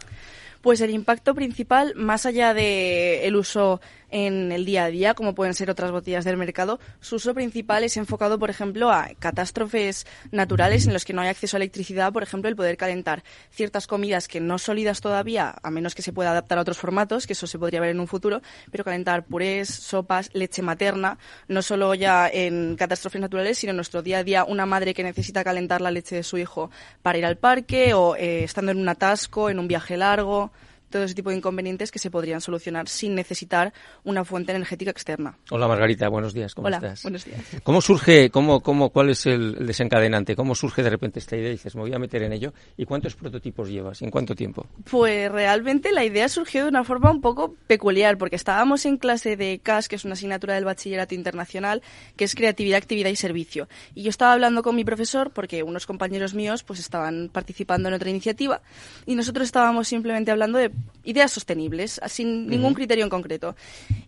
Pues 0.61 0.79
el 0.81 0.91
impacto 0.91 1.33
principal, 1.33 1.93
más 1.95 2.27
allá 2.27 2.53
de 2.53 3.25
el 3.25 3.35
uso 3.35 3.81
en 4.11 4.51
el 4.51 4.65
día 4.65 4.85
a 4.85 4.89
día, 4.89 5.13
como 5.13 5.33
pueden 5.33 5.53
ser 5.53 5.69
otras 5.69 5.91
botellas 5.91 6.25
del 6.25 6.37
mercado, 6.37 6.79
su 6.99 7.15
uso 7.15 7.33
principal 7.33 7.83
es 7.83 7.97
enfocado, 7.97 8.37
por 8.37 8.49
ejemplo, 8.49 8.91
a 8.91 9.09
catástrofes 9.17 10.05
naturales 10.31 10.85
en 10.85 10.93
los 10.93 11.05
que 11.05 11.13
no 11.13 11.21
hay 11.21 11.29
acceso 11.29 11.57
a 11.57 11.59
electricidad, 11.59 12.13
por 12.13 12.23
ejemplo, 12.23 12.49
el 12.49 12.55
poder 12.55 12.77
calentar 12.77 13.23
ciertas 13.51 13.87
comidas 13.87 14.27
que 14.27 14.39
no 14.39 14.57
sólidas 14.59 15.01
todavía, 15.01 15.55
a 15.63 15.71
menos 15.71 15.95
que 15.95 16.01
se 16.01 16.13
pueda 16.13 16.31
adaptar 16.31 16.57
a 16.57 16.61
otros 16.61 16.77
formatos, 16.77 17.25
que 17.25 17.33
eso 17.33 17.47
se 17.47 17.57
podría 17.57 17.79
ver 17.79 17.91
en 17.91 17.99
un 17.99 18.07
futuro, 18.07 18.41
pero 18.69 18.83
calentar 18.83 19.25
purés, 19.25 19.69
sopas, 19.69 20.29
leche 20.33 20.61
materna, 20.61 21.17
no 21.47 21.61
solo 21.61 21.95
ya 21.95 22.27
en 22.27 22.75
catástrofes 22.75 23.21
naturales, 23.21 23.57
sino 23.57 23.71
en 23.71 23.77
nuestro 23.77 24.01
día 24.01 24.19
a 24.19 24.23
día, 24.23 24.43
una 24.43 24.65
madre 24.65 24.93
que 24.93 25.03
necesita 25.03 25.43
calentar 25.43 25.81
la 25.81 25.91
leche 25.91 26.15
de 26.15 26.23
su 26.23 26.37
hijo 26.37 26.69
para 27.01 27.17
ir 27.17 27.25
al 27.25 27.37
parque 27.37 27.93
o 27.93 28.15
eh, 28.15 28.43
estando 28.43 28.71
en 28.71 28.79
un 28.79 28.89
atasco, 28.89 29.49
en 29.49 29.59
un 29.59 29.67
viaje 29.67 29.97
largo 29.97 30.51
todo 30.91 31.03
ese 31.03 31.15
tipo 31.15 31.31
de 31.31 31.37
inconvenientes 31.37 31.89
que 31.91 31.97
se 31.97 32.11
podrían 32.11 32.41
solucionar 32.41 32.87
sin 32.87 33.15
necesitar 33.15 33.73
una 34.03 34.23
fuente 34.23 34.51
energética 34.51 34.91
externa. 34.91 35.37
Hola 35.49 35.67
Margarita, 35.67 36.07
buenos 36.09 36.33
días, 36.33 36.53
¿cómo 36.53 36.67
Hola, 36.67 36.77
estás? 36.77 37.03
buenos 37.03 37.25
días. 37.25 37.41
¿Cómo 37.63 37.81
surge, 37.81 38.29
cómo, 38.29 38.61
cómo, 38.61 38.89
cuál 38.91 39.09
es 39.09 39.25
el 39.25 39.65
desencadenante? 39.65 40.35
¿Cómo 40.35 40.53
surge 40.53 40.83
de 40.83 40.89
repente 40.89 41.19
esta 41.19 41.35
idea 41.35 41.49
y 41.49 41.53
dices, 41.53 41.75
me 41.75 41.81
voy 41.81 41.93
a 41.93 41.99
meter 41.99 42.21
en 42.23 42.33
ello? 42.33 42.53
¿Y 42.77 42.85
cuántos 42.85 43.15
prototipos 43.15 43.69
llevas? 43.69 44.01
¿Y 44.01 44.05
en 44.05 44.11
cuánto 44.11 44.35
tiempo? 44.35 44.67
Pues 44.89 45.31
realmente 45.31 45.91
la 45.91 46.03
idea 46.03 46.29
surgió 46.29 46.63
de 46.63 46.69
una 46.69 46.83
forma 46.83 47.09
un 47.09 47.21
poco 47.21 47.55
peculiar, 47.67 48.17
porque 48.17 48.35
estábamos 48.35 48.85
en 48.85 48.97
clase 48.97 49.37
de 49.37 49.59
CAS, 49.59 49.87
que 49.87 49.95
es 49.95 50.05
una 50.05 50.13
asignatura 50.13 50.55
del 50.55 50.65
Bachillerato 50.65 51.15
Internacional, 51.15 51.81
que 52.15 52.25
es 52.25 52.35
Creatividad, 52.35 52.77
Actividad 52.77 53.09
y 53.09 53.15
Servicio. 53.15 53.67
Y 53.95 54.03
yo 54.03 54.09
estaba 54.09 54.33
hablando 54.33 54.61
con 54.61 54.75
mi 54.75 54.83
profesor, 54.83 55.31
porque 55.31 55.63
unos 55.63 55.85
compañeros 55.87 56.33
míos 56.33 56.63
pues 56.63 56.79
estaban 56.79 57.29
participando 57.31 57.87
en 57.89 57.95
otra 57.95 58.09
iniciativa, 58.09 58.61
y 59.05 59.15
nosotros 59.15 59.45
estábamos 59.45 59.87
simplemente 59.87 60.31
hablando 60.31 60.57
de 60.57 60.71
ideas 61.03 61.31
sostenibles, 61.31 61.99
sin 62.07 62.47
ningún 62.47 62.73
criterio 62.73 63.03
en 63.03 63.09
concreto. 63.09 63.55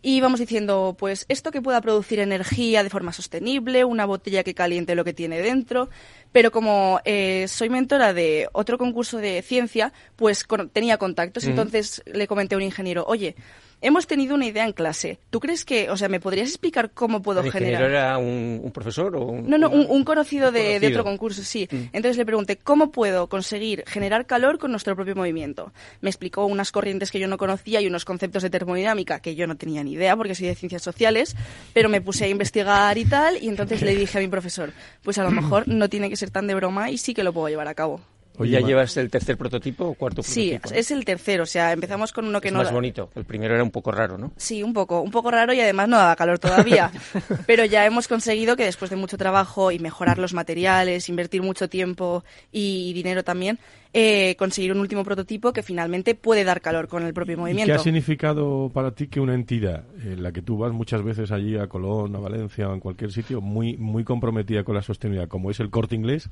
Y 0.01 0.21
vamos 0.21 0.39
diciendo, 0.39 0.95
pues 0.97 1.25
esto 1.29 1.51
que 1.51 1.61
pueda 1.61 1.81
producir 1.81 2.19
energía 2.19 2.83
de 2.83 2.89
forma 2.89 3.13
sostenible, 3.13 3.85
una 3.85 4.05
botella 4.05 4.43
que 4.43 4.53
caliente 4.53 4.95
lo 4.95 5.03
que 5.03 5.13
tiene 5.13 5.41
dentro. 5.41 5.89
Pero 6.31 6.51
como 6.51 6.99
eh, 7.05 7.47
soy 7.47 7.69
mentora 7.69 8.13
de 8.13 8.47
otro 8.53 8.77
concurso 8.77 9.17
de 9.17 9.41
ciencia, 9.41 9.93
pues 10.15 10.45
tenía 10.71 10.97
contactos. 10.97 11.45
Entonces 11.45 12.03
le 12.05 12.27
comenté 12.27 12.55
a 12.55 12.57
un 12.57 12.63
ingeniero, 12.63 13.05
oye, 13.07 13.35
hemos 13.83 14.07
tenido 14.07 14.33
una 14.33 14.45
idea 14.45 14.65
en 14.65 14.73
clase. 14.73 15.19
¿Tú 15.29 15.39
crees 15.39 15.65
que, 15.65 15.89
o 15.89 15.97
sea, 15.97 16.09
me 16.09 16.19
podrías 16.19 16.49
explicar 16.49 16.91
cómo 16.91 17.21
puedo 17.21 17.41
¿El 17.41 17.51
generar? 17.51 17.83
era 17.83 18.17
un, 18.17 18.71
profesor 18.73 19.15
o 19.15 19.25
un, 19.25 19.49
No, 19.49 19.57
no, 19.57 19.69
un, 19.69 20.03
conocido, 20.03 20.51
de, 20.51 20.79
otro 20.87 21.03
concurso, 21.03 21.43
sí. 21.43 21.67
Mm. 21.69 21.75
Entonces 21.93 22.17
le 22.17 22.25
pregunté, 22.25 22.57
¿cómo 22.57 22.91
puedo 22.91 23.27
conseguir 23.27 23.83
generar 23.85 24.25
calor 24.25 24.57
con 24.57 24.71
nuestro 24.71 24.95
propio 24.95 25.15
movimiento? 25.15 25.73
Me 26.01 26.09
explicó 26.09 26.45
unas 26.45 26.71
corrientes 26.71 27.11
que 27.11 27.19
yo 27.19 27.27
no 27.27 27.37
conocía 27.37 27.81
y 27.81 27.87
unos 27.87 28.05
conceptos 28.05 28.41
de 28.41 28.49
termodinámica 28.49 29.19
que 29.19 29.35
yo 29.35 29.45
no 29.45 29.57
tenía 29.57 29.83
ni 29.83 29.93
idea 29.93 30.15
porque 30.15 30.33
soy 30.33 30.47
de 30.47 30.55
ciencias 30.55 30.81
sociales, 30.81 31.35
pero 31.73 31.89
me 31.89 32.01
puse 32.01 32.25
a 32.25 32.29
investigar 32.29 32.97
y 32.97 33.05
tal, 33.05 33.37
y 33.41 33.49
entonces 33.49 33.81
le 33.81 33.95
dije 33.95 34.17
a 34.17 34.21
mi 34.21 34.27
profesor, 34.27 34.71
pues 35.03 35.17
a 35.17 35.23
lo 35.23 35.31
mejor 35.31 35.67
no 35.67 35.89
tiene 35.89 36.09
que 36.09 36.15
ser 36.15 36.31
tan 36.31 36.47
de 36.47 36.55
broma 36.55 36.89
y 36.89 36.97
sí 36.97 37.13
que 37.13 37.23
lo 37.23 37.33
puedo 37.33 37.49
llevar 37.49 37.67
a 37.67 37.73
cabo. 37.73 38.01
Oye, 38.37 38.51
¿Ya 38.51 38.59
llevas 38.61 38.97
el 38.97 39.09
tercer 39.09 39.37
prototipo 39.37 39.85
o 39.85 39.93
cuarto 39.93 40.23
prototipo? 40.23 40.67
Sí, 40.67 40.75
es 40.75 40.91
el 40.91 41.05
tercero. 41.05 41.43
O 41.43 41.47
sea, 41.47 41.71
empezamos 41.71 42.11
con 42.11 42.25
uno 42.25 42.41
que 42.41 42.47
es 42.47 42.53
no. 42.53 42.59
más 42.59 42.71
bonito. 42.71 43.11
El 43.15 43.25
primero 43.25 43.53
era 43.53 43.63
un 43.63 43.69
poco 43.71 43.91
raro, 43.91 44.17
¿no? 44.17 44.31
Sí, 44.37 44.63
un 44.63 44.73
poco. 44.73 45.01
Un 45.01 45.11
poco 45.11 45.29
raro 45.29 45.53
y 45.53 45.61
además 45.61 45.87
no 45.87 45.97
daba 45.97 46.15
calor 46.15 46.39
todavía. 46.39 46.91
Pero 47.45 47.65
ya 47.65 47.85
hemos 47.85 48.07
conseguido 48.07 48.55
que 48.55 48.65
después 48.65 48.89
de 48.89 48.97
mucho 48.97 49.17
trabajo 49.17 49.71
y 49.71 49.79
mejorar 49.79 50.17
los 50.17 50.33
materiales, 50.33 51.09
invertir 51.09 51.43
mucho 51.43 51.69
tiempo 51.69 52.23
y 52.51 52.93
dinero 52.93 53.23
también, 53.23 53.59
eh, 53.93 54.35
conseguir 54.37 54.71
un 54.71 54.79
último 54.79 55.03
prototipo 55.03 55.53
que 55.53 55.61
finalmente 55.61 56.15
puede 56.15 56.43
dar 56.43 56.61
calor 56.61 56.87
con 56.87 57.03
el 57.03 57.13
propio 57.13 57.37
movimiento. 57.37 57.71
¿Qué 57.71 57.79
ha 57.79 57.79
significado 57.79 58.71
para 58.73 58.91
ti 58.91 59.07
que 59.07 59.19
una 59.19 59.35
entidad 59.35 59.85
en 60.03 60.23
la 60.23 60.31
que 60.31 60.41
tú 60.41 60.57
vas 60.57 60.73
muchas 60.73 61.03
veces 61.03 61.31
allí 61.31 61.57
a 61.57 61.67
Colón, 61.67 62.15
a 62.15 62.19
Valencia 62.19 62.67
o 62.69 62.73
en 62.73 62.79
cualquier 62.79 63.11
sitio 63.11 63.39
muy, 63.39 63.77
muy 63.77 64.03
comprometida 64.03 64.63
con 64.63 64.75
la 64.75 64.81
sostenibilidad, 64.81 65.27
como 65.27 65.51
es 65.51 65.59
el 65.59 65.69
corte 65.69 65.95
inglés, 65.95 66.27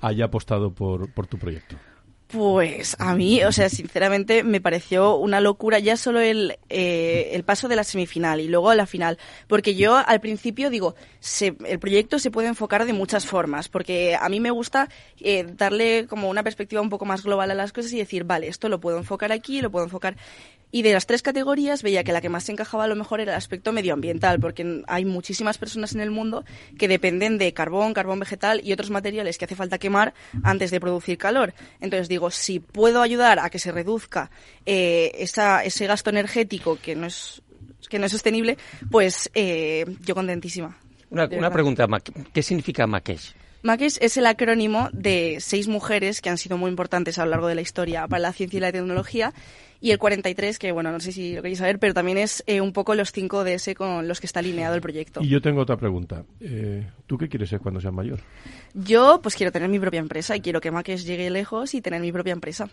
haya 0.00 0.26
apostado 0.26 0.72
por, 0.72 1.12
por 1.12 1.26
tu 1.26 1.38
proyecto? 1.38 1.76
Pues 2.28 2.96
a 2.98 3.14
mí, 3.14 3.44
o 3.44 3.52
sea, 3.52 3.68
sinceramente 3.68 4.42
me 4.42 4.60
pareció 4.60 5.14
una 5.16 5.40
locura 5.40 5.78
ya 5.78 5.96
solo 5.96 6.18
el, 6.18 6.58
eh, 6.68 7.30
el 7.34 7.44
paso 7.44 7.68
de 7.68 7.76
la 7.76 7.84
semifinal 7.84 8.40
y 8.40 8.48
luego 8.48 8.70
a 8.70 8.74
la 8.74 8.86
final, 8.86 9.16
porque 9.46 9.76
yo 9.76 9.96
al 9.96 10.20
principio 10.20 10.68
digo, 10.68 10.96
el 11.64 11.78
proyecto 11.78 12.18
se 12.18 12.32
puede 12.32 12.48
enfocar 12.48 12.84
de 12.84 12.92
muchas 12.92 13.26
formas, 13.26 13.68
porque 13.68 14.16
a 14.20 14.28
mí 14.28 14.40
me 14.40 14.50
gusta 14.50 14.88
eh, 15.20 15.46
darle 15.56 16.08
como 16.08 16.28
una 16.28 16.42
perspectiva 16.42 16.82
un 16.82 16.90
poco 16.90 17.04
más 17.04 17.22
global 17.22 17.52
a 17.52 17.54
las 17.54 17.72
cosas 17.72 17.92
y 17.92 17.98
decir, 17.98 18.24
vale, 18.24 18.48
esto 18.48 18.68
lo 18.68 18.80
puedo 18.80 18.98
enfocar 18.98 19.30
aquí, 19.30 19.60
lo 19.60 19.70
puedo 19.70 19.84
enfocar 19.84 20.16
y 20.72 20.82
de 20.82 20.92
las 20.92 21.06
tres 21.06 21.22
categorías 21.22 21.82
veía 21.82 22.04
que 22.04 22.12
la 22.12 22.20
que 22.20 22.28
más 22.28 22.44
se 22.44 22.52
encajaba 22.52 22.84
a 22.84 22.86
lo 22.88 22.96
mejor 22.96 23.20
era 23.20 23.32
el 23.32 23.38
aspecto 23.38 23.72
medioambiental, 23.72 24.40
porque 24.40 24.82
hay 24.88 25.04
muchísimas 25.04 25.58
personas 25.58 25.94
en 25.94 26.00
el 26.00 26.10
mundo 26.10 26.44
que 26.76 26.88
dependen 26.88 27.38
de 27.38 27.52
carbón, 27.52 27.94
carbón 27.94 28.20
vegetal 28.20 28.60
y 28.64 28.72
otros 28.72 28.90
materiales 28.90 29.38
que 29.38 29.44
hace 29.44 29.54
falta 29.54 29.78
quemar 29.78 30.12
antes 30.42 30.70
de 30.70 30.80
producir 30.80 31.18
calor. 31.18 31.54
Entonces 31.80 32.08
digo, 32.16 32.30
si 32.30 32.60
puedo 32.60 33.02
ayudar 33.02 33.38
a 33.38 33.50
que 33.50 33.58
se 33.58 33.72
reduzca 33.72 34.30
eh, 34.64 35.12
ese 35.14 35.86
gasto 35.86 36.10
energético 36.10 36.78
que 36.80 36.96
no 36.96 37.06
es, 37.06 37.42
que 37.88 37.98
no 37.98 38.06
es 38.06 38.12
sostenible, 38.12 38.56
pues 38.90 39.30
eh, 39.34 39.84
yo 40.04 40.14
contentísima. 40.14 40.78
Una, 41.10 41.50
pregunta, 41.50 41.86
¿qué 42.32 42.42
significa 42.42 42.86
Makesh? 42.86 43.34
Makesh 43.62 43.98
es 44.00 44.16
el 44.16 44.26
acrónimo 44.26 44.88
de 44.92 45.38
seis 45.40 45.68
mujeres 45.68 46.20
que 46.20 46.30
han 46.30 46.38
sido 46.38 46.56
muy 46.56 46.70
importantes 46.70 47.18
a 47.18 47.24
lo 47.24 47.32
largo 47.32 47.48
de 47.48 47.54
la 47.54 47.60
historia 47.60 48.06
para 48.08 48.20
la 48.20 48.32
ciencia 48.32 48.58
y 48.58 48.60
la 48.60 48.72
tecnología 48.72 49.32
y 49.80 49.90
el 49.90 49.98
43, 49.98 50.58
que 50.58 50.72
bueno, 50.72 50.90
no 50.92 51.00
sé 51.00 51.12
si 51.12 51.34
lo 51.34 51.42
queréis 51.42 51.58
saber, 51.58 51.78
pero 51.78 51.94
también 51.94 52.18
es 52.18 52.42
eh, 52.46 52.60
un 52.60 52.72
poco 52.72 52.94
los 52.94 53.12
5 53.12 53.44
DS 53.44 53.74
con 53.74 54.08
los 54.08 54.20
que 54.20 54.26
está 54.26 54.40
alineado 54.40 54.74
el 54.74 54.80
proyecto. 54.80 55.20
Y 55.22 55.28
yo 55.28 55.40
tengo 55.40 55.60
otra 55.60 55.76
pregunta. 55.76 56.24
Eh, 56.40 56.86
¿Tú 57.06 57.18
qué 57.18 57.28
quieres 57.28 57.50
ser 57.50 57.60
cuando 57.60 57.80
seas 57.80 57.92
mayor? 57.92 58.20
Yo 58.74 59.20
pues 59.22 59.34
quiero 59.34 59.52
tener 59.52 59.68
mi 59.68 59.78
propia 59.78 60.00
empresa 60.00 60.36
y 60.36 60.40
quiero 60.40 60.60
que 60.60 60.70
Maques 60.70 61.04
llegue 61.04 61.30
lejos 61.30 61.74
y 61.74 61.80
tener 61.80 62.00
mi 62.00 62.12
propia 62.12 62.32
empresa 62.32 62.68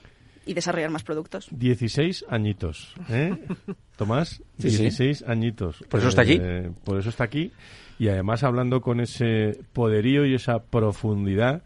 y 0.46 0.54
desarrollar 0.54 0.90
más 0.90 1.04
productos. 1.04 1.48
16 1.52 2.26
añitos, 2.30 2.94
¿eh? 3.10 3.38
Tomás, 3.98 4.42
16 4.58 5.24
añitos. 5.28 5.84
Por 5.90 6.00
eso 6.00 6.10
está 6.10 6.24
aquí. 6.24 6.38
Eh, 6.42 6.72
por 6.84 7.00
eso 7.00 7.10
está 7.10 7.24
aquí. 7.26 7.52
Y 8.00 8.08
además 8.08 8.44
hablando 8.44 8.82
con 8.82 9.00
ese 9.00 9.60
poderío 9.72 10.26
y 10.26 10.36
esa 10.36 10.64
profundidad 10.64 11.64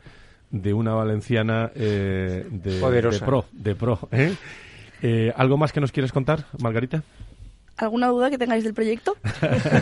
de 0.52 0.74
una 0.74 0.94
valenciana 0.94 1.72
de, 1.74 2.46
de, 2.50 3.20
pro, 3.26 3.46
de 3.52 3.76
pro, 3.76 4.08
¿eh? 4.12 4.34
Eh, 5.02 5.32
¿Algo 5.36 5.58
más 5.58 5.72
que 5.72 5.82
nos 5.82 5.92
quieres 5.92 6.12
contar, 6.12 6.46
Margarita? 6.62 7.04
¿Alguna 7.78 8.08
duda 8.08 8.32
que 8.32 8.40
tengáis 8.40 8.64
del 8.64 8.74
proyecto? 8.74 9.16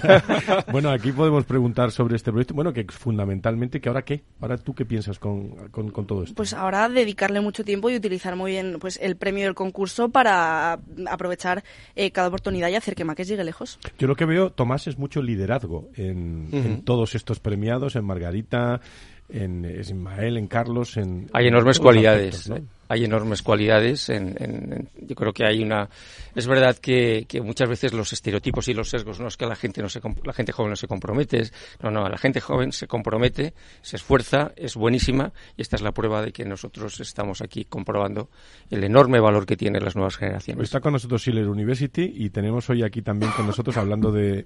bueno, 0.71 0.89
aquí 0.89 1.13
podemos 1.13 1.45
preguntar 1.45 1.91
sobre 1.91 2.17
este 2.17 2.29
proyecto. 2.29 2.53
Bueno, 2.53 2.73
que 2.73 2.83
fundamentalmente, 2.89 3.79
que 3.79 3.87
ahora 3.87 4.03
qué? 4.03 4.21
Ahora 4.41 4.57
tú 4.57 4.75
qué 4.75 4.83
piensas 4.83 5.17
con, 5.17 5.69
con, 5.69 6.05
todo 6.05 6.23
esto? 6.23 6.35
Pues 6.35 6.53
ahora 6.53 6.89
dedicarle 6.89 7.39
mucho 7.39 7.63
tiempo 7.63 7.89
y 7.89 7.95
utilizar 7.95 8.35
muy 8.35 8.51
bien 8.51 8.79
pues 8.81 8.99
el 9.01 9.15
premio 9.15 9.45
del 9.45 9.55
concurso 9.55 10.09
para 10.09 10.77
aprovechar 11.09 11.63
eh, 11.95 12.11
cada 12.11 12.27
oportunidad 12.27 12.67
y 12.67 12.75
hacer 12.75 12.95
que 12.95 13.05
Maques 13.05 13.29
llegue 13.29 13.45
lejos. 13.45 13.79
Yo 13.97 14.07
lo 14.07 14.15
que 14.17 14.25
veo, 14.25 14.51
Tomás, 14.51 14.87
es 14.87 14.97
mucho 14.97 15.21
liderazgo 15.21 15.87
en, 15.95 16.49
en 16.51 16.81
todos 16.83 17.15
estos 17.15 17.39
premiados, 17.39 17.95
en 17.95 18.03
Margarita, 18.03 18.81
en 19.29 19.63
Ismael, 19.63 20.35
en 20.35 20.47
Carlos, 20.47 20.97
en... 20.97 21.29
Hay 21.31 21.47
enormes 21.47 21.79
cualidades. 21.79 22.51
Hay 22.87 23.03
enormes 23.03 23.41
cualidades. 23.41 24.09
En, 24.09 24.89
yo 25.01 25.15
creo 25.15 25.33
que 25.33 25.45
hay 25.45 25.63
una... 25.63 25.89
Es 26.35 26.47
verdad 26.47 26.77
que, 26.77 27.25
muchas 27.43 27.67
veces 27.67 27.93
los 27.93 28.13
estereotipos 28.13 28.67
y 28.67 28.73
los 28.73 28.89
sesgos 28.89 29.19
no 29.19 29.27
es 29.27 29.37
que 29.37 29.45
la 29.45 29.55
gente, 29.55 29.81
no 29.81 29.89
se, 29.89 30.01
la 30.23 30.33
gente 30.33 30.51
joven 30.51 30.69
no 30.69 30.75
se 30.75 30.87
compromete. 30.87 31.43
No, 31.81 31.89
no, 31.89 32.07
la 32.07 32.17
gente 32.17 32.41
joven 32.41 32.71
se 32.71 32.87
compromete, 32.87 33.53
se 33.81 33.95
esfuerza, 33.95 34.51
es 34.55 34.75
buenísima 34.75 35.33
y 35.57 35.61
esta 35.61 35.75
es 35.75 35.81
la 35.81 35.91
prueba 35.91 36.21
de 36.21 36.31
que 36.31 36.45
nosotros 36.45 36.99
estamos 36.99 37.41
aquí 37.41 37.65
comprobando 37.65 38.29
el 38.69 38.83
enorme 38.83 39.19
valor 39.19 39.45
que 39.45 39.57
tienen 39.57 39.83
las 39.83 39.95
nuevas 39.95 40.17
generaciones. 40.17 40.63
Está 40.65 40.81
con 40.81 40.93
nosotros 40.93 41.21
Schiller 41.21 41.47
University 41.47 42.13
y 42.15 42.29
tenemos 42.29 42.69
hoy 42.69 42.83
aquí 42.83 43.01
también 43.01 43.31
con 43.31 43.47
nosotros 43.47 43.75
hablando 43.77 44.11
de, 44.11 44.45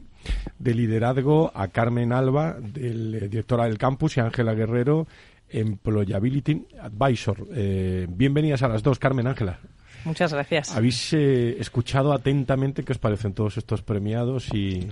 de 0.58 0.74
liderazgo 0.74 1.52
a 1.54 1.68
Carmen 1.68 2.14
Alba, 2.14 2.56
del, 2.60 3.16
eh, 3.16 3.28
directora 3.28 3.66
del 3.66 3.78
campus, 3.78 4.18
y 4.18 4.20
Ángela 4.22 4.54
Guerrero 4.54 4.70
Guerrero, 4.70 5.08
Employability 5.52 6.66
Advisor. 6.82 7.48
Eh, 7.54 8.08
bienvenidas 8.10 8.62
a 8.64 8.68
las 8.68 8.84
dos, 8.84 9.00
Carmen 9.00 9.28
Ángela. 9.28 9.60
Muchas 10.06 10.34
gracias. 10.34 10.76
Habéis 10.76 11.14
eh, 11.14 11.58
escuchado 11.60 12.14
atentamente 12.14 12.84
qué 12.84 12.94
os 12.94 12.98
parecen 12.98 13.34
todos 13.34 13.58
estos 13.58 13.82
premiados 13.82 14.54
y, 14.54 14.88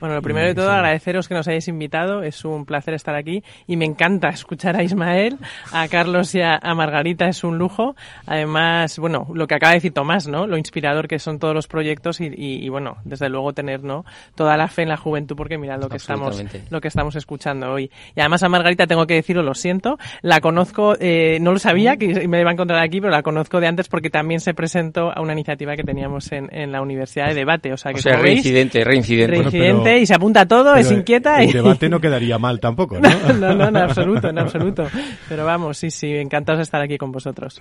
bueno, 0.00 0.14
lo 0.14 0.22
primero 0.22 0.46
de 0.46 0.54
todo, 0.54 0.70
agradeceros 0.70 1.26
que 1.26 1.34
nos 1.34 1.48
hayáis 1.48 1.66
invitado. 1.68 2.22
Es 2.22 2.44
un 2.44 2.64
placer 2.64 2.94
estar 2.94 3.14
aquí 3.14 3.42
y 3.66 3.76
me 3.76 3.84
encanta 3.84 4.28
escuchar 4.28 4.76
a 4.76 4.82
Ismael, 4.82 5.38
a 5.72 5.88
Carlos 5.88 6.34
y 6.34 6.40
a, 6.40 6.60
Margarita. 6.74 7.28
Es 7.28 7.42
un 7.42 7.58
lujo. 7.58 7.96
Además, 8.26 8.98
bueno, 8.98 9.28
lo 9.34 9.46
que 9.46 9.54
acaba 9.54 9.72
de 9.72 9.78
decir 9.78 9.92
Tomás, 9.92 10.28
¿no? 10.28 10.46
Lo 10.46 10.56
inspirador 10.56 11.08
que 11.08 11.18
son 11.18 11.38
todos 11.38 11.54
los 11.54 11.66
proyectos 11.66 12.20
y, 12.20 12.68
bueno, 12.68 12.98
desde 13.04 13.28
luego 13.28 13.52
tener, 13.52 13.82
¿no? 13.82 14.04
Toda 14.34 14.56
la 14.56 14.68
fe 14.68 14.82
en 14.82 14.90
la 14.90 14.96
juventud 14.96 15.36
porque 15.36 15.58
mira 15.58 15.76
lo 15.76 15.88
que 15.88 15.96
estamos, 15.96 16.42
lo 16.70 16.80
que 16.80 16.88
estamos 16.88 17.16
escuchando 17.16 17.72
hoy. 17.72 17.90
Y 18.14 18.20
además 18.20 18.42
a 18.42 18.48
Margarita 18.48 18.86
tengo 18.86 19.06
que 19.06 19.14
decirlo, 19.14 19.42
lo 19.42 19.54
siento. 19.54 19.98
La 20.22 20.40
conozco, 20.40 20.94
eh, 21.00 21.38
no 21.40 21.52
lo 21.52 21.58
sabía 21.58 21.96
que 21.96 22.28
me 22.28 22.40
iba 22.40 22.50
a 22.50 22.52
encontrar 22.52 22.80
aquí, 22.80 23.00
pero 23.00 23.10
la 23.10 23.22
conozco 23.22 23.60
de 23.60 23.66
antes 23.66 23.88
porque 23.88 24.10
también 24.10 24.40
se 24.40 24.54
presentó 24.54 25.10
a 25.10 25.20
una 25.20 25.32
iniciativa 25.32 25.74
que 25.74 25.82
teníamos 25.82 26.30
en, 26.32 26.48
la 26.72 26.82
Universidad 26.82 27.28
de 27.28 27.34
Debate. 27.34 27.72
O 27.72 27.76
sea, 27.76 27.92
que 27.92 28.00
reincidente, 28.16 28.84
reincidente 28.84 29.87
y 29.96 30.06
se 30.06 30.14
apunta 30.14 30.46
todo, 30.46 30.74
es 30.74 30.90
inquieta. 30.90 31.42
El 31.42 31.52
debate 31.52 31.88
no 31.88 32.00
quedaría 32.00 32.38
mal 32.38 32.60
tampoco, 32.60 32.98
¿no? 32.98 33.08
no, 33.34 33.54
no, 33.54 33.68
en 33.68 33.76
absoluto, 33.76 34.28
en 34.28 34.38
absoluto. 34.38 34.86
Pero 35.28 35.44
vamos, 35.44 35.78
sí, 35.78 35.90
sí, 35.90 36.14
encantados 36.16 36.58
de 36.58 36.64
estar 36.64 36.80
aquí 36.80 36.98
con 36.98 37.12
vosotros. 37.12 37.60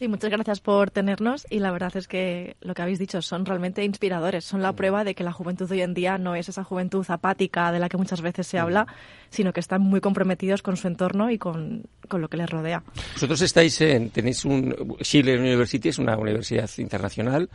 Sí, 0.00 0.08
muchas 0.08 0.30
gracias 0.30 0.60
por 0.60 0.90
tenernos 0.90 1.46
y 1.50 1.58
la 1.58 1.70
verdad 1.72 1.94
es 1.94 2.08
que 2.08 2.56
lo 2.62 2.72
que 2.72 2.80
habéis 2.80 2.98
dicho 2.98 3.20
son 3.20 3.44
realmente 3.44 3.84
inspiradores, 3.84 4.46
son 4.46 4.62
la 4.62 4.72
prueba 4.72 5.04
de 5.04 5.14
que 5.14 5.22
la 5.22 5.32
juventud 5.32 5.70
hoy 5.70 5.82
en 5.82 5.92
día 5.92 6.16
no 6.16 6.34
es 6.34 6.48
esa 6.48 6.64
juventud 6.64 7.04
apática 7.06 7.70
de 7.70 7.80
la 7.80 7.90
que 7.90 7.98
muchas 7.98 8.22
veces 8.22 8.46
se 8.46 8.58
habla, 8.58 8.86
sino 9.28 9.52
que 9.52 9.60
están 9.60 9.82
muy 9.82 10.00
comprometidos 10.00 10.62
con 10.62 10.78
su 10.78 10.88
entorno 10.88 11.30
y 11.30 11.36
con, 11.36 11.82
lo 12.10 12.28
que 12.28 12.38
les 12.38 12.48
rodea. 12.48 12.82
Vosotros 13.12 13.42
estáis 13.42 13.78
en, 13.82 14.08
tenéis 14.08 14.46
un, 14.46 14.96
Schiller 15.02 15.38
University 15.38 15.90
es 15.90 15.98
una 15.98 16.16
universidad 16.16 16.68
internacional 16.78 17.50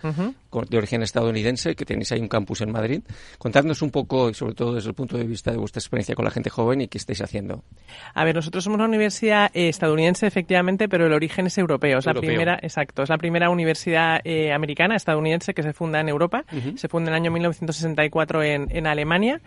de 0.70 0.78
origen 0.78 1.02
estadounidense 1.02 1.76
que 1.76 1.84
tenéis 1.84 2.12
ahí 2.12 2.22
un 2.22 2.28
campus 2.28 2.62
en 2.62 2.72
Madrid. 2.72 3.02
Contadnos 3.40 3.82
un 3.82 3.90
poco, 3.90 4.30
y 4.30 4.36
sobre 4.36 4.54
todo 4.54 4.76
desde 4.76 4.90
el 4.90 4.96
punto 4.96 5.18
de 5.18 5.26
vista 5.26 5.52
de 5.52 5.58
vuestra 5.58 5.80
experiencia 5.80 6.14
con 6.14 6.24
la 6.24 6.32
gente 6.32 6.52
joven 6.52 6.82
y 6.82 6.88
qué 6.88 7.00
estáis 7.00 7.22
haciendo. 7.22 7.64
A 8.14 8.24
ver, 8.24 8.36
nosotros 8.36 8.64
somos 8.64 8.78
una 8.78 8.86
universidad 8.86 9.50
eh, 9.54 9.68
estadounidense 9.68 10.28
efectivamente, 10.28 10.88
pero 10.88 11.08
el 11.08 11.12
origen 11.12 11.48
es 11.48 11.58
europeo. 11.58 11.98
Es 11.98 12.06
la 12.06 12.14
exacto, 12.62 13.04
es 13.04 13.10
la 13.10 13.18
primera 13.18 13.50
universidad 13.50 14.20
eh, 14.24 14.54
americana, 14.54 14.96
estadounidense, 14.96 15.54
que 15.54 15.64
se 15.64 15.74
funda 15.74 16.00
en 16.00 16.10
Europa. 16.10 16.46
Se 16.76 16.88
funda 16.88 17.10
en 17.10 17.16
el 17.16 17.22
año 17.22 17.32
1964 17.32 18.44
en, 18.44 18.68
en 18.70 18.88
Alemania. 18.88 19.42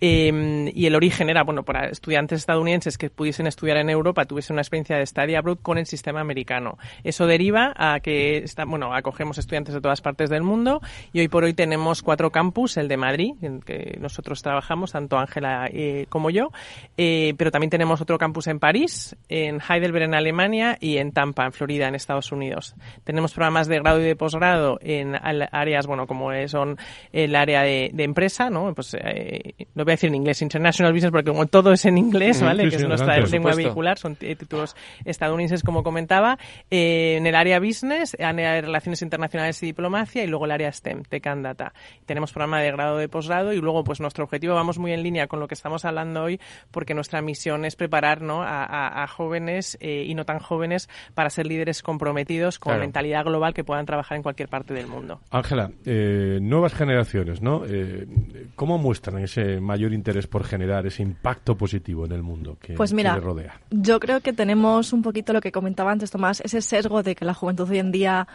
Em, 0.00 0.68
y 0.74 0.86
el 0.86 0.94
origen 0.94 1.30
era, 1.30 1.42
bueno, 1.42 1.62
para 1.62 1.88
estudiantes 1.88 2.40
estadounidenses 2.40 2.98
que 2.98 3.10
pudiesen 3.10 3.46
estudiar 3.46 3.76
en 3.78 3.90
Europa, 3.90 4.24
tuviesen 4.24 4.54
una 4.54 4.62
experiencia 4.62 4.96
de 4.96 5.06
study 5.06 5.34
abroad 5.34 5.58
con 5.62 5.78
el 5.78 5.86
sistema 5.86 6.20
americano. 6.20 6.78
Eso 7.02 7.26
deriva 7.26 7.72
a 7.76 8.00
que, 8.00 8.38
está, 8.38 8.64
bueno, 8.64 8.94
acogemos 8.94 9.38
estudiantes 9.38 9.74
de 9.74 9.80
todas 9.80 10.00
partes 10.00 10.30
del 10.30 10.42
mundo 10.42 10.80
y 11.12 11.20
hoy 11.20 11.28
por 11.28 11.44
hoy 11.44 11.54
tenemos 11.54 12.02
cuatro 12.02 12.30
campus, 12.30 12.76
el 12.76 12.88
de 12.88 12.96
Madrid, 12.96 13.32
en 13.42 13.60
que 13.60 13.96
nosotros 14.00 14.42
trabajamos, 14.42 14.92
tanto 14.92 15.18
Ángela 15.18 15.68
eh, 15.72 16.06
como 16.08 16.30
yo, 16.30 16.50
eh, 16.96 17.34
pero 17.36 17.50
también 17.50 17.70
tenemos 17.70 18.00
otro 18.00 18.18
campus 18.18 18.46
en 18.46 18.58
París, 18.58 19.16
en 19.28 19.60
Heidelberg 19.60 20.04
en 20.04 20.14
Alemania 20.14 20.76
y 20.80 20.98
en 20.98 21.12
Tampa, 21.12 21.44
en 21.44 21.52
Florida, 21.52 21.88
en 21.88 21.94
Estados 21.94 22.30
Unidos. 22.32 22.33
Unidos. 22.34 22.74
Tenemos 23.04 23.32
programas 23.32 23.68
de 23.68 23.78
grado 23.78 24.00
y 24.00 24.04
de 24.04 24.16
posgrado 24.16 24.78
en 24.82 25.14
áreas, 25.14 25.86
bueno, 25.86 26.06
como 26.06 26.30
son 26.48 26.76
el 27.12 27.34
área 27.34 27.62
de, 27.62 27.92
empresa, 27.96 28.50
¿no? 28.50 28.74
Pues 28.74 28.94
eh, 29.00 29.54
lo 29.74 29.84
voy 29.84 29.92
a 29.92 29.94
decir 29.94 30.08
en 30.08 30.16
inglés, 30.16 30.42
International 30.42 30.92
Business, 30.92 31.10
porque 31.10 31.30
como 31.30 31.46
todo 31.46 31.72
es 31.72 31.84
en 31.86 31.96
inglés, 31.96 32.42
¿vale? 32.42 32.68
que 32.68 32.76
es 32.76 32.86
nuestra 32.86 33.18
lengua 33.18 33.54
vehicular, 33.54 33.98
son 33.98 34.16
títulos 34.16 34.76
estadounidenses, 35.04 35.62
como 35.62 35.82
comentaba. 35.82 36.38
Eh, 36.70 37.16
en 37.16 37.26
el 37.26 37.34
área 37.34 37.60
business, 37.60 38.16
área 38.20 38.54
de 38.54 38.62
relaciones 38.62 39.00
internacionales 39.02 39.62
y 39.62 39.66
diplomacia, 39.66 40.24
y 40.24 40.26
luego 40.26 40.44
el 40.44 40.50
área 40.50 40.72
STEM, 40.72 41.04
Tech 41.04 41.26
and 41.26 41.44
Data. 41.44 41.72
Tenemos 42.06 42.32
programa 42.32 42.60
de 42.60 42.72
grado 42.72 42.98
de 42.98 43.08
posgrado 43.08 43.52
y 43.52 43.60
luego, 43.60 43.84
pues 43.84 44.00
nuestro 44.00 44.24
objetivo, 44.24 44.54
vamos 44.54 44.78
muy 44.78 44.92
en 44.92 45.02
línea 45.02 45.26
con 45.26 45.40
lo 45.40 45.48
que 45.48 45.54
estamos 45.54 45.84
hablando 45.84 46.24
hoy, 46.24 46.40
porque 46.70 46.94
nuestra 46.94 47.22
misión 47.22 47.64
es 47.64 47.76
preparar 47.76 48.20
¿no? 48.20 48.42
a, 48.42 49.06
jóvenes 49.08 49.76
eh, 49.80 50.04
y 50.06 50.14
no 50.14 50.24
tan 50.24 50.38
jóvenes 50.38 50.88
para 51.14 51.30
ser 51.30 51.46
líderes 51.46 51.82
comprometidos 51.82 52.23
con 52.58 52.78
mentalidad 52.78 53.24
global 53.24 53.54
que 53.54 53.64
puedan 53.64 53.86
trabajar 53.86 54.16
en 54.16 54.22
cualquier 54.22 54.48
parte 54.48 54.74
del 54.74 54.86
mundo. 54.86 55.20
Ángela, 55.30 55.70
eh, 55.84 56.38
nuevas 56.40 56.74
generaciones, 56.74 57.40
¿no? 57.40 57.62
Eh, 57.66 58.06
¿Cómo 58.54 58.78
muestran 58.78 59.18
ese 59.18 59.60
mayor 59.60 59.92
interés 59.92 60.26
por 60.26 60.44
generar 60.44 60.86
ese 60.86 61.02
impacto 61.02 61.56
positivo 61.56 62.04
en 62.06 62.12
el 62.12 62.22
mundo 62.22 62.56
que, 62.60 62.74
pues 62.74 62.92
mira, 62.92 63.14
les 63.14 63.24
rodea? 63.24 63.60
Yo 63.70 64.00
creo 64.00 64.20
que 64.20 64.32
tenemos 64.32 64.92
un 64.92 65.02
poquito 65.02 65.32
lo 65.32 65.40
que 65.40 65.52
comentaba 65.52 65.92
antes 65.92 66.10
Tomás, 66.10 66.40
ese 66.40 66.60
sesgo 66.60 67.02
de 67.02 67.14
que 67.14 67.24
la 67.24 67.34
juventud 67.34 67.68
hoy 67.68 67.78
en 67.78 67.92
día 67.92 68.28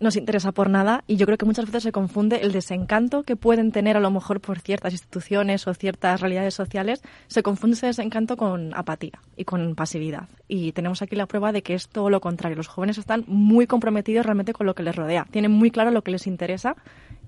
no 0.00 0.10
se 0.10 0.18
interesa 0.18 0.50
por 0.52 0.70
nada 0.70 1.04
y 1.06 1.16
yo 1.16 1.26
creo 1.26 1.38
que 1.38 1.44
muchas 1.44 1.66
veces 1.66 1.82
se 1.82 1.92
confunde 1.92 2.40
el 2.42 2.52
desencanto 2.52 3.22
que 3.22 3.36
pueden 3.36 3.70
tener 3.70 3.96
a 3.96 4.00
lo 4.00 4.10
mejor 4.10 4.40
por 4.40 4.58
ciertas 4.58 4.94
instituciones 4.94 5.66
o 5.66 5.74
ciertas 5.74 6.20
realidades 6.20 6.54
sociales, 6.54 7.02
se 7.28 7.42
confunde 7.42 7.76
ese 7.76 7.86
desencanto 7.86 8.36
con 8.36 8.74
apatía 8.74 9.20
y 9.36 9.44
con 9.44 9.74
pasividad. 9.74 10.28
Y 10.48 10.72
tenemos 10.72 11.02
aquí 11.02 11.16
la 11.16 11.26
prueba 11.26 11.52
de 11.52 11.62
que 11.62 11.74
es 11.74 11.88
todo 11.88 12.08
lo 12.08 12.20
contrario. 12.20 12.56
Los 12.56 12.68
jóvenes 12.68 12.96
están 12.96 13.24
muy 13.26 13.66
comprometidos 13.66 14.24
realmente 14.24 14.54
con 14.54 14.66
lo 14.66 14.74
que 14.74 14.82
les 14.82 14.96
rodea, 14.96 15.26
tienen 15.30 15.52
muy 15.52 15.70
claro 15.70 15.90
lo 15.90 16.02
que 16.02 16.10
les 16.10 16.26
interesa 16.26 16.76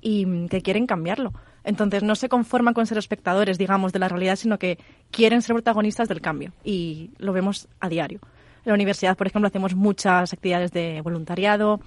y 0.00 0.48
que 0.48 0.62
quieren 0.62 0.86
cambiarlo. 0.86 1.32
Entonces 1.64 2.02
no 2.02 2.14
se 2.14 2.28
conforman 2.28 2.74
con 2.74 2.86
ser 2.86 2.98
espectadores, 2.98 3.58
digamos, 3.58 3.92
de 3.92 3.98
la 3.98 4.08
realidad, 4.08 4.36
sino 4.36 4.58
que 4.58 4.78
quieren 5.10 5.42
ser 5.42 5.54
protagonistas 5.54 6.08
del 6.08 6.20
cambio 6.20 6.52
y 6.64 7.10
lo 7.18 7.32
vemos 7.34 7.68
a 7.80 7.88
diario. 7.88 8.20
En 8.64 8.70
la 8.70 8.74
universidad, 8.74 9.16
por 9.16 9.26
ejemplo, 9.26 9.48
hacemos 9.48 9.74
muchas 9.74 10.32
actividades 10.32 10.72
de 10.72 11.00
voluntariado, 11.02 11.80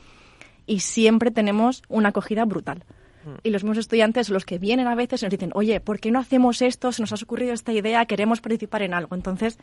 y 0.65 0.79
siempre 0.79 1.31
tenemos 1.31 1.83
una 1.87 2.09
acogida 2.09 2.45
brutal. 2.45 2.83
Mm. 3.25 3.35
Y 3.43 3.49
los 3.49 3.63
mismos 3.63 3.77
estudiantes, 3.77 4.29
los 4.29 4.45
que 4.45 4.59
vienen 4.59 4.87
a 4.87 4.95
veces, 4.95 5.23
nos 5.23 5.31
dicen, 5.31 5.51
oye, 5.53 5.79
¿por 5.79 5.99
qué 5.99 6.11
no 6.11 6.19
hacemos 6.19 6.61
esto? 6.61 6.91
Se 6.91 7.01
nos 7.01 7.11
ha 7.11 7.15
ocurrido 7.15 7.53
esta 7.53 7.73
idea, 7.73 8.05
queremos 8.05 8.41
participar 8.41 8.81
en 8.81 8.93
algo. 8.93 9.15
Entonces, 9.15 9.57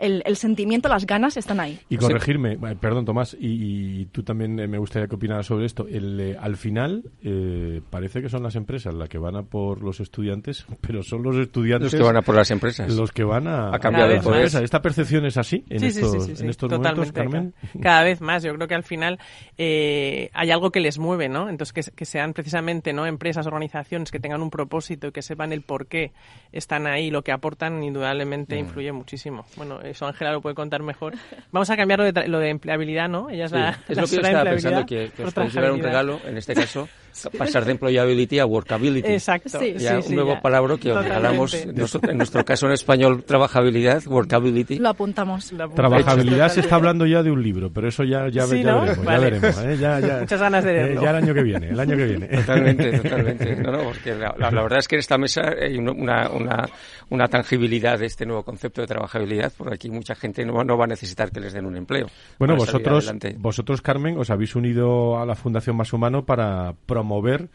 el, 0.00 0.36
sentimiento, 0.36 0.88
las 0.88 1.06
ganas 1.06 1.36
están 1.36 1.60
ahí. 1.60 1.78
Y 1.88 1.96
corregirme, 1.96 2.56
perdón 2.80 3.04
Tomás, 3.04 3.36
y, 3.38 4.06
tú 4.06 4.22
también 4.22 4.58
eh, 4.58 4.66
me 4.66 4.78
gustaría 4.78 5.08
que 5.08 5.16
opinaras 5.16 5.46
sobre 5.46 5.66
esto. 5.66 5.86
El, 5.88 6.18
eh, 6.20 6.36
al 6.38 6.56
final 6.56 7.04
eh, 7.22 7.80
parece 7.90 8.22
que 8.22 8.28
son 8.28 8.42
las 8.42 8.56
empresas 8.56 8.94
las 8.94 9.08
que 9.08 9.18
van 9.18 9.36
a 9.36 9.42
por 9.42 9.82
los 9.82 10.00
estudiantes, 10.00 10.66
pero 10.80 11.02
son 11.02 11.22
los 11.22 11.36
estudiantes 11.36 11.92
los 11.92 12.00
que 12.00 12.06
van 12.06 12.16
a 12.16 12.22
por 12.22 12.34
las 12.34 12.50
empresas. 12.50 12.92
Los 12.94 13.12
que 13.12 13.24
van 13.24 13.46
a, 13.48 13.78
cambiar 13.78 14.08
de 14.08 14.20
poder. 14.20 14.46
¿Esta 14.46 14.82
percepción 14.82 15.26
es 15.26 15.36
así 15.36 15.64
en 15.68 15.84
estos, 15.84 16.40
en 16.40 16.48
estos 16.48 16.70
momentos, 16.70 17.12
Carmen? 17.12 17.54
Cada, 17.80 18.02
vez 18.02 18.20
más. 18.20 18.42
Yo 18.42 18.54
creo 18.54 18.68
que 18.68 18.74
al 18.74 18.84
final 18.84 19.18
hay 19.58 20.50
algo 20.50 20.70
que 20.70 20.80
les 20.80 20.98
mueve, 20.98 21.28
¿no? 21.28 21.48
Entonces 21.48 21.72
que, 21.72 21.92
que, 21.94 22.04
sean 22.04 22.32
precisamente 22.32 22.92
no 22.92 23.06
empresas, 23.06 23.46
organizaciones 23.46 24.10
que 24.10 24.20
tengan 24.20 24.42
un 24.42 24.50
propósito 24.50 25.08
y 25.08 25.12
que 25.12 25.22
sepan 25.22 25.52
el 25.52 25.62
por 25.62 25.86
qué 25.86 26.12
están 26.52 26.86
ahí, 26.86 27.10
lo 27.10 27.22
que 27.22 27.32
aportan, 27.32 27.82
indudablemente 27.82 28.56
mm. 28.56 28.58
influye 28.58 28.92
muchísimo. 28.92 29.44
Bueno, 29.56 29.80
eso 29.90 30.06
Ángela 30.06 30.32
lo 30.32 30.40
puede 30.40 30.54
contar 30.54 30.82
mejor. 30.82 31.14
Vamos 31.52 31.70
a 31.70 31.76
cambiar 31.76 32.00
lo 32.00 32.12
de, 32.12 32.28
lo 32.28 32.38
de 32.38 32.50
empleabilidad, 32.50 33.08
¿no? 33.08 33.30
Ella 33.30 33.46
es, 33.46 33.52
la, 33.52 33.78
es 33.88 33.96
lo 33.96 34.06
que 34.06 34.16
yo 34.16 34.20
estaba 34.20 34.50
pensando, 34.50 34.86
que, 34.86 35.10
os 35.24 35.34
podéis 35.34 35.54
llevar 35.54 35.72
un 35.72 35.82
regalo, 35.82 36.20
en 36.24 36.36
este 36.36 36.54
caso, 36.54 36.88
pasar 37.36 37.64
de 37.64 37.72
employability 37.72 38.38
a 38.38 38.46
workability. 38.46 39.12
Exacto. 39.12 39.60
ya 39.76 39.98
un 39.98 40.14
nuevo 40.14 40.40
palabra 40.40 40.76
que 40.76 40.90
hablamos, 40.90 41.54
en 41.54 41.74
nuestro, 41.74 42.44
caso 42.44 42.66
en 42.66 42.72
español, 42.72 43.24
trabajabilidad, 43.24 44.06
workability. 44.06 44.78
Lo 44.78 44.90
apuntamos. 44.90 45.52
Trabajabilidad 45.74 46.48
se 46.50 46.60
está 46.60 46.76
hablando 46.76 47.06
ya 47.06 47.22
de 47.22 47.30
un 47.30 47.42
libro, 47.42 47.70
pero 47.72 47.88
eso 47.88 48.04
ya, 48.04 48.28
ya, 48.28 48.46
veremos. 48.46 48.96
Ya 49.04 49.18
veremos 49.18 49.58
¿eh? 49.58 49.76
ya, 49.78 50.00
ya, 50.00 50.18
Muchas 50.20 50.40
ganas 50.40 50.64
de 50.64 50.72
verlo. 50.72 51.00
Eh, 51.00 51.04
ya 51.04 51.10
el 51.10 51.16
año 51.16 51.34
que 51.34 51.42
viene, 51.42 51.68
el 51.68 51.80
año 51.80 51.96
que 51.96 52.04
viene. 52.04 52.26
Totalmente, 52.28 52.98
totalmente. 53.02 53.56
No, 53.56 53.72
no, 53.72 53.82
porque 53.84 54.14
la, 54.14 54.34
la, 54.38 54.62
verdad 54.62 54.78
es 54.78 54.88
que 54.88 54.96
en 54.96 55.00
esta 55.00 55.18
mesa 55.18 55.42
hay 55.60 55.76
una, 55.76 56.30
una, 56.30 56.68
una, 57.10 57.28
tangibilidad 57.28 57.98
de 57.98 58.06
este 58.06 58.26
nuevo 58.26 58.42
concepto 58.42 58.80
de 58.80 58.86
trabajabilidad, 58.86 59.52
porque 59.56 59.74
aquí 59.74 59.90
mucha 59.90 60.14
gente 60.14 60.44
no, 60.44 60.64
no 60.64 60.76
va 60.76 60.84
a 60.84 60.88
necesitar 60.88 61.30
que 61.30 61.40
les 61.40 61.52
den 61.52 61.66
un 61.66 61.76
empleo. 61.76 62.06
Bueno, 62.38 62.56
vosotros, 62.56 63.12
vosotros, 63.38 63.82
Carmen, 63.82 64.18
os 64.18 64.30
habéis 64.30 64.54
unido 64.56 65.18
a 65.18 65.26
la 65.26 65.34
Fundación 65.34 65.76
Más 65.76 65.92
Humano 65.92 66.24
para 66.24 66.72
promover 66.98 67.48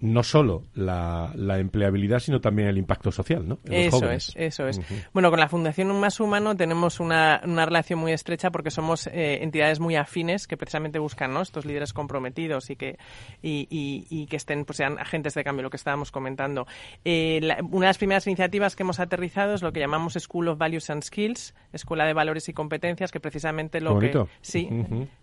no 0.00 0.22
solo 0.22 0.64
la, 0.74 1.32
empleabilidad, 1.58 2.20
sino 2.20 2.40
también 2.40 2.68
el 2.68 2.78
impacto 2.78 3.10
social, 3.10 3.48
¿no? 3.48 3.58
eso 3.64 4.10
es, 4.10 4.32
eso 4.36 4.68
es. 4.68 4.80
Bueno, 5.12 5.30
con 5.30 5.40
la 5.40 5.48
Fundación 5.48 5.88
Más 5.98 6.20
Humano 6.20 6.56
tenemos 6.56 7.00
una, 7.00 7.40
una 7.44 7.66
relación 7.66 7.98
muy 7.98 8.12
estrecha 8.12 8.50
porque 8.50 8.70
somos 8.70 9.08
eh, 9.08 9.42
entidades 9.42 9.80
muy 9.80 9.96
afines 9.96 10.46
que 10.46 10.56
precisamente 10.56 11.00
buscan 11.00 11.32
¿no? 11.32 11.42
estos 11.42 11.64
líderes 11.64 11.92
comprometidos 11.92 12.70
y 12.70 12.76
que, 12.76 12.98
y, 13.42 13.66
y, 14.08 14.26
que 14.26 14.36
estén, 14.36 14.64
pues 14.64 14.76
sean 14.76 14.98
agentes 14.98 15.34
de 15.34 15.42
cambio, 15.42 15.64
lo 15.64 15.70
que 15.70 15.76
estábamos 15.76 16.12
comentando. 16.12 16.66
Eh, 17.04 17.40
una 17.70 17.86
de 17.86 17.90
las 17.90 17.98
primeras 17.98 18.26
iniciativas 18.26 18.76
que 18.76 18.84
hemos 18.84 19.00
aterrizado 19.00 19.54
es 19.54 19.62
lo 19.62 19.72
que 19.72 19.80
llamamos 19.80 20.14
School 20.14 20.48
of 20.48 20.58
Values 20.58 20.90
and 20.90 21.02
Skills, 21.02 21.54
Escuela 21.72 22.04
de 22.04 22.12
Valores 22.12 22.48
y 22.48 22.52
Competencias, 22.52 23.10
que 23.10 23.20
precisamente 23.20 23.80
lo 23.80 23.98
que... 23.98 24.12
Sí, 24.42 24.68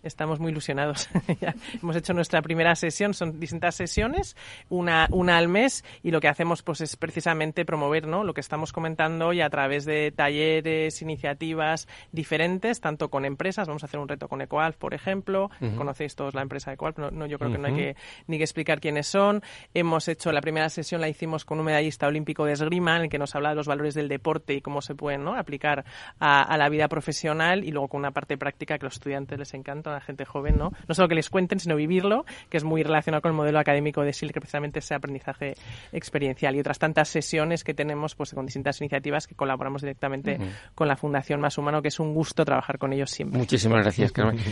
estamos 0.03 0.39
muy 0.39 0.51
ilusionados. 0.51 1.09
hemos 1.81 1.95
hecho 1.95 2.13
nuestra 2.13 2.41
primera 2.41 2.75
sesión, 2.75 3.13
son 3.13 3.39
distintas 3.39 3.75
sesiones 3.75 4.35
una, 4.69 5.07
una 5.11 5.37
al 5.37 5.47
mes 5.47 5.83
y 6.03 6.11
lo 6.11 6.21
que 6.21 6.27
hacemos 6.27 6.63
pues 6.63 6.81
es 6.81 6.95
precisamente 6.95 7.65
promover 7.65 8.07
¿no? 8.07 8.23
lo 8.23 8.33
que 8.33 8.41
estamos 8.41 8.73
comentando 8.73 9.27
hoy 9.27 9.41
a 9.41 9.49
través 9.49 9.85
de 9.85 10.11
talleres, 10.11 11.01
iniciativas 11.01 11.87
diferentes, 12.11 12.81
tanto 12.81 13.09
con 13.09 13.25
empresas, 13.25 13.67
vamos 13.67 13.83
a 13.83 13.87
hacer 13.87 13.99
un 13.99 14.07
reto 14.07 14.27
con 14.27 14.41
Ecoalf, 14.41 14.77
por 14.77 14.93
ejemplo, 14.93 15.49
conocéis 15.77 16.15
todos 16.15 16.33
la 16.33 16.41
empresa 16.41 16.73
Ecoalf, 16.73 16.97
no, 16.97 17.25
yo 17.25 17.39
creo 17.39 17.51
que 17.51 17.57
no 17.57 17.67
hay 17.67 17.75
que 17.75 17.95
ni 18.27 18.37
que 18.37 18.43
explicar 18.43 18.79
quiénes 18.79 19.07
son. 19.07 19.41
Hemos 19.73 20.07
hecho 20.07 20.31
la 20.31 20.41
primera 20.41 20.69
sesión, 20.69 21.01
la 21.01 21.09
hicimos 21.09 21.45
con 21.45 21.59
un 21.59 21.65
medallista 21.65 22.07
olímpico 22.07 22.45
de 22.45 22.53
esgrima, 22.53 22.95
en 22.97 23.03
el 23.03 23.09
que 23.09 23.17
nos 23.17 23.35
habla 23.35 23.49
de 23.49 23.55
los 23.55 23.67
valores 23.67 23.93
del 23.93 24.07
deporte 24.07 24.53
y 24.53 24.61
cómo 24.61 24.81
se 24.81 24.95
pueden 24.95 25.23
¿no? 25.23 25.35
aplicar 25.35 25.85
a, 26.19 26.57
la 26.57 26.69
vida 26.69 26.87
profesional 26.87 27.63
y 27.63 27.71
luego 27.71 27.89
con 27.89 27.99
una 27.99 28.11
parte 28.11 28.37
práctica 28.37 28.77
que 28.77 28.85
a 28.85 28.87
los 28.87 28.95
estudiantes 28.95 29.37
les 29.37 29.53
encanta, 29.53 29.91
a 29.91 29.93
la 29.93 30.01
gente 30.01 30.25
joven, 30.25 30.57
¿no? 30.57 30.71
No 30.87 30.95
solo 30.95 31.07
que 31.07 31.15
les 31.15 31.29
cuenten, 31.29 31.59
sino 31.59 31.75
vivirlo, 31.75 32.25
que 32.49 32.57
es 32.57 32.63
muy 32.63 32.83
relacionado 32.83 33.21
con 33.21 33.31
el 33.31 33.35
modelo 33.35 33.59
académico 33.59 34.01
de 34.01 34.13
SIL, 34.13 34.31
que 34.31 34.39
ese 34.79 34.95
aprendizaje 34.95 35.55
experiencial 35.91 36.55
y 36.55 36.59
otras 36.59 36.79
tantas 36.79 37.09
sesiones 37.09 37.63
que 37.63 37.73
tenemos 37.73 38.15
pues 38.15 38.33
con 38.33 38.45
distintas 38.45 38.79
iniciativas 38.81 39.27
que 39.27 39.35
colaboramos 39.35 39.81
directamente 39.81 40.39
con 40.73 40.87
la 40.87 40.95
Fundación 40.95 41.39
Más 41.41 41.57
Humano, 41.57 41.81
que 41.81 41.89
es 41.89 41.99
un 41.99 42.13
gusto 42.13 42.45
trabajar 42.45 42.77
con 42.77 42.93
ellos 42.93 43.11
siempre. 43.11 43.37
Muchísimas 43.37 43.81
gracias, 43.81 44.11
Carmen. 44.11 44.37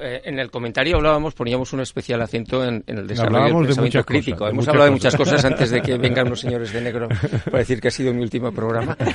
Eh, 0.00 0.22
en 0.24 0.38
el 0.38 0.50
comentario 0.50 0.96
hablábamos, 0.96 1.34
poníamos 1.34 1.72
un 1.72 1.80
especial 1.80 2.20
acento 2.20 2.64
en, 2.64 2.82
el 2.86 3.06
desarrollo 3.06 3.56
del 3.58 3.66
pensamiento 3.66 4.04
crítico. 4.04 4.46
Hemos 4.46 4.68
hablado 4.68 4.86
de 4.86 4.90
muchas 4.92 5.16
cosas 5.16 5.44
antes 5.44 5.70
de 5.70 5.80
que 5.80 5.96
vengan 5.98 6.28
los 6.28 6.40
señores 6.40 6.72
de 6.72 6.80
negro 6.80 7.08
para 7.44 7.58
decir 7.58 7.80
que 7.80 7.88
ha 7.88 7.90
sido 7.90 8.12
mi 8.12 8.22
último 8.22 8.52
programa. 8.52 8.96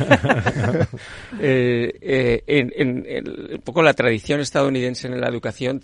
Eh, 1.39 1.97
eh, 2.01 2.43
en, 2.47 3.05
un 3.53 3.61
poco 3.61 3.81
la 3.81 3.93
tradición 3.93 4.39
estadounidense 4.39 5.07
en 5.07 5.19
la 5.19 5.27
educación 5.27 5.79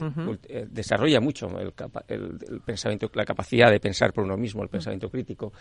desarrolla 0.69 1.19
mucho 1.19 1.47
el, 1.59 1.73
el, 2.07 2.61
pensamiento, 2.65 3.09
la 3.13 3.25
capacidad 3.25 3.71
de 3.71 3.79
pensar 3.79 4.06
por 4.13 4.23
uno 4.23 4.37
mismo, 4.37 4.63
el 4.63 4.69
pensamiento 4.69 5.09
crítico. 5.09 5.53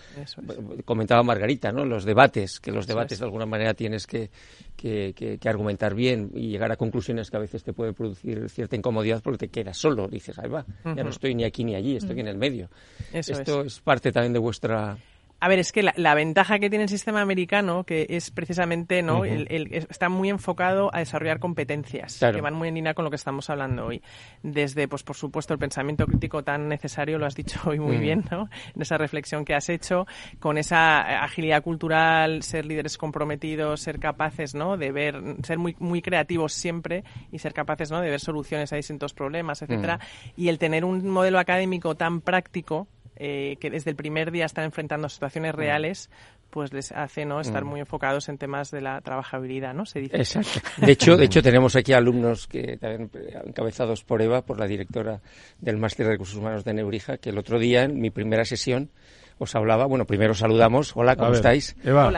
Comentaba 0.85 1.23
Margarita, 1.23 1.73
¿no? 1.73 1.85
Los 1.85 2.05
debates, 2.05 2.61
que 2.61 2.73
los 2.73 2.87
debates 2.87 3.19
de 3.19 3.25
alguna 3.25 3.47
manera 3.47 3.75
tienes 3.75 4.07
que, 4.07 4.31
que, 4.77 5.39
argumentar 5.47 5.95
bien 5.95 6.31
y 6.35 6.49
llegar 6.49 6.73
a 6.73 6.77
conclusiones 6.77 7.31
que 7.31 7.37
a 7.37 7.41
veces 7.41 7.63
te 7.63 7.73
puede 7.73 7.93
producir 7.93 8.49
cierta 8.49 8.77
incomodidad 8.77 9.23
porque 9.23 9.47
te 9.47 9.49
quedas 9.49 9.77
solo. 9.77 10.09
Dices, 10.09 10.39
ahí 10.39 10.49
va, 10.49 10.65
ya 10.85 11.03
no 11.03 11.11
estoy 11.11 11.35
ni 11.35 11.45
aquí 11.45 11.65
ni 11.65 11.75
allí, 11.75 11.97
estoy 11.97 12.21
en 12.21 12.29
el 12.29 12.37
medio. 12.37 12.69
Esto 13.13 13.63
es 13.63 13.81
parte 13.81 14.13
también 14.13 14.33
de 14.33 14.39
vuestra 14.39 14.97
a 15.39 15.49
ver, 15.49 15.59
es 15.59 15.71
que 15.71 15.83
la, 15.83 16.15
ventaja 16.15 16.59
que 16.59 16.71
tiene 16.71 16.85
el 16.85 16.89
sistema 16.89 17.21
americano, 17.21 17.85
que 17.85 18.07
es 18.09 18.31
precisamente, 18.31 19.03
¿no? 19.03 19.25
el, 19.25 19.69
está 19.73 20.09
muy 20.09 20.31
enfocado 20.31 20.89
a 20.95 21.01
desarrollar 21.01 21.41
competencias 21.41 22.19
que 22.19 22.41
van 22.41 22.55
muy 22.55 22.69
en 22.69 22.75
línea 22.75 22.95
con 22.95 23.05
lo 23.05 23.11
que 23.11 23.17
estamos 23.17 23.51
hablando 23.51 23.87
hoy. 23.87 24.03
Desde, 24.43 24.89
pues 24.89 25.03
por 25.03 25.15
supuesto, 25.15 25.53
el 25.53 25.59
pensamiento 25.59 26.07
crítico 26.07 26.43
tan 26.43 26.69
necesario, 26.69 27.19
lo 27.19 27.27
has 27.27 27.35
dicho 27.35 27.61
hoy 27.67 27.79
muy 27.79 27.99
bien, 27.99 28.25
¿no? 28.31 28.49
En 28.75 28.83
esa 28.83 28.97
reflexión 28.97 29.45
que 29.45 29.55
has 29.55 29.69
hecho, 29.69 30.07
con 30.41 30.57
esa 30.57 31.23
agilidad 31.23 31.63
cultural, 31.63 32.43
ser 32.43 32.65
líderes 32.65 32.97
comprometidos, 32.97 33.81
ser 33.81 33.99
capaces, 33.99 34.55
¿no? 34.55 34.79
De 34.79 34.91
ver, 34.91 35.21
ser 35.43 35.59
muy, 35.59 35.77
muy 35.79 36.01
creativos 36.01 36.55
siempre 36.55 37.05
y 37.31 37.41
ser 37.41 37.53
capaces, 37.53 37.91
¿no? 37.91 38.01
De 38.01 38.09
ver 38.09 38.21
soluciones 38.21 38.73
a 38.73 38.77
distintos 38.77 39.13
problemas, 39.13 39.61
etcétera. 39.61 40.01
Y 40.35 40.49
el 40.49 40.59
tener 40.59 40.85
un 40.85 41.07
modelo 41.09 41.39
académico 41.39 41.95
tan 41.95 42.23
práctico 42.23 42.89
eh, 43.17 43.57
que 43.61 43.71
desde 43.71 43.91
el 43.91 43.97
primer 43.97 44.31
día 44.31 44.45
están 44.45 44.65
enfrentando 44.65 45.09
situaciones 45.09 45.55
mm. 45.55 45.57
reales, 45.57 46.11
pues 46.51 46.73
les 46.73 46.93
hace 46.93 47.25
no 47.25 47.41
estar 47.41 47.65
mm. 47.65 47.69
muy 47.69 47.81
enfocados 47.81 48.29
en 48.29 48.39
temas 48.39 48.71
de 48.71 48.81
la 48.81 49.01
trabajabilidad, 49.01 49.75
¿no? 49.75 49.87
Se 49.87 50.01
dice. 50.01 50.17
Exacto. 50.17 50.61
De 50.85 50.93
hecho, 50.93 51.17
de 51.17 51.25
hecho 51.27 51.43
tenemos 51.43 51.77
aquí 51.77 51.93
alumnos 51.93 52.47
que 52.47 52.77
también 52.77 53.11
encabezados 53.45 54.05
por 54.05 54.23
Eva, 54.23 54.43
por 54.43 54.59
la 54.59 54.67
directora 54.67 55.21
del 55.61 55.77
máster 55.77 56.07
de 56.07 56.13
recursos 56.13 56.37
humanos 56.37 56.65
de 56.65 56.75
Neurija, 56.75 57.19
que 57.19 57.31
el 57.31 57.39
otro 57.39 57.59
día 57.59 57.85
en 57.85 58.01
mi 58.01 58.11
primera 58.11 58.45
sesión 58.45 58.91
os 59.39 59.55
hablaba. 59.55 59.87
Bueno, 59.87 60.07
primero 60.07 60.35
saludamos. 60.35 60.93
Hola, 60.95 61.17
¿cómo 61.17 61.33
estáis? 61.33 61.77
Eva, 61.85 62.11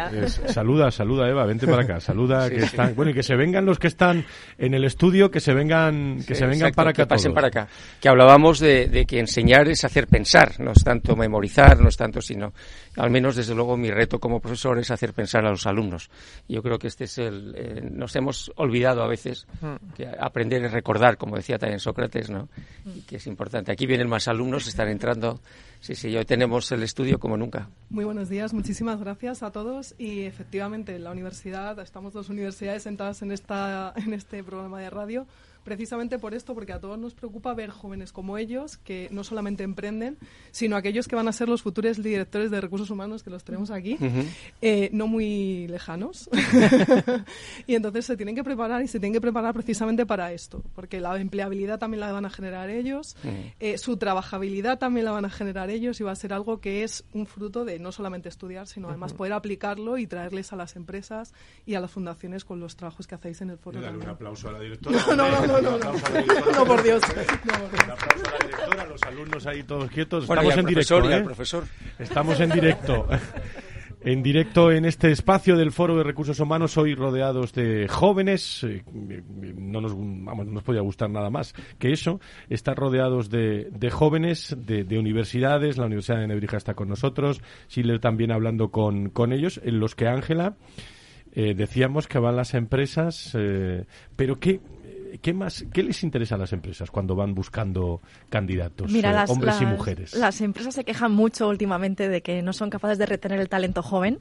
saluda, 0.47 0.91
saluda, 0.91 1.29
Eva, 1.29 1.45
vente 1.47 1.67
para 1.67 1.83
acá. 1.83 2.01
Saluda, 2.01 2.49
que 2.51 2.59
están, 2.59 2.95
bueno, 2.95 3.11
y 3.11 3.15
que 3.15 3.23
se 3.23 3.35
vengan 3.35 3.65
los 3.65 3.79
que 3.79 3.89
están 3.89 4.25
en 4.57 4.75
el 4.75 4.85
estudio, 4.85 5.31
que 5.31 5.41
se 5.41 5.53
vengan, 5.53 6.23
que 6.27 6.35
se 6.35 6.47
vengan 6.47 6.73
para 6.73 6.91
acá. 6.91 7.03
Que 7.03 7.09
pasen 7.09 7.35
para 7.35 7.49
acá. 7.49 7.69
Que 8.01 8.09
hablábamos 8.09 8.61
de, 8.61 9.05
que 9.07 9.19
enseñar 9.19 9.69
es 9.69 9.85
hacer 9.85 10.07
pensar, 10.07 10.61
no 10.61 10.73
es 10.73 10.85
tanto 10.85 11.17
memorizar, 11.17 11.81
no 11.81 11.89
es 11.89 11.97
tanto, 11.97 12.21
sino, 12.21 12.53
al 12.97 13.11
menos 13.11 13.35
desde 13.35 13.55
luego 13.55 13.77
mi 13.77 13.91
reto 13.91 14.19
como 14.21 14.41
profesor 14.41 14.79
es 14.79 14.91
hacer 14.91 15.13
pensar 15.13 15.45
a 15.45 15.51
los 15.51 15.67
alumnos. 15.67 16.11
Yo 16.49 16.63
creo 16.63 16.79
que 16.79 16.87
este 16.87 17.05
es 17.05 17.19
el, 17.19 17.55
eh, 17.57 17.81
nos 17.91 18.15
hemos 18.15 18.53
olvidado 18.57 19.03
a 19.03 19.09
veces 19.09 19.47
mm. 19.61 19.95
que 19.97 20.07
aprender 20.07 20.65
es 20.65 20.73
recordar, 20.73 21.17
como 21.17 21.37
decía 21.37 21.59
también 21.59 21.81
Sócrates, 21.81 22.31
¿no? 22.31 22.49
Y 22.87 23.03
que 23.03 23.17
es 23.17 23.27
importante. 23.27 23.73
Aquí 23.73 23.87
vienen 23.87 24.09
más 24.09 24.29
alumnos, 24.29 24.69
están 24.69 24.89
entrando 24.89 25.41
Sí, 25.81 25.95
sí, 25.95 26.15
hoy 26.17 26.25
tenemos 26.25 26.71
el 26.73 26.83
estudio 26.83 27.19
como 27.19 27.37
nunca. 27.37 27.71
Muy 27.89 28.05
buenos 28.05 28.29
días, 28.29 28.53
muchísimas 28.53 29.01
gracias 29.01 29.43
a 29.43 29.53
todos. 29.53 29.95
Y 29.97 30.23
efectivamente, 30.23 30.97
en 30.97 31.05
la 31.05 31.13
universidad, 31.13 31.79
estamos 31.79 32.13
dos 32.13 32.29
universidades 32.29 32.83
sentadas 32.83 33.23
en, 33.23 33.33
esta, 33.33 33.93
en 33.97 34.13
este 34.13 34.43
programa 34.43 34.81
de 34.81 34.91
radio 34.91 35.27
precisamente 35.69 36.19
por 36.19 36.33
esto, 36.33 36.55
porque 36.55 36.73
a 36.73 36.81
todos 36.81 36.99
nos 36.99 37.13
preocupa 37.13 37.53
ver 37.53 37.69
jóvenes 37.69 38.11
como 38.11 38.39
ellos 38.39 38.79
que 38.79 39.09
no 39.11 39.23
solamente 39.23 39.65
emprenden, 39.65 40.17
sino 40.51 40.77
aquellos 40.77 41.07
que 41.07 41.15
van 41.15 41.29
a 41.29 41.33
ser 41.33 41.47
los 41.47 41.61
futuros 41.61 42.03
directores 42.03 42.51
de 42.51 42.59
recursos 42.59 42.89
humanos, 42.89 43.23
que 43.23 43.29
los 43.29 43.45
tenemos 43.45 43.71
aquí, 43.71 43.99
eh, 44.63 44.89
no 44.95 45.09
muy 45.09 45.69
lejanos. 45.69 46.31
y 47.67 47.75
entonces 47.75 48.07
se 48.07 48.17
tienen 48.17 48.35
que 48.35 48.43
preparar 48.43 48.81
y 48.81 48.89
se 48.89 48.99
tienen 48.99 49.13
que 49.13 49.21
preparar 49.21 49.53
precisamente 49.53 50.07
para 50.07 50.33
esto, 50.33 50.65
porque 50.75 51.01
la 51.01 51.21
empleabilidad 51.21 51.79
también 51.79 52.01
la 52.01 52.13
van 52.13 52.25
a 52.25 52.31
generar 52.31 52.71
ellos, 52.71 53.15
eh, 53.61 53.77
su 53.77 53.99
trabajabilidad 53.99 54.79
también 54.79 55.05
la 55.05 55.13
van 55.13 55.27
a 55.27 55.31
generar 55.31 55.69
ellos 55.69 56.01
y 56.01 56.03
va 56.03 56.13
a 56.13 56.17
ser 56.17 56.33
algo 56.33 56.63
que 56.63 56.83
es 56.83 57.05
un 57.13 57.27
fruto 57.27 57.67
de 57.67 57.79
no 57.79 57.93
solamente 57.93 58.31
estudiar, 58.31 58.67
sino 58.67 58.89
además 58.89 59.13
poder 59.13 59.35
aplicarlo 59.35 59.99
y 59.99 60.07
traerles 60.07 60.51
a 60.55 60.57
las 60.57 60.77
empresas 60.77 61.35
y 61.67 61.75
a 61.75 61.81
las 61.81 61.91
fundaciones 61.91 62.47
con 62.47 62.59
los 62.59 62.75
trabajos 62.75 63.07
que 63.07 63.17
hacéis 63.17 63.43
en 63.43 63.51
el 63.51 63.59
foro. 63.59 63.81
un 63.81 64.09
aplauso 64.09 64.49
a 64.49 64.53
la 64.53 64.61
directora. 64.61 64.99
no, 65.15 65.31
no, 65.31 65.47
no, 65.47 65.58
no. 66.55 66.65
por 66.65 66.83
Dios. 66.83 67.03
Un 67.05 67.91
aplauso 67.91 68.27
a 68.27 68.33
la 68.33 68.47
directora, 68.47 68.87
los 68.87 69.03
alumnos 69.03 69.47
ahí 69.47 69.63
todos 69.63 69.91
quietos. 69.91 70.25
Estamos 70.25 70.57
en 70.57 70.67
directo. 70.67 71.11
¿eh? 71.11 71.23
profesor. 71.23 71.65
Estamos 71.99 72.41
en 72.41 72.51
directo. 72.51 73.07
En 74.01 74.23
directo 74.23 74.71
en 74.71 74.85
este 74.85 75.11
espacio 75.11 75.57
del 75.57 75.73
Foro 75.73 75.97
de 75.97 76.05
Recursos 76.05 76.39
Humanos, 76.39 76.79
hoy 76.79 76.95
rodeados 76.95 77.53
de 77.53 77.89
jóvenes, 77.89 78.63
eh, 78.63 78.85
no 79.57 79.81
nos, 79.81 79.93
vamos, 79.97 80.47
no 80.47 80.53
nos 80.53 80.63
podía 80.63 80.83
gustar 80.83 81.11
nada 81.11 81.31
más 81.31 81.53
que 81.81 81.91
eso, 81.91 82.21
estar 82.49 82.77
rodeados 82.77 83.29
de, 83.29 83.69
de 83.73 83.91
jóvenes, 83.91 84.57
de, 84.57 84.85
de, 84.85 84.99
universidades, 85.01 85.79
la 85.79 85.87
Universidad 85.87 86.21
de 86.21 86.29
Nebrija 86.29 86.57
está 86.57 86.75
con 86.75 86.89
nosotros, 86.89 87.43
Schiller 87.69 87.99
también 87.99 88.31
hablando 88.31 88.71
con, 88.71 89.11
con 89.11 89.33
ellos, 89.33 89.61
en 89.65 89.81
los 89.81 89.97
que 89.97 90.07
Ángela, 90.07 90.55
eh, 91.33 91.55
decíamos 91.55 92.07
que 92.07 92.19
van 92.19 92.37
las 92.37 92.55
empresas, 92.55 93.33
eh, 93.35 93.85
pero 94.15 94.39
¿qué, 94.39 94.61
¿qué 95.23 95.33
más, 95.33 95.65
qué 95.73 95.83
les 95.83 96.03
interesa 96.03 96.35
a 96.35 96.39
las 96.39 96.53
empresas 96.53 96.91
cuando 96.91 97.15
van 97.15 97.35
buscando 97.35 98.01
candidatos, 98.31 98.93
eh, 98.93 99.25
hombres 99.29 99.61
y 99.61 99.67
mujeres? 99.67 100.15
Las 100.15 100.41
empresas 100.41 100.75
se 100.75 100.85
quejan 100.85 101.13
mucho 101.13 101.49
últimamente 101.49 102.09
de 102.09 102.23
que 102.23 102.43
no 102.43 102.53
son 102.53 102.71
capaces 102.71 102.99
de 102.99 103.07
retener 103.07 103.41
el 103.41 103.49
talento 103.49 103.83
joven 103.83 104.19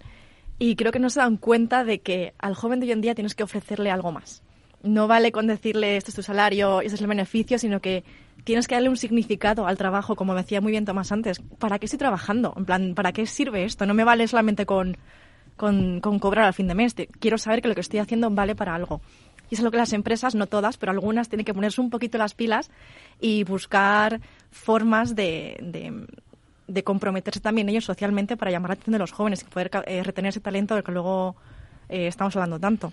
y 0.59 0.75
creo 0.75 0.91
que 0.91 0.99
no 0.99 1.09
se 1.09 1.19
dan 1.19 1.38
cuenta 1.38 1.83
de 1.83 1.99
que 1.99 2.33
al 2.39 2.55
joven 2.55 2.79
de 2.79 2.88
hoy 2.88 2.91
en 2.93 3.01
día 3.01 3.15
tienes 3.15 3.35
que 3.35 3.43
ofrecerle 3.43 3.91
algo 3.91 4.11
más. 4.11 4.43
No 4.83 5.07
vale 5.07 5.31
con 5.31 5.47
decirle 5.47 5.97
esto 5.97 6.11
es 6.11 6.15
tu 6.15 6.23
salario, 6.23 6.81
este 6.81 6.95
es 6.95 7.01
el 7.01 7.07
beneficio, 7.07 7.57
sino 7.59 7.79
que 7.79 8.03
tienes 8.43 8.67
que 8.67 8.75
darle 8.75 8.89
un 8.89 8.97
significado 8.97 9.67
al 9.67 9.77
trabajo, 9.77 10.15
como 10.15 10.35
decía 10.35 10.61
muy 10.61 10.71
bien 10.71 10.85
Tomás 10.85 11.11
antes. 11.11 11.41
¿Para 11.59 11.79
qué 11.79 11.85
estoy 11.85 11.99
trabajando? 11.99 12.53
En 12.55 12.65
plan, 12.65 12.93
¿para 12.95 13.11
qué 13.11 13.25
sirve 13.25 13.65
esto? 13.65 13.85
No 13.85 13.93
me 13.93 14.03
vale 14.03 14.27
solamente 14.27 14.65
con, 14.65 14.97
con, 15.55 15.99
con 15.99 16.19
cobrar 16.19 16.45
al 16.45 16.53
fin 16.53 16.67
de 16.67 16.75
mes. 16.75 16.95
Quiero 17.19 17.38
saber 17.38 17.61
que 17.61 17.67
lo 17.67 17.75
que 17.75 17.81
estoy 17.81 17.99
haciendo 17.99 18.29
vale 18.29 18.55
para 18.55 18.75
algo. 18.75 19.01
Y 19.49 19.55
es 19.55 19.61
lo 19.61 19.71
que 19.71 19.77
las 19.77 19.93
empresas, 19.93 20.35
no 20.35 20.47
todas, 20.47 20.77
pero 20.77 20.91
algunas 20.91 21.29
tienen 21.29 21.45
que 21.45 21.53
ponerse 21.53 21.81
un 21.81 21.89
poquito 21.89 22.17
las 22.17 22.33
pilas 22.33 22.69
y 23.19 23.43
buscar 23.43 24.19
formas 24.51 25.15
de, 25.15 26.07
de, 26.67 26.83
comprometerse 26.83 27.39
también 27.39 27.69
ellos 27.69 27.85
socialmente 27.85 28.37
para 28.37 28.51
llamar 28.51 28.69
la 28.69 28.73
atención 28.73 28.93
de 28.93 28.99
los 28.99 29.11
jóvenes 29.11 29.41
y 29.41 29.45
poder 29.45 29.71
eh, 29.85 30.03
retener 30.03 30.29
ese 30.29 30.39
talento 30.39 30.75
del 30.75 30.83
que 30.83 30.91
luego 30.91 31.35
eh, 31.89 32.07
estamos 32.07 32.35
hablando 32.35 32.59
tanto. 32.59 32.91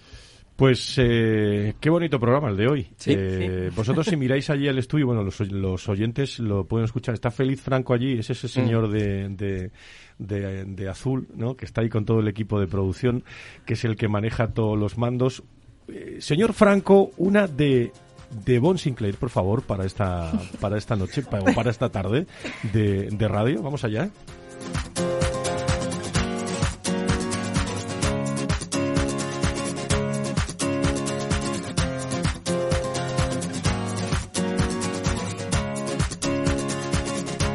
Pues 0.56 0.94
eh, 0.98 1.74
qué 1.80 1.90
bonito 1.90 2.20
programa 2.20 2.48
el 2.48 2.56
de 2.56 2.68
hoy. 2.68 3.70
Vosotros 3.74 4.06
si 4.06 4.16
miráis 4.16 4.50
allí 4.50 4.68
al 4.68 4.78
estudio, 4.78 5.06
bueno, 5.06 5.24
los, 5.24 5.40
los, 5.50 5.88
oyentes 5.88 6.38
lo 6.38 6.64
pueden 6.64 6.84
escuchar. 6.84 7.14
Está 7.14 7.32
Feliz 7.32 7.60
Franco 7.60 7.92
allí, 7.92 8.18
es 8.18 8.30
ese 8.30 8.46
señor 8.46 8.88
mm. 8.88 8.92
de, 8.92 9.70
de, 10.18 10.64
de, 10.64 10.88
azul, 10.88 11.26
¿no? 11.34 11.56
Que 11.56 11.64
está 11.64 11.80
ahí 11.80 11.88
con 11.88 12.04
todo 12.04 12.20
el 12.20 12.28
equipo 12.28 12.60
de 12.60 12.68
producción, 12.68 13.24
que 13.66 13.74
es 13.74 13.84
el 13.84 13.96
que 13.96 14.06
maneja 14.06 14.52
todos 14.52 14.78
los 14.78 14.96
mandos. 14.96 15.42
Eh, 15.88 16.18
señor 16.20 16.52
Franco, 16.52 17.10
una 17.16 17.46
de 17.46 17.92
de 18.44 18.58
Bon 18.58 18.78
Sinclair, 18.78 19.16
por 19.16 19.30
favor, 19.30 19.62
para 19.62 19.84
esta 19.84 20.32
para 20.60 20.76
esta 20.76 20.96
noche 20.96 21.22
o 21.22 21.54
para 21.54 21.70
esta 21.70 21.88
tarde 21.90 22.26
de, 22.72 23.08
de 23.10 23.28
radio. 23.28 23.62
Vamos 23.62 23.84
allá. 23.84 24.10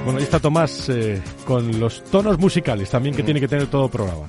Bueno, 0.09 0.17
ahí 0.17 0.23
está 0.23 0.39
Tomás 0.39 0.89
eh, 0.89 1.21
con 1.45 1.79
los 1.79 2.03
tonos 2.05 2.39
musicales 2.39 2.89
también 2.89 3.15
que 3.15 3.21
tiene 3.21 3.39
que 3.39 3.47
tener 3.47 3.67
todo 3.67 3.89
programa. 3.89 4.27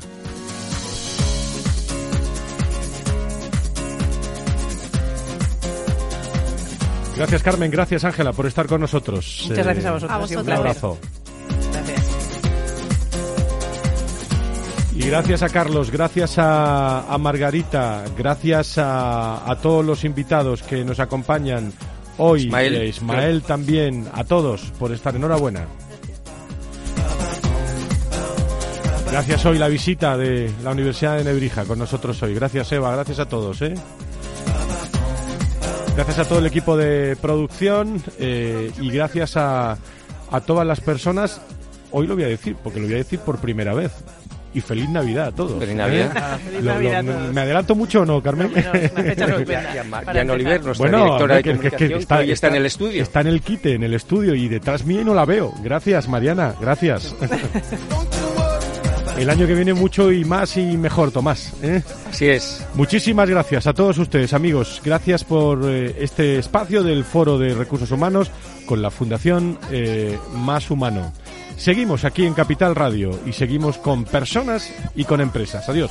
Gracias 7.21 7.43
Carmen, 7.43 7.71
gracias 7.71 8.03
Ángela 8.03 8.33
por 8.33 8.47
estar 8.47 8.67
con 8.67 8.81
nosotros. 8.81 9.45
Muchas 9.47 9.67
gracias 9.67 9.85
a 9.85 9.93
vosotros. 9.93 10.31
Un 10.43 10.53
abrazo. 10.53 10.99
Y 14.95 15.03
gracias 15.03 15.43
a 15.43 15.51
Carlos, 15.51 15.91
gracias 15.91 16.37
a, 16.39 17.15
Margarita, 17.21 18.05
gracias 18.17 18.79
a, 18.79 19.55
todos 19.61 19.85
los 19.85 20.05
invitados 20.05 20.63
que 20.63 20.83
nos 20.83 20.99
acompañan 20.99 21.75
hoy, 22.17 22.45
Ismael, 22.45 22.75
eh, 22.77 22.87
Ismael 22.87 23.43
también, 23.43 24.09
a 24.15 24.25
todos 24.25 24.73
por 24.79 24.91
estar. 24.91 25.15
Enhorabuena. 25.15 25.67
Gracias 29.11 29.45
hoy 29.45 29.59
la 29.59 29.69
visita 29.69 30.17
de 30.17 30.51
la 30.65 30.71
Universidad 30.71 31.19
de 31.19 31.25
Nebrija 31.25 31.67
con 31.67 31.79
nosotros 31.79 32.23
hoy. 32.23 32.33
Gracias 32.33 32.73
Eva, 32.73 32.93
gracias 32.93 33.19
a 33.19 33.29
todos. 33.29 33.61
¿eh? 33.61 33.75
Gracias 36.01 36.19
a 36.27 36.29
todo 36.31 36.39
el 36.39 36.47
equipo 36.47 36.79
de 36.79 37.15
producción 37.21 38.03
eh, 38.19 38.73
y 38.81 38.91
gracias 38.91 39.37
a, 39.37 39.77
a 40.31 40.41
todas 40.41 40.67
las 40.67 40.81
personas. 40.81 41.43
Hoy 41.91 42.07
lo 42.07 42.15
voy 42.15 42.25
a 42.25 42.29
decir, 42.29 42.57
porque 42.65 42.81
lo 42.81 42.87
voy 42.87 42.95
a 42.95 42.99
decir 42.99 43.19
por 43.19 43.37
primera 43.37 43.75
vez 43.75 43.93
y 44.55 44.63
feliz 44.63 44.89
Navidad 44.89 45.27
a 45.27 45.33
todos. 45.33 45.59
Feliz 45.59 45.77
Navidad. 45.77 46.11
Ah, 46.17 46.39
feliz 46.43 46.63
Navidad 46.63 47.05
¿Me 47.05 47.43
adelanto 47.43 47.75
mucho 47.75 48.01
o 48.01 48.07
no, 48.07 48.23
Carmen? 48.23 48.51
No, 50.11 50.25
no, 50.25 50.33
Oliver, 50.33 50.65
nuestra 50.65 50.89
bueno, 50.89 51.05
directora 51.05 51.37
de 51.37 51.43
comunicación, 51.43 51.91
que, 51.91 51.97
está, 51.99 52.23
está, 52.23 52.49
en 52.49 52.55
el 52.55 52.67
estudio. 52.67 53.03
Está 53.03 53.21
en 53.21 53.27
el 53.27 53.43
quite, 53.43 53.75
en 53.75 53.83
el 53.83 53.93
estudio, 53.93 54.35
y 54.35 54.49
detrás 54.49 54.87
mío 54.87 55.05
no 55.05 55.13
la 55.13 55.27
veo. 55.27 55.53
Gracias, 55.63 56.09
Mariana, 56.09 56.55
gracias. 56.59 57.15
el 59.19 59.31
año 59.31 59.47
que 59.47 59.55
viene 59.55 59.75
mucho 59.75 60.13
y 60.13 60.25
más 60.25 60.57
y 60.57 60.77
mejor, 60.77 61.11
Tomás. 61.11 61.53
¿eh? 61.63 61.83
Así 62.09 62.29
es. 62.29 62.67
Muchísimas 62.75 63.29
gracias 63.29 63.67
a 63.67 63.75
todos 63.75 63.99
ustedes, 63.99 64.33
amigos. 64.33 64.81
Gracias 64.85 65.25
por 65.25 65.69
eh, 65.69 65.97
este 65.99 66.39
espacio 66.39 66.83
del 66.83 67.05
Foro 67.05 67.39
de 67.39 67.55
Recursos 67.55 67.91
Humanos 67.91 68.31
con 68.67 68.83
la 68.83 68.91
Fundación 68.91 69.59
eh, 69.71 70.19
Más 70.35 70.71
Humano. 70.71 71.13
Seguimos 71.57 72.05
aquí 72.05 72.25
en 72.25 72.35
Capital 72.35 72.75
Radio 72.75 73.19
y 73.27 73.33
seguimos 73.33 73.79
con 73.79 74.05
personas 74.05 74.73
y 74.95 75.05
con 75.05 75.21
empresas. 75.21 75.69
Adiós. 75.69 75.91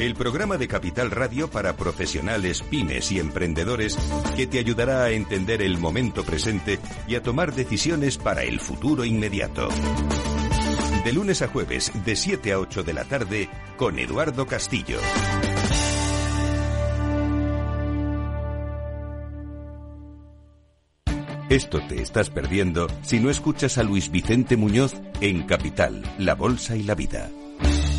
el 0.00 0.14
programa 0.14 0.56
de 0.58 0.68
Capital 0.68 1.10
Radio 1.10 1.50
para 1.50 1.76
profesionales, 1.76 2.62
pymes 2.62 3.10
y 3.10 3.18
emprendedores 3.18 3.98
que 4.36 4.46
te 4.46 4.58
ayudará 4.60 5.02
a 5.04 5.10
entender 5.10 5.60
el 5.60 5.78
momento 5.78 6.22
presente 6.22 6.78
y 7.08 7.16
a 7.16 7.22
tomar 7.22 7.52
decisiones 7.52 8.16
para 8.16 8.44
el 8.44 8.60
futuro 8.60 9.04
inmediato. 9.04 9.68
De 11.04 11.12
lunes 11.12 11.42
a 11.42 11.48
jueves, 11.48 11.90
de 12.04 12.14
7 12.14 12.52
a 12.52 12.60
8 12.60 12.84
de 12.84 12.92
la 12.92 13.04
tarde, 13.04 13.48
con 13.76 13.98
Eduardo 13.98 14.46
Castillo. 14.46 14.98
Esto 21.48 21.80
te 21.88 22.02
estás 22.02 22.30
perdiendo 22.30 22.88
si 23.02 23.18
no 23.18 23.30
escuchas 23.30 23.78
a 23.78 23.82
Luis 23.82 24.10
Vicente 24.10 24.56
Muñoz 24.56 24.94
en 25.20 25.44
Capital, 25.44 26.02
La 26.18 26.34
Bolsa 26.34 26.76
y 26.76 26.82
la 26.82 26.94
Vida. 26.94 27.30